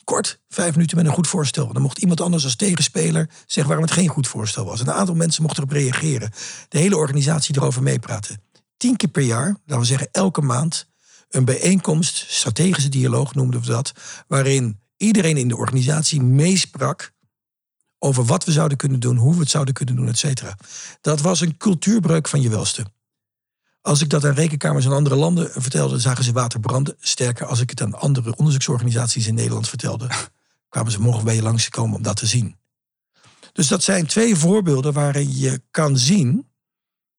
Kort, 0.05 0.41
vijf 0.49 0.73
minuten 0.73 0.97
met 0.97 1.07
een 1.07 1.13
goed 1.13 1.29
voorstel. 1.29 1.73
Dan 1.73 1.83
mocht 1.83 1.99
iemand 1.99 2.21
anders 2.21 2.45
als 2.45 2.57
tegenspeler 2.57 3.29
zeggen 3.47 3.67
waarom 3.67 3.85
het 3.85 3.93
geen 3.93 4.09
goed 4.09 4.29
voorstel 4.29 4.65
was. 4.65 4.81
En 4.81 4.87
een 4.87 4.93
aantal 4.93 5.15
mensen 5.15 5.43
mochten 5.43 5.63
erop 5.63 5.77
reageren. 5.77 6.31
De 6.69 6.79
hele 6.79 6.97
organisatie 6.97 7.57
erover 7.57 7.83
meepraten. 7.83 8.43
Tien 8.77 8.97
keer 8.97 9.09
per 9.09 9.23
jaar, 9.23 9.47
laten 9.47 9.79
we 9.79 9.85
zeggen 9.85 10.09
elke 10.13 10.41
maand, 10.41 10.87
een 11.29 11.45
bijeenkomst, 11.45 12.25
strategische 12.29 12.89
dialoog 12.89 13.35
noemden 13.35 13.61
we 13.61 13.67
dat, 13.67 13.93
waarin 14.27 14.81
iedereen 14.97 15.37
in 15.37 15.49
de 15.49 15.57
organisatie 15.57 16.23
meesprak 16.23 17.13
over 17.99 18.25
wat 18.25 18.45
we 18.45 18.53
zouden 18.53 18.77
kunnen 18.77 19.01
doen, 19.01 19.17
hoe 19.17 19.35
we 19.35 19.41
het 19.41 19.51
zouden 19.51 19.75
kunnen 19.75 19.97
doen, 19.97 20.09
et 20.09 20.19
cetera. 20.19 20.57
Dat 21.01 21.21
was 21.21 21.41
een 21.41 21.57
cultuurbreuk 21.57 22.29
van 22.29 22.41
je 22.41 22.49
welste. 22.49 22.87
Als 23.81 24.01
ik 24.01 24.11
dat 24.11 24.25
aan 24.25 24.35
rekenkamers 24.35 24.85
in 24.85 24.93
andere 24.93 25.17
landen 25.17 25.51
vertelde, 25.53 25.99
zagen 25.99 26.25
ze 26.25 26.33
water 26.33 26.61
branden. 26.61 26.97
Sterker, 27.01 27.47
als 27.47 27.61
ik 27.61 27.71
het 27.71 27.83
aan 27.83 27.95
andere 27.95 28.37
onderzoeksorganisaties 28.37 29.27
in 29.27 29.35
Nederland 29.35 29.69
vertelde, 29.69 30.09
kwamen 30.69 30.93
ze 30.93 31.01
morgen 31.01 31.25
bij 31.25 31.35
je 31.35 31.43
langskomen 31.43 31.97
om 31.97 32.03
dat 32.03 32.17
te 32.17 32.27
zien. 32.27 32.57
Dus 33.53 33.69
dat 33.69 33.83
zijn 33.83 34.07
twee 34.07 34.37
voorbeelden 34.37 34.93
waarin 34.93 35.37
je 35.37 35.63
kan 35.71 35.99
zien, 35.99 36.48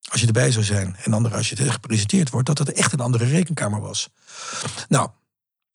als 0.09 0.21
je 0.21 0.27
erbij 0.27 0.51
zou 0.51 0.65
zijn, 0.65 0.95
en 1.03 1.13
andere 1.13 1.35
als 1.35 1.49
je 1.49 1.55
het 1.55 1.71
gepresenteerd 1.71 2.29
wordt, 2.29 2.47
dat 2.47 2.57
het 2.57 2.71
echt 2.71 2.93
een 2.93 2.99
andere 2.99 3.25
rekenkamer 3.25 3.81
was. 3.81 4.09
Nou, 4.87 5.09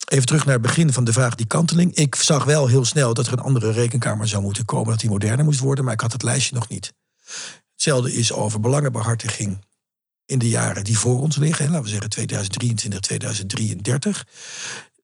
even 0.09 0.27
terug 0.27 0.44
naar 0.44 0.55
het 0.55 0.62
begin 0.62 0.92
van 0.92 1.05
de 1.05 1.12
vraag 1.12 1.35
die 1.35 1.47
kanteling. 1.47 1.94
Ik 1.94 2.14
zag 2.14 2.44
wel 2.44 2.66
heel 2.66 2.85
snel 2.85 3.14
dat 3.14 3.27
er 3.27 3.33
een 3.33 3.38
andere 3.38 3.70
rekenkamer 3.70 4.29
zou 4.29 4.42
moeten 4.42 4.64
komen, 4.64 4.90
dat 4.90 5.01
die 5.01 5.11
moderner 5.11 5.44
moest 5.44 5.61
worden, 5.61 5.85
maar 5.85 5.94
ik 5.94 6.01
had 6.01 6.12
het 6.12 6.23
lijstje 6.23 6.55
nog 6.55 6.68
niet. 6.68 6.92
Hetzelfde 7.73 8.14
is 8.14 8.33
over 8.33 8.61
belangenbehartiging 8.61 9.64
in 10.27 10.38
de 10.38 10.49
jaren 10.49 10.85
die 10.85 10.99
voor 10.99 11.20
ons 11.20 11.37
liggen, 11.37 11.66
laten 11.70 11.83
we 11.83 11.88
zeggen 11.88 12.11
2023, 12.11 13.01
2033. 13.01 14.27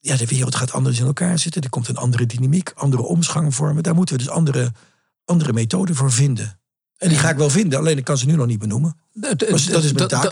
Ja, 0.01 0.17
de 0.17 0.27
wereld 0.27 0.55
gaat 0.55 0.73
anders 0.73 0.99
in 0.99 1.07
elkaar 1.07 1.39
zitten. 1.39 1.63
Er 1.63 1.71
komt 1.71 1.89
een 1.89 1.97
andere 1.97 2.27
dynamiek, 2.27 2.73
andere 2.75 3.03
omgangsvormen. 3.03 3.83
Daar 3.83 3.95
moeten 3.95 4.17
we 4.17 4.23
dus 4.23 4.33
andere, 4.33 4.73
andere 5.25 5.53
methoden 5.53 5.95
voor 5.95 6.13
vinden. 6.13 6.60
En 7.01 7.09
die 7.09 7.19
ga 7.19 7.31
ik 7.31 7.37
wel 7.37 7.51
vinden, 7.51 7.79
alleen 7.79 7.99
ik 7.99 8.05
kan 8.05 8.19
ze 8.19 8.27
nu 8.27 8.37
nog 8.37 8.47
niet 8.47 8.59
benoemen. 8.59 8.97
Dat, 9.13 9.43
is, 9.43 9.69
mijn 9.69 10.09
taak, 10.09 10.23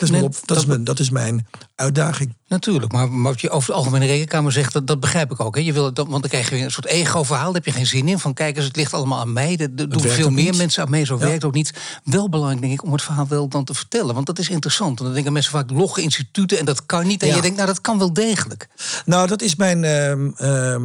dat, 0.84 0.98
is 0.98 1.10
mijn, 1.10 1.46
uitdaging. 1.74 2.34
Natuurlijk, 2.48 2.92
maar 2.92 3.22
wat 3.22 3.40
je 3.40 3.50
over 3.50 3.68
de 3.70 3.76
algemene 3.76 4.06
rekenkamer 4.06 4.52
zegt, 4.52 4.72
dat, 4.72 4.86
dat 4.86 5.00
begrijp 5.00 5.30
ik 5.30 5.40
ook. 5.40 5.54
Hè. 5.54 5.60
Je 5.60 5.72
wil, 5.72 5.92
dat, 5.92 6.08
want 6.08 6.20
dan 6.20 6.30
krijg 6.30 6.48
je 6.48 6.54
weer 6.54 6.64
een 6.64 6.70
soort 6.70 6.86
ego-verhaal, 6.86 7.44
daar 7.44 7.54
heb 7.54 7.64
je 7.64 7.72
geen 7.72 7.86
zin 7.86 8.08
in. 8.08 8.18
Van 8.18 8.34
kijk 8.34 8.56
eens, 8.56 8.64
het 8.64 8.76
ligt 8.76 8.94
allemaal 8.94 9.20
aan 9.20 9.32
mij. 9.32 9.56
Er 9.58 9.88
doen 9.88 10.00
veel 10.00 10.30
meer 10.30 10.44
niet. 10.44 10.56
mensen 10.56 10.82
aan 10.82 10.90
mee, 10.90 11.04
zo 11.04 11.18
Ja. 11.18 11.26
werkt 11.26 11.44
ook 11.44 11.54
niet. 11.54 11.72
Wel 12.04 12.28
belangrijk, 12.28 12.60
denk 12.60 12.72
ik, 12.72 12.84
om 12.84 12.92
het 12.92 13.02
verhaal 13.02 13.28
wel 13.28 13.48
dan 13.48 13.64
te 13.64 13.74
vertellen. 13.74 14.14
Want 14.14 14.26
dat 14.26 14.38
is 14.38 14.48
interessant. 14.48 14.98
En 14.98 15.04
dan 15.04 15.14
denken 15.14 15.32
mensen 15.32 15.52
vaak 15.52 15.70
logge 15.70 16.02
instituten 16.02 16.58
en 16.58 16.64
dat 16.64 16.86
kan 16.86 17.06
niet. 17.06 17.22
En 17.22 17.28
Ja. 17.28 17.34
je 17.34 17.40
denkt, 17.40 17.56
nou 17.56 17.68
dat 17.68 17.80
kan 17.80 17.98
wel 17.98 18.12
degelijk. 18.12 18.68
Nou, 19.04 19.26
dat 19.28 19.42
is 19.42 19.56
mijn 19.56 19.84
eh, 19.84 20.76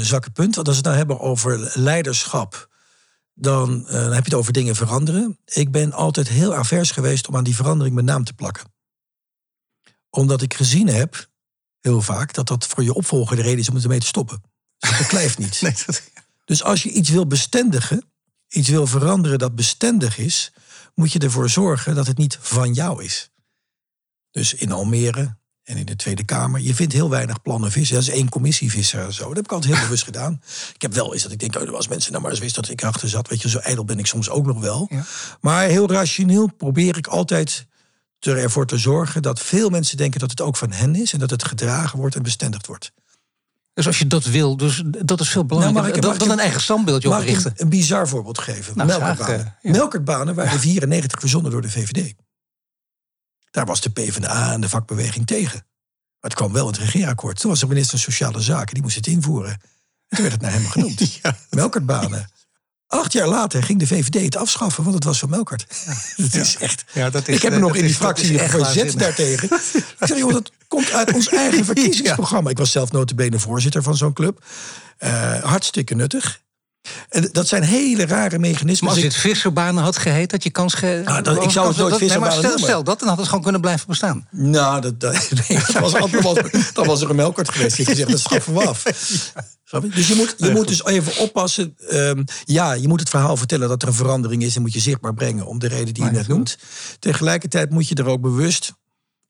zwakke 0.00 0.30
punt. 0.30 0.54
Want 0.54 0.68
als 0.68 0.80
we 0.80 0.82
het 0.82 0.84
nou 0.84 0.96
hebben 0.96 1.20
over 1.20 1.70
leiderschap, 1.74 2.68
dan, 3.34 3.86
eh, 3.86 3.92
dan 3.92 4.12
heb 4.12 4.24
je 4.24 4.30
het 4.30 4.34
over 4.34 4.52
dingen 4.52 4.76
veranderen. 4.76 5.38
Ik 5.44 5.70
ben 5.70 5.92
altijd 5.92 6.28
heel 6.28 6.54
avers 6.54 6.90
geweest 6.90 7.28
om 7.28 7.36
aan 7.36 7.44
die 7.44 7.56
verandering 7.56 7.94
mijn 7.94 8.06
naam 8.06 8.24
te 8.24 8.34
plakken. 8.34 8.72
Omdat 10.10 10.42
ik 10.42 10.54
gezien 10.54 10.88
heb, 10.88 11.30
heel 11.80 12.02
vaak, 12.02 12.34
dat 12.34 12.48
dat 12.48 12.66
voor 12.66 12.82
je 12.82 12.94
opvolger 12.94 13.36
de 13.36 13.42
reden 13.42 13.58
is 13.58 13.68
om 13.68 13.76
ermee 13.76 14.00
te 14.00 14.06
stoppen. 14.06 14.42
Dus 14.78 14.98
dat 14.98 15.08
blijft 15.08 15.38
niet. 15.44 15.60
Dus 16.44 16.62
als 16.62 16.82
je 16.82 16.90
iets 16.90 17.10
wil 17.10 17.26
bestendigen, 17.26 18.12
iets 18.48 18.68
wil 18.68 18.86
veranderen 18.86 19.38
dat 19.38 19.54
bestendig 19.54 20.18
is, 20.18 20.52
moet 20.94 21.12
je 21.12 21.18
ervoor 21.18 21.50
zorgen 21.50 21.94
dat 21.94 22.06
het 22.06 22.18
niet 22.18 22.38
van 22.40 22.72
jou 22.72 23.04
is. 23.04 23.30
Dus 24.30 24.54
in 24.54 24.72
Almere 24.72 25.36
en 25.64 25.76
in 25.76 25.86
de 25.86 25.96
Tweede 25.96 26.24
Kamer. 26.24 26.60
Je 26.60 26.74
vindt 26.74 26.92
heel 26.92 27.10
weinig 27.10 27.42
plannen 27.42 27.70
vissen. 27.70 27.94
Dat 27.94 28.04
is 28.04 28.10
één 28.12 28.28
commissie 28.28 28.70
vissen 28.70 29.04
en 29.04 29.12
zo. 29.12 29.26
Dat 29.26 29.36
heb 29.36 29.44
ik 29.44 29.52
altijd 29.52 29.74
heel 29.74 29.82
bewust 29.82 30.04
gedaan. 30.12 30.40
Ik 30.74 30.82
heb 30.82 30.94
wel 30.94 31.12
eens 31.12 31.22
dat 31.22 31.32
ik 31.32 31.38
denk, 31.38 31.56
oh, 31.56 31.74
als 31.74 31.88
mensen 31.88 32.10
nou 32.10 32.22
maar 32.22 32.30
eens 32.32 32.40
wisten 32.40 32.62
dat 32.62 32.70
ik 32.70 32.80
erachter 32.82 33.08
zat. 33.08 33.28
Weet 33.28 33.42
je, 33.42 33.48
zo 33.48 33.58
ijdel 33.58 33.84
ben 33.84 33.98
ik 33.98 34.06
soms 34.06 34.30
ook 34.30 34.46
nog 34.46 34.60
wel. 34.60 34.86
Ja. 34.90 35.04
Maar 35.40 35.64
heel 35.66 35.90
rationeel 35.90 36.50
probeer 36.56 36.96
ik 36.96 37.06
altijd 37.06 37.66
er 38.18 38.38
ervoor 38.38 38.66
te 38.66 38.78
zorgen 38.78 39.22
dat 39.22 39.40
veel 39.40 39.70
mensen 39.70 39.96
denken 39.96 40.20
dat 40.20 40.30
het 40.30 40.40
ook 40.40 40.56
van 40.56 40.72
hen 40.72 40.94
is. 40.94 41.12
En 41.12 41.18
dat 41.18 41.30
het 41.30 41.44
gedragen 41.44 41.98
wordt 41.98 42.14
en 42.16 42.22
bestendigd 42.22 42.66
wordt. 42.66 42.92
Dus 43.74 43.86
als 43.86 43.98
je 43.98 44.06
dat 44.06 44.24
wil, 44.24 44.56
dus 44.56 44.82
dat 44.86 45.20
is 45.20 45.28
veel 45.28 45.44
belangrijker 45.44 45.82
Nou, 45.92 46.04
mag 46.06 46.14
ik- 46.14 46.20
dan, 46.20 46.30
een 46.30 46.38
eigen 46.38 46.60
standbeeldje 46.60 47.08
Mag 47.08 47.18
ik 47.22 47.24
oprichten. 47.26 47.50
een, 47.56 47.62
een 47.62 47.68
bizar 47.68 48.08
voorbeeld 48.08 48.38
geven? 48.38 48.76
Nou, 48.76 48.88
Melkertbanen. 48.88 49.24
graag, 49.24 49.38
eh, 49.40 49.52
ja. 49.62 49.70
Melkertbanen 49.70 50.34
waren 50.34 50.60
94 50.60 51.20
verzonnen 51.20 51.50
door 51.50 51.62
de 51.62 51.70
VVD. 51.70 52.14
Daar 53.54 53.66
was 53.66 53.80
de 53.80 53.90
PvdA 53.90 54.52
en 54.52 54.60
de 54.60 54.68
vakbeweging 54.68 55.26
tegen. 55.26 55.52
Maar 56.20 56.30
het 56.30 56.34
kwam 56.34 56.52
wel 56.52 56.66
in 56.66 56.72
het 56.72 56.80
regeerakkoord. 56.82 57.40
Toen 57.40 57.50
was 57.50 57.60
de 57.60 57.66
minister 57.66 57.98
van 57.98 58.12
Sociale 58.12 58.40
Zaken, 58.40 58.74
die 58.74 58.82
moest 58.82 58.96
het 58.96 59.06
invoeren. 59.06 59.50
En 59.50 59.60
toen 60.08 60.20
werd 60.20 60.32
het 60.32 60.40
naar 60.40 60.52
hem 60.52 60.66
genoemd. 60.68 61.20
Melkertbanen. 61.50 62.30
Acht 62.86 63.12
jaar 63.12 63.28
later 63.28 63.62
ging 63.62 63.78
de 63.78 63.86
VVD 63.86 64.22
het 64.24 64.36
afschaffen, 64.36 64.82
want 64.82 64.94
het 64.94 65.04
was 65.04 65.18
van 65.18 65.30
Melkert. 65.30 65.66
Dat 66.16 66.34
is 66.34 66.56
echt... 66.56 66.84
Ja, 66.92 67.10
dat 67.10 67.28
is- 67.28 67.34
ik 67.36 67.42
heb 67.42 67.52
hem 67.52 67.60
nog 67.60 67.68
dat 67.72 67.78
in 67.80 67.86
die 67.86 67.94
fractie 67.94 68.38
verzet 68.38 68.60
waanzinnig. 68.60 68.94
daartegen. 68.94 69.48
ik 70.00 70.06
zei, 70.06 70.18
joh, 70.18 70.32
dat 70.32 70.52
komt 70.68 70.90
uit 70.92 71.12
ons 71.14 71.28
eigen 71.28 71.64
verkiezingsprogramma. 71.64 72.50
Ik 72.50 72.58
was 72.58 72.70
zelf 72.70 72.92
notabene 72.92 73.38
voorzitter 73.38 73.82
van 73.82 73.96
zo'n 73.96 74.12
club. 74.12 74.44
Eh, 74.98 75.42
hartstikke 75.42 75.94
nuttig. 75.94 76.42
Dat 77.32 77.48
zijn 77.48 77.62
hele 77.62 78.06
rare 78.06 78.38
mechanismen. 78.38 78.84
Maar 78.88 78.94
als 78.94 79.04
Dus 79.04 79.14
het 79.14 79.22
visserbanen 79.22 79.82
had 79.82 79.96
geheet, 79.96 80.30
had 80.30 80.42
je 80.42 80.50
kans 80.50 80.74
ge... 80.74 81.02
Ah, 81.04 81.24
dat- 81.24 81.44
ik 81.44 81.50
zou 81.50 81.68
het 81.68 81.76
nooit 81.76 81.90
dat- 81.90 82.00
nee, 82.00 82.08
maar 82.18 82.32
visserbanen 82.32 82.32
stel, 82.32 82.42
noemen. 82.50 82.64
stel 82.68 82.84
dat, 82.84 82.98
dan 82.98 83.08
had 83.08 83.16
het 83.18 83.26
gewoon 83.26 83.42
kunnen 83.42 83.60
blijven 83.60 83.86
bestaan. 83.86 84.28
Nou, 84.30 84.80
dat, 84.80 85.00
dat, 85.00 85.12
nee, 85.48 85.58
dat 85.58 85.72
was, 85.78 85.92
dan, 85.92 86.10
was, 86.22 86.38
dan 86.72 86.86
was 86.86 87.00
er 87.00 87.10
een 87.10 87.16
melkert 87.16 87.50
geweest 87.50 87.76
die 87.76 87.86
gezegd, 87.86 88.10
dat 88.10 88.20
schaffen 88.20 88.54
we 88.54 88.66
af. 88.66 88.82
Dus 89.94 90.08
je 90.08 90.14
moet, 90.14 90.34
je 90.38 90.50
moet 90.50 90.68
dus 90.68 90.84
even 90.84 91.16
oppassen. 91.18 91.76
Ehm, 91.88 92.22
ja, 92.44 92.72
je 92.72 92.88
moet 92.88 93.00
het 93.00 93.08
verhaal 93.08 93.36
vertellen 93.36 93.68
dat 93.68 93.82
er 93.82 93.88
een 93.88 93.94
verandering 93.94 94.42
is... 94.42 94.56
en 94.56 94.62
moet 94.62 94.72
je 94.72 94.80
zichtbaar 94.80 95.14
brengen 95.14 95.46
om 95.46 95.58
de 95.58 95.68
reden 95.68 95.94
die 95.94 96.04
je 96.04 96.10
net 96.10 96.28
noemt. 96.28 96.58
Tegelijkertijd 96.98 97.70
moet 97.70 97.88
je 97.88 97.94
er 97.94 98.06
ook 98.06 98.20
bewust 98.20 98.72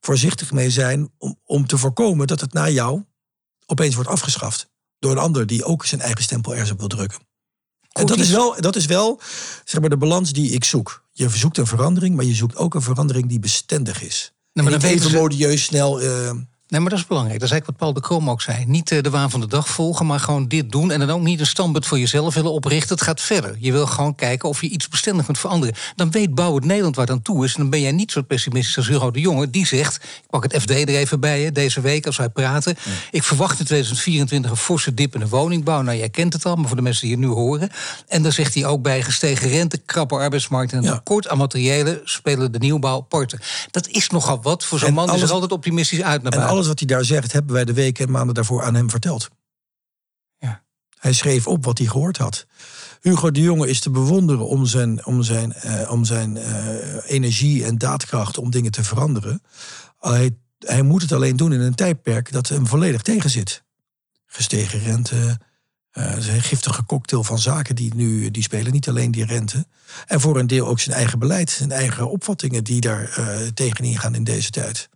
voorzichtig 0.00 0.52
mee 0.52 0.70
zijn... 0.70 1.10
om, 1.18 1.38
om 1.44 1.66
te 1.66 1.78
voorkomen 1.78 2.26
dat 2.26 2.40
het 2.40 2.52
na 2.52 2.68
jou 2.68 3.04
opeens 3.66 3.94
wordt 3.94 4.10
afgeschaft. 4.10 4.68
Door 4.98 5.12
een 5.12 5.18
ander 5.18 5.46
die 5.46 5.64
ook 5.64 5.86
zijn 5.86 6.00
eigen 6.00 6.22
stempel 6.22 6.52
ergens 6.52 6.70
op 6.70 6.78
wil 6.78 6.88
drukken. 6.88 7.18
En 7.94 8.06
dat 8.06 8.18
is 8.18 8.30
wel, 8.30 8.60
dat 8.60 8.76
is 8.76 8.86
wel 8.86 9.20
zeg 9.64 9.80
maar, 9.80 9.90
de 9.90 9.96
balans 9.96 10.32
die 10.32 10.50
ik 10.50 10.64
zoek. 10.64 11.04
Je 11.12 11.28
zoekt 11.28 11.58
een 11.58 11.66
verandering, 11.66 12.16
maar 12.16 12.24
je 12.24 12.34
zoekt 12.34 12.56
ook 12.56 12.74
een 12.74 12.82
verandering 12.82 13.28
die 13.28 13.38
bestendig 13.38 14.02
is. 14.02 14.32
maar 14.52 14.64
En 14.64 14.70
dan 14.80 14.90
even 14.90 15.10
ze- 15.10 15.16
modieus 15.16 15.62
snel. 15.64 16.00
eh, 16.00 16.30
Nee, 16.74 16.82
maar 16.82 16.92
dat 16.92 17.00
is 17.02 17.06
belangrijk. 17.06 17.40
Dat 17.40 17.48
is 17.48 17.54
eigenlijk 17.54 17.80
wat 17.80 17.90
Paul 17.92 18.02
de 18.02 18.08
Krom 18.08 18.30
ook 18.30 18.42
zei. 18.42 18.64
Niet 18.66 18.90
eh, 18.90 19.02
de 19.02 19.10
waan 19.10 19.30
van 19.30 19.40
de 19.40 19.46
dag 19.46 19.68
volgen, 19.68 20.06
maar 20.06 20.20
gewoon 20.20 20.48
dit 20.48 20.70
doen. 20.72 20.90
En 20.90 20.98
dan 21.00 21.10
ook 21.10 21.20
niet 21.22 21.40
een 21.40 21.46
standpunt 21.46 21.86
voor 21.86 21.98
jezelf 21.98 22.34
willen 22.34 22.52
oprichten. 22.52 22.94
Het 22.94 23.04
gaat 23.04 23.20
verder. 23.20 23.56
Je 23.58 23.72
wil 23.72 23.86
gewoon 23.86 24.14
kijken 24.14 24.48
of 24.48 24.60
je 24.60 24.68
iets 24.68 24.88
bestendig 24.88 25.24
kunt 25.24 25.38
veranderen. 25.38 25.74
Dan 25.96 26.10
weet 26.10 26.34
Bouw 26.34 26.54
het 26.54 26.64
Nederland 26.64 26.96
waar 26.96 27.06
het 27.06 27.14
aan 27.14 27.22
toe 27.22 27.44
is. 27.44 27.54
En 27.54 27.60
dan 27.60 27.70
ben 27.70 27.80
jij 27.80 27.92
niet 27.92 28.12
zo 28.12 28.22
pessimistisch 28.22 28.76
als 28.76 28.88
Hugo 28.88 29.10
de 29.10 29.20
Jonge. 29.20 29.50
Die 29.50 29.66
zegt, 29.66 29.94
ik 29.96 30.30
pak 30.30 30.42
het 30.42 30.62
FD 30.62 30.70
er 30.70 30.88
even 30.88 31.20
bij 31.20 31.52
deze 31.52 31.80
week 31.80 32.06
als 32.06 32.16
wij 32.16 32.28
praten. 32.28 32.76
Ik 33.10 33.22
verwacht 33.22 33.58
in 33.58 33.64
2024 33.64 34.50
een 34.50 34.56
forse 34.56 34.94
dip 34.94 35.14
in 35.14 35.20
de 35.20 35.28
woningbouw. 35.28 35.82
Nou, 35.82 35.98
jij 35.98 36.08
kent 36.08 36.32
het 36.32 36.46
al, 36.46 36.56
maar 36.56 36.66
voor 36.66 36.76
de 36.76 36.82
mensen 36.82 37.02
die 37.06 37.16
het 37.16 37.24
nu 37.26 37.30
horen. 37.30 37.70
En 38.08 38.22
dan 38.22 38.32
zegt 38.32 38.54
hij 38.54 38.66
ook 38.66 38.82
bij 38.82 39.02
gestegen 39.02 39.48
rente, 39.48 39.78
krappe 39.78 40.14
arbeidsmarkt... 40.14 40.72
en 40.72 40.78
een 40.78 40.84
Ja. 40.84 40.94
tekort 40.94 41.28
aan 41.28 41.38
materiëlen 41.38 42.00
spelen 42.04 42.52
de 42.52 42.58
nieuwbouw 42.58 43.00
parten. 43.00 43.40
Dat 43.70 43.88
is 43.88 44.08
nogal 44.08 44.42
wat 44.42 44.64
voor 44.64 44.78
zo'n 44.78 44.92
man 44.94 45.04
die 45.04 45.14
alles- 45.14 45.28
er 45.28 45.34
altijd 45.34 45.52
optimistisch 45.52 46.02
uit 46.02 46.22
naar 46.22 46.32
en 46.32 46.38
buiten. 46.38 46.56
Alles 46.64 46.80
wat 46.80 46.88
hij 46.88 46.96
daar 46.96 47.04
zegt, 47.04 47.32
hebben 47.32 47.54
wij 47.54 47.64
de 47.64 47.72
weken 47.72 48.06
en 48.06 48.12
maanden 48.12 48.34
daarvoor 48.34 48.62
aan 48.62 48.74
hem 48.74 48.90
verteld. 48.90 49.28
Ja. 50.38 50.62
Hij 50.98 51.12
schreef 51.12 51.46
op 51.46 51.64
wat 51.64 51.78
hij 51.78 51.86
gehoord 51.86 52.16
had. 52.16 52.46
Hugo 53.00 53.30
de 53.30 53.40
Jonge 53.40 53.68
is 53.68 53.80
te 53.80 53.90
bewonderen 53.90 54.46
om 54.46 54.66
zijn, 54.66 55.06
om 55.06 55.22
zijn, 55.22 55.52
eh, 55.52 55.90
om 55.90 56.04
zijn 56.04 56.36
eh, 56.36 57.10
energie 57.10 57.64
en 57.64 57.78
daadkracht 57.78 58.38
om 58.38 58.50
dingen 58.50 58.70
te 58.70 58.84
veranderen. 58.84 59.42
Hij, 59.98 60.36
hij 60.58 60.82
moet 60.82 61.02
het 61.02 61.12
alleen 61.12 61.36
doen 61.36 61.52
in 61.52 61.60
een 61.60 61.74
tijdperk 61.74 62.32
dat 62.32 62.48
hem 62.48 62.66
volledig 62.66 63.02
tegenzit. 63.02 63.62
Gestegen 64.26 64.78
rente, 64.78 65.38
eh, 65.90 66.34
een 66.34 66.42
giftige 66.42 66.84
cocktail 66.84 67.24
van 67.24 67.38
zaken 67.38 67.74
die 67.74 67.94
nu 67.94 68.30
die 68.30 68.42
spelen. 68.42 68.72
Niet 68.72 68.88
alleen 68.88 69.10
die 69.10 69.24
rente. 69.24 69.66
En 70.06 70.20
voor 70.20 70.38
een 70.38 70.46
deel 70.46 70.66
ook 70.66 70.80
zijn 70.80 70.96
eigen 70.96 71.18
beleid, 71.18 71.50
zijn 71.50 71.72
eigen 71.72 72.10
opvattingen 72.10 72.64
die 72.64 72.80
daar 72.80 73.08
eh 73.08 73.48
tegenin 73.54 73.98
gaan 73.98 74.14
in 74.14 74.24
deze 74.24 74.50
tijd. 74.50 74.88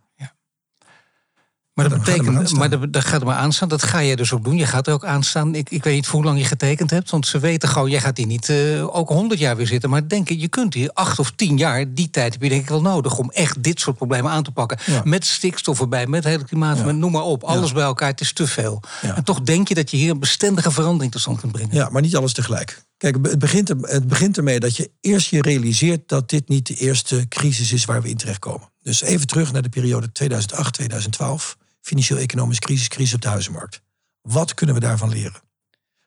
Maar 1.81 1.89
dat 1.89 1.99
er 1.99 2.05
maar 2.05 2.15
betekent, 2.15 2.27
aan 2.27 2.57
maar 2.57 2.69
staan. 2.69 2.81
dat, 2.81 2.93
dat 2.93 3.05
gaat 3.05 3.19
er 3.19 3.27
maar 3.27 3.35
aan 3.35 3.53
staan. 3.53 3.69
Dat 3.69 3.83
ga 3.83 4.03
jij 4.03 4.15
dus 4.15 4.33
ook 4.33 4.43
doen. 4.43 4.57
Je 4.57 4.65
gaat 4.65 4.87
er 4.87 4.93
ook 4.93 5.05
aan 5.05 5.23
staan. 5.23 5.55
Ik, 5.55 5.69
ik 5.69 5.83
weet 5.83 5.93
niet 5.93 6.07
hoe 6.07 6.23
lang 6.23 6.37
je 6.37 6.45
getekend 6.45 6.89
hebt. 6.89 7.09
Want 7.09 7.27
ze 7.27 7.39
weten 7.39 7.69
gewoon, 7.69 7.89
jij 7.89 7.99
gaat 7.99 8.17
hier 8.17 8.25
niet 8.25 8.49
eh, 8.49 8.95
ook 8.95 9.09
honderd 9.09 9.39
jaar 9.39 9.55
weer 9.55 9.67
zitten. 9.67 9.89
Maar 9.89 10.07
denk 10.07 10.27
je, 10.27 10.39
je 10.39 10.47
kunt 10.47 10.73
hier 10.73 10.89
acht 10.93 11.19
of 11.19 11.31
tien 11.31 11.57
jaar, 11.57 11.93
die 11.93 12.09
tijd 12.09 12.33
heb 12.33 12.41
je 12.41 12.49
denk 12.49 12.61
ik 12.61 12.69
wel 12.69 12.81
nodig 12.81 13.17
om 13.17 13.31
echt 13.31 13.63
dit 13.63 13.79
soort 13.79 13.95
problemen 13.95 14.31
aan 14.31 14.43
te 14.43 14.51
pakken. 14.51 14.77
Ja. 14.85 15.01
Met 15.03 15.25
stikstof 15.25 15.79
erbij, 15.79 16.07
met 16.07 16.23
hele 16.23 16.43
klimaat, 16.43 16.85
met 16.85 16.95
noem 16.95 17.11
maar 17.11 17.23
op. 17.23 17.43
Alles 17.43 17.71
bij 17.71 17.83
elkaar, 17.83 18.09
het 18.09 18.21
is 18.21 18.33
te 18.33 18.47
veel. 18.47 18.81
En 19.01 19.23
toch 19.23 19.41
denk 19.41 19.67
je 19.67 19.75
dat 19.75 19.91
je 19.91 19.97
hier 19.97 20.11
een 20.11 20.19
bestendige 20.19 20.71
verandering 20.71 21.11
tot 21.11 21.21
stand 21.21 21.39
kunt 21.39 21.51
brengen. 21.51 21.75
Ja, 21.75 21.89
maar 21.89 22.01
niet 22.01 22.15
alles 22.15 22.33
tegelijk. 22.33 22.87
Kijk, 22.97 23.17
het 23.21 23.39
begint, 23.39 23.69
er, 23.69 23.77
het 23.81 24.07
begint 24.07 24.37
ermee 24.37 24.59
dat 24.59 24.75
je 24.75 24.91
eerst 25.01 25.29
je 25.29 25.41
realiseert 25.41 26.07
dat 26.07 26.29
dit 26.29 26.49
niet 26.49 26.67
de 26.67 26.73
eerste 26.73 27.25
crisis 27.27 27.71
is 27.71 27.85
waar 27.85 28.01
we 28.01 28.09
in 28.09 28.17
terechtkomen. 28.17 28.69
Dus 28.83 29.01
even 29.01 29.27
terug 29.27 29.51
naar 29.51 29.61
de 29.61 29.69
periode 29.69 30.09
2008-2012. 30.23 31.57
Financieel-economische 31.81 32.61
crisis, 32.61 32.87
crisis 32.87 33.13
op 33.13 33.21
de 33.21 33.27
huizenmarkt. 33.27 33.81
Wat 34.21 34.53
kunnen 34.53 34.75
we 34.75 34.81
daarvan 34.81 35.09
leren? 35.09 35.41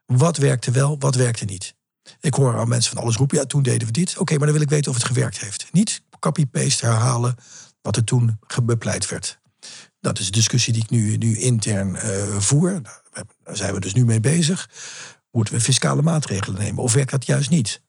Wat 0.06 0.36
werkte 0.36 0.70
wel, 0.70 0.96
wat 0.98 1.14
werkte 1.14 1.44
niet? 1.44 1.74
Ik 2.20 2.34
hoor 2.34 2.56
al 2.56 2.64
mensen 2.64 2.92
van 2.92 3.02
alles 3.02 3.16
roepen, 3.16 3.38
ja, 3.38 3.44
toen 3.44 3.62
deden 3.62 3.86
we 3.86 3.92
dit. 3.92 4.18
Oké, 4.18 4.36
maar 4.36 4.46
dan 4.46 4.52
wil 4.52 4.62
ik 4.62 4.70
weten 4.70 4.90
of 4.90 4.96
het 4.96 5.06
gewerkt 5.06 5.40
heeft. 5.40 5.72
Niet 5.72 6.02
copy-paste 6.22 6.86
herhalen 6.86 7.36
wat 7.80 7.96
er 7.96 8.04
toen 8.04 8.38
bepleit 8.62 9.08
werd. 9.08 9.40
Dat 10.00 10.18
is 10.18 10.26
een 10.26 10.32
discussie 10.32 10.72
die 10.72 10.82
ik 10.82 10.90
nu, 10.90 11.16
nu 11.16 11.38
intern 11.38 11.96
eh, 11.96 12.38
voer. 12.38 12.80
Daar 13.42 13.56
zijn 13.56 13.74
we 13.74 13.80
dus 13.80 13.94
nu 13.94 14.04
mee 14.04 14.20
bezig. 14.20 14.70
Moeten 15.30 15.54
we 15.54 15.60
fiscale 15.60 16.02
maatregelen 16.02 16.60
nemen? 16.60 16.82
Of 16.82 16.92
werkt 16.92 17.10
dat 17.10 17.26
juist 17.26 17.50
niet? 17.50 17.82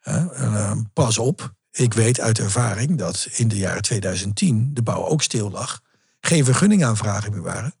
Eh, 0.00 0.72
pas 0.92 1.18
op, 1.18 1.54
ik 1.70 1.94
weet 1.94 2.20
uit 2.20 2.38
ervaring 2.38 2.98
dat 2.98 3.28
in 3.32 3.48
de 3.48 3.56
jaren 3.56 3.82
2010 3.82 4.70
de 4.74 4.82
bouw 4.82 5.06
ook 5.06 5.22
stil 5.22 5.50
lag. 5.50 5.80
Geen 6.20 6.44
vergunningaanvragen 6.44 7.32
meer 7.32 7.42
waren. 7.42 7.74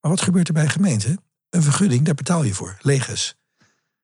Maar 0.00 0.10
wat 0.10 0.20
gebeurt 0.20 0.48
er 0.48 0.54
bij 0.54 0.68
gemeenten? 0.68 1.24
Een 1.50 1.62
vergunning, 1.62 2.04
daar 2.04 2.14
betaal 2.14 2.42
je 2.42 2.54
voor, 2.54 2.78
leges. 2.80 3.36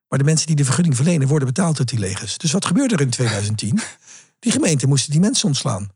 Maar 0.09 0.19
de 0.19 0.25
mensen 0.25 0.47
die 0.47 0.57
de 0.57 0.65
vergunning 0.65 0.97
verlenen 0.97 1.29
worden 1.29 1.49
betaald 1.49 1.79
uit 1.79 1.89
die 1.89 1.99
leges. 1.99 2.39
Dus 2.39 2.53
wat 2.53 2.65
gebeurde 2.65 2.95
er 2.95 3.01
in 3.01 3.11
2010? 3.11 3.81
Die 4.39 4.53
gemeenten 4.53 4.89
moesten 4.89 5.11
die 5.11 5.21
mensen 5.21 5.49
ontslaan. 5.49 5.89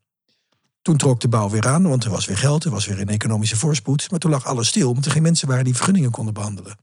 Toen 0.82 0.96
trok 0.96 1.20
de 1.20 1.28
bouw 1.28 1.50
weer 1.50 1.68
aan, 1.68 1.88
want 1.88 2.04
er 2.04 2.10
was 2.10 2.26
weer 2.26 2.38
geld, 2.38 2.64
er 2.64 2.70
was 2.70 2.86
weer 2.86 3.00
een 3.00 3.08
economische 3.08 3.56
voorspoed. 3.56 4.10
Maar 4.10 4.18
toen 4.18 4.30
lag 4.30 4.46
alles 4.46 4.68
stil, 4.68 4.88
omdat 4.88 5.04
er 5.04 5.10
geen 5.10 5.22
mensen 5.22 5.48
waren 5.48 5.64
die 5.64 5.74
vergunningen 5.74 6.10
konden 6.10 6.34
behandelen. 6.34 6.76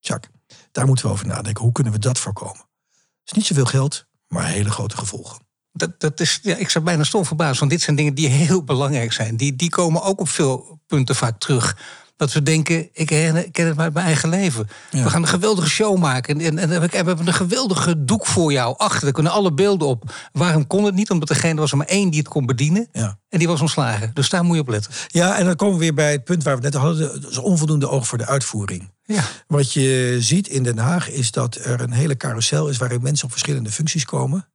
Tjak, 0.00 0.28
daar 0.72 0.86
moeten 0.86 1.04
we 1.04 1.12
over 1.12 1.26
nadenken. 1.26 1.62
Hoe 1.62 1.72
kunnen 1.72 1.92
we 1.92 1.98
dat 1.98 2.18
voorkomen? 2.18 2.66
Het 2.90 3.24
is 3.24 3.32
niet 3.32 3.46
zoveel 3.46 3.64
geld, 3.64 4.06
maar 4.28 4.46
hele 4.46 4.70
grote 4.70 4.96
gevolgen. 4.96 5.41
Dat, 5.72 6.00
dat 6.00 6.20
is, 6.20 6.38
ja, 6.42 6.56
ik 6.56 6.70
zou 6.70 6.84
bijna 6.84 7.04
stom 7.04 7.24
verbaasd, 7.24 7.58
want 7.58 7.70
dit 7.70 7.80
zijn 7.80 7.96
dingen 7.96 8.14
die 8.14 8.28
heel 8.28 8.64
belangrijk 8.64 9.12
zijn. 9.12 9.36
Die, 9.36 9.56
die 9.56 9.70
komen 9.70 10.02
ook 10.02 10.20
op 10.20 10.28
veel 10.28 10.80
punten 10.86 11.16
vaak 11.16 11.38
terug. 11.38 11.76
Dat 12.16 12.32
we 12.32 12.42
denken, 12.42 12.88
ik 12.92 13.06
ken 13.52 13.66
het 13.66 13.78
uit 13.78 13.94
mijn 13.94 14.06
eigen 14.06 14.28
leven. 14.28 14.68
Ja. 14.90 15.02
We 15.02 15.10
gaan 15.10 15.22
een 15.22 15.28
geweldige 15.28 15.68
show 15.68 15.98
maken. 15.98 16.40
En, 16.40 16.58
en, 16.58 16.70
en 16.70 16.80
we 16.80 16.88
hebben 16.96 17.26
een 17.26 17.34
geweldige 17.34 18.04
doek 18.04 18.26
voor 18.26 18.52
jou 18.52 18.74
achter. 18.78 19.06
Er 19.06 19.12
kunnen 19.12 19.32
alle 19.32 19.52
beelden 19.52 19.88
op. 19.88 20.14
Waarom 20.32 20.66
kon 20.66 20.84
het 20.84 20.94
niet? 20.94 21.10
Omdat 21.10 21.28
degene 21.28 21.60
was 21.60 21.70
er 21.70 21.76
maar 21.76 21.86
één 21.86 22.10
die 22.10 22.18
het 22.18 22.28
kon 22.28 22.46
bedienen. 22.46 22.88
Ja. 22.92 23.18
En 23.28 23.38
die 23.38 23.48
was 23.48 23.60
ontslagen. 23.60 24.10
Dus 24.14 24.28
daar 24.28 24.44
moet 24.44 24.54
je 24.54 24.60
op 24.62 24.68
letten. 24.68 24.92
Ja, 25.06 25.38
en 25.38 25.44
dan 25.44 25.56
komen 25.56 25.74
we 25.74 25.80
weer 25.80 25.94
bij 25.94 26.12
het 26.12 26.24
punt 26.24 26.42
waar 26.42 26.56
we 26.56 26.62
net 26.62 26.74
hadden. 26.74 27.20
Dus 27.20 27.38
onvoldoende 27.38 27.88
oog 27.88 28.06
voor 28.06 28.18
de 28.18 28.26
uitvoering. 28.26 28.90
Ja. 29.04 29.24
Wat 29.46 29.72
je 29.72 30.16
ziet 30.20 30.48
in 30.48 30.62
Den 30.62 30.78
Haag 30.78 31.10
is 31.10 31.30
dat 31.30 31.54
er 31.54 31.80
een 31.80 31.92
hele 31.92 32.16
carousel 32.16 32.68
is 32.68 32.76
waarin 32.76 33.02
mensen 33.02 33.24
op 33.24 33.30
verschillende 33.30 33.70
functies 33.70 34.04
komen. 34.04 34.51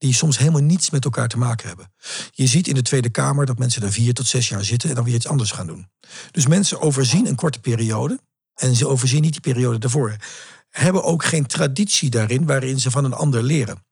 Die 0.00 0.14
soms 0.14 0.38
helemaal 0.38 0.60
niets 0.62 0.90
met 0.90 1.04
elkaar 1.04 1.28
te 1.28 1.38
maken 1.38 1.68
hebben. 1.68 1.92
Je 2.30 2.46
ziet 2.46 2.68
in 2.68 2.74
de 2.74 2.82
Tweede 2.82 3.10
Kamer 3.10 3.46
dat 3.46 3.58
mensen 3.58 3.82
er 3.82 3.92
vier 3.92 4.14
tot 4.14 4.26
zes 4.26 4.48
jaar 4.48 4.64
zitten 4.64 4.88
en 4.88 4.94
dan 4.94 5.04
weer 5.04 5.14
iets 5.14 5.26
anders 5.26 5.50
gaan 5.50 5.66
doen. 5.66 5.88
Dus 6.30 6.46
mensen 6.46 6.80
overzien 6.80 7.26
een 7.26 7.34
korte 7.34 7.60
periode. 7.60 8.20
En 8.54 8.76
ze 8.76 8.88
overzien 8.88 9.22
niet 9.22 9.32
die 9.32 9.40
periode 9.54 9.78
daarvoor. 9.78 10.16
Hebben 10.70 11.04
ook 11.04 11.24
geen 11.24 11.46
traditie 11.46 12.10
daarin 12.10 12.46
waarin 12.46 12.80
ze 12.80 12.90
van 12.90 13.04
een 13.04 13.12
ander 13.12 13.42
leren. 13.42 13.84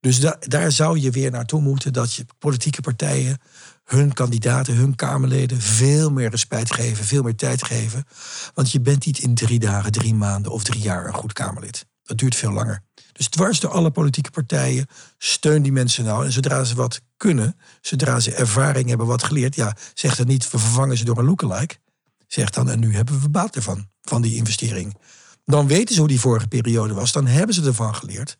Dus 0.00 0.20
da- 0.20 0.36
daar 0.40 0.72
zou 0.72 0.98
je 0.98 1.10
weer 1.10 1.30
naartoe 1.30 1.60
moeten 1.60 1.92
dat 1.92 2.14
je 2.14 2.26
politieke 2.38 2.80
partijen 2.80 3.38
hun 3.84 4.12
kandidaten, 4.12 4.74
hun 4.74 4.94
Kamerleden 4.94 5.60
veel 5.60 6.10
meer 6.10 6.30
respect 6.30 6.74
geven, 6.74 7.04
veel 7.04 7.22
meer 7.22 7.36
tijd 7.36 7.64
geven. 7.64 8.04
Want 8.54 8.72
je 8.72 8.80
bent 8.80 9.06
niet 9.06 9.18
in 9.18 9.34
drie 9.34 9.58
dagen, 9.58 9.92
drie 9.92 10.14
maanden 10.14 10.52
of 10.52 10.64
drie 10.64 10.80
jaar 10.80 11.06
een 11.06 11.14
goed 11.14 11.32
Kamerlid. 11.32 11.86
Dat 12.06 12.18
duurt 12.18 12.34
veel 12.34 12.52
langer. 12.52 12.82
Dus 13.12 13.28
dwars 13.28 13.60
door 13.60 13.70
alle 13.70 13.90
politieke 13.90 14.30
partijen, 14.30 14.86
steun 15.18 15.62
die 15.62 15.72
mensen 15.72 16.04
nou. 16.04 16.24
En 16.24 16.32
zodra 16.32 16.64
ze 16.64 16.74
wat 16.74 17.00
kunnen, 17.16 17.56
zodra 17.80 18.20
ze 18.20 18.34
ervaring 18.34 18.88
hebben, 18.88 19.06
wat 19.06 19.22
geleerd, 19.22 19.54
ja, 19.54 19.76
zeg 19.94 20.16
dan 20.16 20.26
niet, 20.26 20.50
we 20.50 20.58
vervangen 20.58 20.96
ze 20.96 21.04
door 21.04 21.18
een 21.18 21.24
lookalike. 21.24 21.76
Zeg 22.26 22.50
dan, 22.50 22.70
en 22.70 22.80
nu 22.80 22.94
hebben 22.94 23.20
we 23.20 23.28
baat 23.28 23.56
ervan, 23.56 23.88
van 24.02 24.22
die 24.22 24.36
investering. 24.36 24.96
Dan 25.44 25.66
weten 25.66 25.94
ze 25.94 26.00
hoe 26.00 26.08
die 26.08 26.20
vorige 26.20 26.48
periode 26.48 26.94
was, 26.94 27.12
dan 27.12 27.26
hebben 27.26 27.54
ze 27.54 27.64
ervan 27.64 27.94
geleerd. 27.94 28.36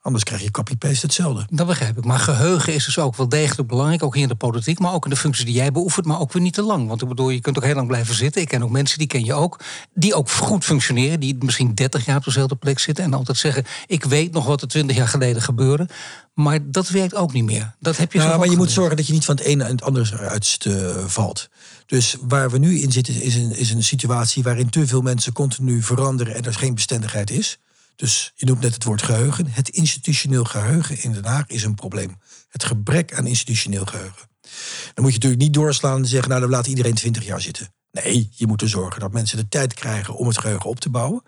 Anders 0.00 0.24
krijg 0.24 0.42
je 0.42 0.50
copy-paste 0.50 1.06
hetzelfde. 1.06 1.46
Dat 1.50 1.66
begrijp 1.66 1.98
ik. 1.98 2.04
Maar 2.04 2.18
geheugen 2.18 2.74
is 2.74 2.84
dus 2.84 2.98
ook 2.98 3.16
wel 3.16 3.28
degelijk 3.28 3.68
belangrijk. 3.68 4.02
Ook 4.02 4.14
hier 4.14 4.22
in 4.22 4.28
de 4.28 4.34
politiek, 4.34 4.78
maar 4.78 4.92
ook 4.92 5.04
in 5.04 5.10
de 5.10 5.16
functies 5.16 5.44
die 5.44 5.54
jij 5.54 5.72
beoefent. 5.72 6.06
Maar 6.06 6.20
ook 6.20 6.32
weer 6.32 6.42
niet 6.42 6.54
te 6.54 6.62
lang. 6.62 6.88
Want 6.88 7.02
ik 7.02 7.08
bedoel, 7.08 7.30
je 7.30 7.40
kunt 7.40 7.56
ook 7.56 7.64
heel 7.64 7.74
lang 7.74 7.86
blijven 7.86 8.14
zitten. 8.14 8.42
Ik 8.42 8.48
ken 8.48 8.62
ook 8.62 8.70
mensen, 8.70 8.98
die 8.98 9.06
ken 9.06 9.24
je 9.24 9.34
ook. 9.34 9.60
Die 9.94 10.14
ook 10.14 10.30
goed 10.30 10.64
functioneren. 10.64 11.20
Die 11.20 11.36
misschien 11.38 11.74
30 11.74 12.04
jaar 12.04 12.16
op 12.16 12.24
dezelfde 12.24 12.56
plek 12.56 12.78
zitten. 12.78 13.04
En 13.04 13.14
altijd 13.14 13.38
zeggen, 13.38 13.64
ik 13.86 14.04
weet 14.04 14.32
nog 14.32 14.46
wat 14.46 14.62
er 14.62 14.68
20 14.68 14.96
jaar 14.96 15.08
geleden 15.08 15.42
gebeurde. 15.42 15.88
Maar 16.34 16.70
dat 16.70 16.88
werkt 16.88 17.14
ook 17.14 17.32
niet 17.32 17.44
meer. 17.44 17.74
Dat 17.80 17.96
heb 17.96 18.12
je 18.12 18.20
zo 18.20 18.38
maar 18.38 18.48
je 18.48 18.56
moet 18.56 18.70
zorgen 18.70 18.96
dat 18.96 19.06
je 19.06 19.12
niet 19.12 19.24
van 19.24 19.36
het 19.36 19.44
ene 19.44 19.64
en 19.64 19.70
het 19.70 19.82
andere 19.82 20.06
eruit 20.12 20.64
uh, 20.66 21.04
valt. 21.06 21.48
Dus 21.86 22.16
waar 22.20 22.50
we 22.50 22.58
nu 22.58 22.80
in 22.80 22.92
zitten 22.92 23.22
is 23.22 23.34
een, 23.34 23.56
is 23.56 23.70
een 23.70 23.84
situatie 23.84 24.42
waarin 24.42 24.70
te 24.70 24.86
veel 24.86 25.02
mensen 25.02 25.32
continu 25.32 25.82
veranderen 25.82 26.34
en 26.34 26.44
er 26.44 26.54
geen 26.54 26.74
bestendigheid 26.74 27.30
is. 27.30 27.58
Dus 27.96 28.32
je 28.34 28.46
noemt 28.46 28.60
net 28.60 28.74
het 28.74 28.84
woord 28.84 29.02
geheugen. 29.02 29.46
Het 29.46 29.68
institutioneel 29.68 30.44
geheugen 30.44 31.02
in 31.02 31.12
Den 31.12 31.24
Haag 31.24 31.46
is 31.46 31.62
een 31.62 31.74
probleem. 31.74 32.16
Het 32.48 32.64
gebrek 32.64 33.14
aan 33.14 33.26
institutioneel 33.26 33.84
geheugen. 33.84 34.28
Dan 34.94 35.04
moet 35.04 35.12
je 35.12 35.18
natuurlijk 35.18 35.42
niet 35.42 35.54
doorslaan 35.54 35.98
en 35.98 36.06
zeggen, 36.06 36.28
nou 36.28 36.40
dan 36.40 36.50
laat 36.50 36.66
iedereen 36.66 36.94
20 36.94 37.24
jaar 37.24 37.40
zitten. 37.40 37.74
Nee, 37.90 38.28
je 38.30 38.46
moet 38.46 38.62
er 38.62 38.68
zorgen 38.68 39.00
dat 39.00 39.12
mensen 39.12 39.36
de 39.36 39.48
tijd 39.48 39.74
krijgen 39.74 40.14
om 40.14 40.26
het 40.26 40.38
geheugen 40.38 40.70
op 40.70 40.80
te 40.80 40.90
bouwen. 40.90 41.22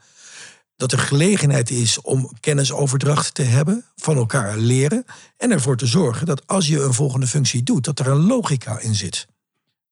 Dat 0.76 0.92
er 0.92 0.98
gelegenheid 0.98 1.70
is 1.70 2.00
om 2.00 2.32
kennisoverdracht 2.40 3.34
te 3.34 3.42
hebben, 3.42 3.84
van 3.96 4.16
elkaar 4.16 4.56
leren. 4.56 5.04
En 5.36 5.50
ervoor 5.50 5.76
te 5.76 5.86
zorgen 5.86 6.26
dat 6.26 6.46
als 6.46 6.66
je 6.66 6.82
een 6.82 6.94
volgende 6.94 7.26
functie 7.26 7.62
doet, 7.62 7.84
dat 7.84 7.98
er 7.98 8.06
een 8.06 8.26
logica 8.26 8.78
in 8.78 8.94
zit. 8.94 9.26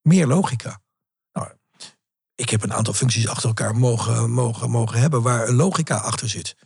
Meer 0.02 0.26
logica. 0.26 0.80
Nou, 1.32 1.48
ik 2.34 2.50
heb 2.50 2.62
een 2.62 2.72
aantal 2.72 2.94
functies 2.94 3.28
achter 3.28 3.48
elkaar 3.48 3.76
mogen, 3.76 4.30
mogen, 4.30 4.70
mogen 4.70 5.00
hebben 5.00 5.22
waar 5.22 5.48
een 5.48 5.54
logica 5.54 5.96
achter 5.96 6.28
zit. 6.28 6.56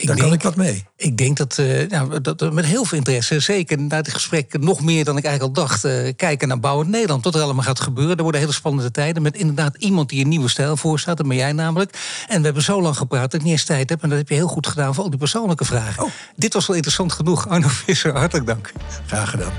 Ik 0.00 0.06
Daar 0.06 0.16
denk, 0.16 0.28
kan 0.28 0.38
ik 0.38 0.42
wat 0.42 0.56
mee. 0.56 0.84
Ik 0.96 1.16
denk 1.16 1.36
dat, 1.36 1.58
uh, 1.60 1.88
nou, 1.88 2.20
dat 2.20 2.52
met 2.52 2.64
heel 2.64 2.84
veel 2.84 2.98
interesse, 2.98 3.40
zeker 3.40 3.78
na 3.78 4.02
dit 4.02 4.14
gesprek, 4.14 4.58
nog 4.58 4.80
meer 4.80 5.04
dan 5.04 5.16
ik 5.16 5.24
eigenlijk 5.24 5.58
al 5.58 5.64
dacht, 5.64 5.84
uh, 5.84 6.12
kijken 6.16 6.48
naar 6.48 6.60
bouwend 6.60 6.90
Nederland. 6.90 7.24
Wat 7.24 7.34
er 7.34 7.42
allemaal 7.42 7.64
gaat 7.64 7.80
gebeuren. 7.80 8.16
Er 8.16 8.22
worden 8.22 8.40
hele 8.40 8.52
spannende 8.52 8.90
tijden 8.90 9.22
met 9.22 9.36
inderdaad 9.36 9.76
iemand 9.76 10.08
die 10.08 10.22
een 10.22 10.28
nieuwe 10.28 10.48
stijl 10.48 10.76
voorstaat. 10.76 11.16
Dat 11.16 11.26
ben 11.28 11.36
jij 11.36 11.52
namelijk. 11.52 11.98
En 12.28 12.38
we 12.38 12.44
hebben 12.44 12.62
zo 12.62 12.82
lang 12.82 12.96
gepraat 12.96 13.30
dat 13.30 13.34
ik 13.34 13.42
niet 13.42 13.52
eens 13.52 13.64
tijd 13.64 13.90
heb. 13.90 14.02
En 14.02 14.08
dat 14.08 14.18
heb 14.18 14.28
je 14.28 14.34
heel 14.34 14.46
goed 14.46 14.66
gedaan 14.66 14.94
voor 14.94 15.04
al 15.04 15.10
die 15.10 15.18
persoonlijke 15.18 15.64
vragen. 15.64 16.02
Oh. 16.02 16.10
Dit 16.36 16.52
was 16.52 16.66
wel 16.66 16.76
interessant 16.76 17.12
genoeg. 17.12 17.48
Arno 17.48 17.68
Visser, 17.68 18.16
hartelijk 18.16 18.46
dank. 18.46 18.72
Graag 19.06 19.30
gedaan. 19.30 19.52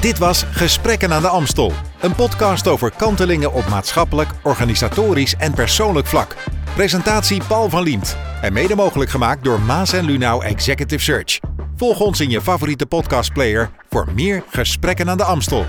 Dit 0.00 0.18
was 0.18 0.44
Gesprekken 0.50 1.12
aan 1.12 1.22
de 1.22 1.28
Amstel. 1.28 1.72
Een 2.00 2.14
podcast 2.14 2.66
over 2.66 2.92
kantelingen 2.96 3.52
op 3.52 3.68
maatschappelijk, 3.68 4.30
organisatorisch 4.42 5.34
en 5.36 5.54
persoonlijk 5.54 6.06
vlak. 6.06 6.36
Presentatie 6.74 7.42
Paul 7.44 7.70
van 7.70 7.82
Liemt. 7.82 8.16
En 8.40 8.52
mede 8.52 8.74
mogelijk 8.74 9.10
gemaakt 9.10 9.44
door 9.44 9.60
Maas 9.60 9.92
en 9.92 10.04
Lunau 10.04 10.44
Executive 10.44 11.02
Search. 11.02 11.40
Volg 11.76 12.00
ons 12.00 12.20
in 12.20 12.30
je 12.30 12.40
favoriete 12.40 12.86
podcastplayer 12.86 13.70
voor 13.88 14.08
meer 14.14 14.42
gesprekken 14.48 15.10
aan 15.10 15.16
de 15.16 15.24
Amstel. 15.24 15.66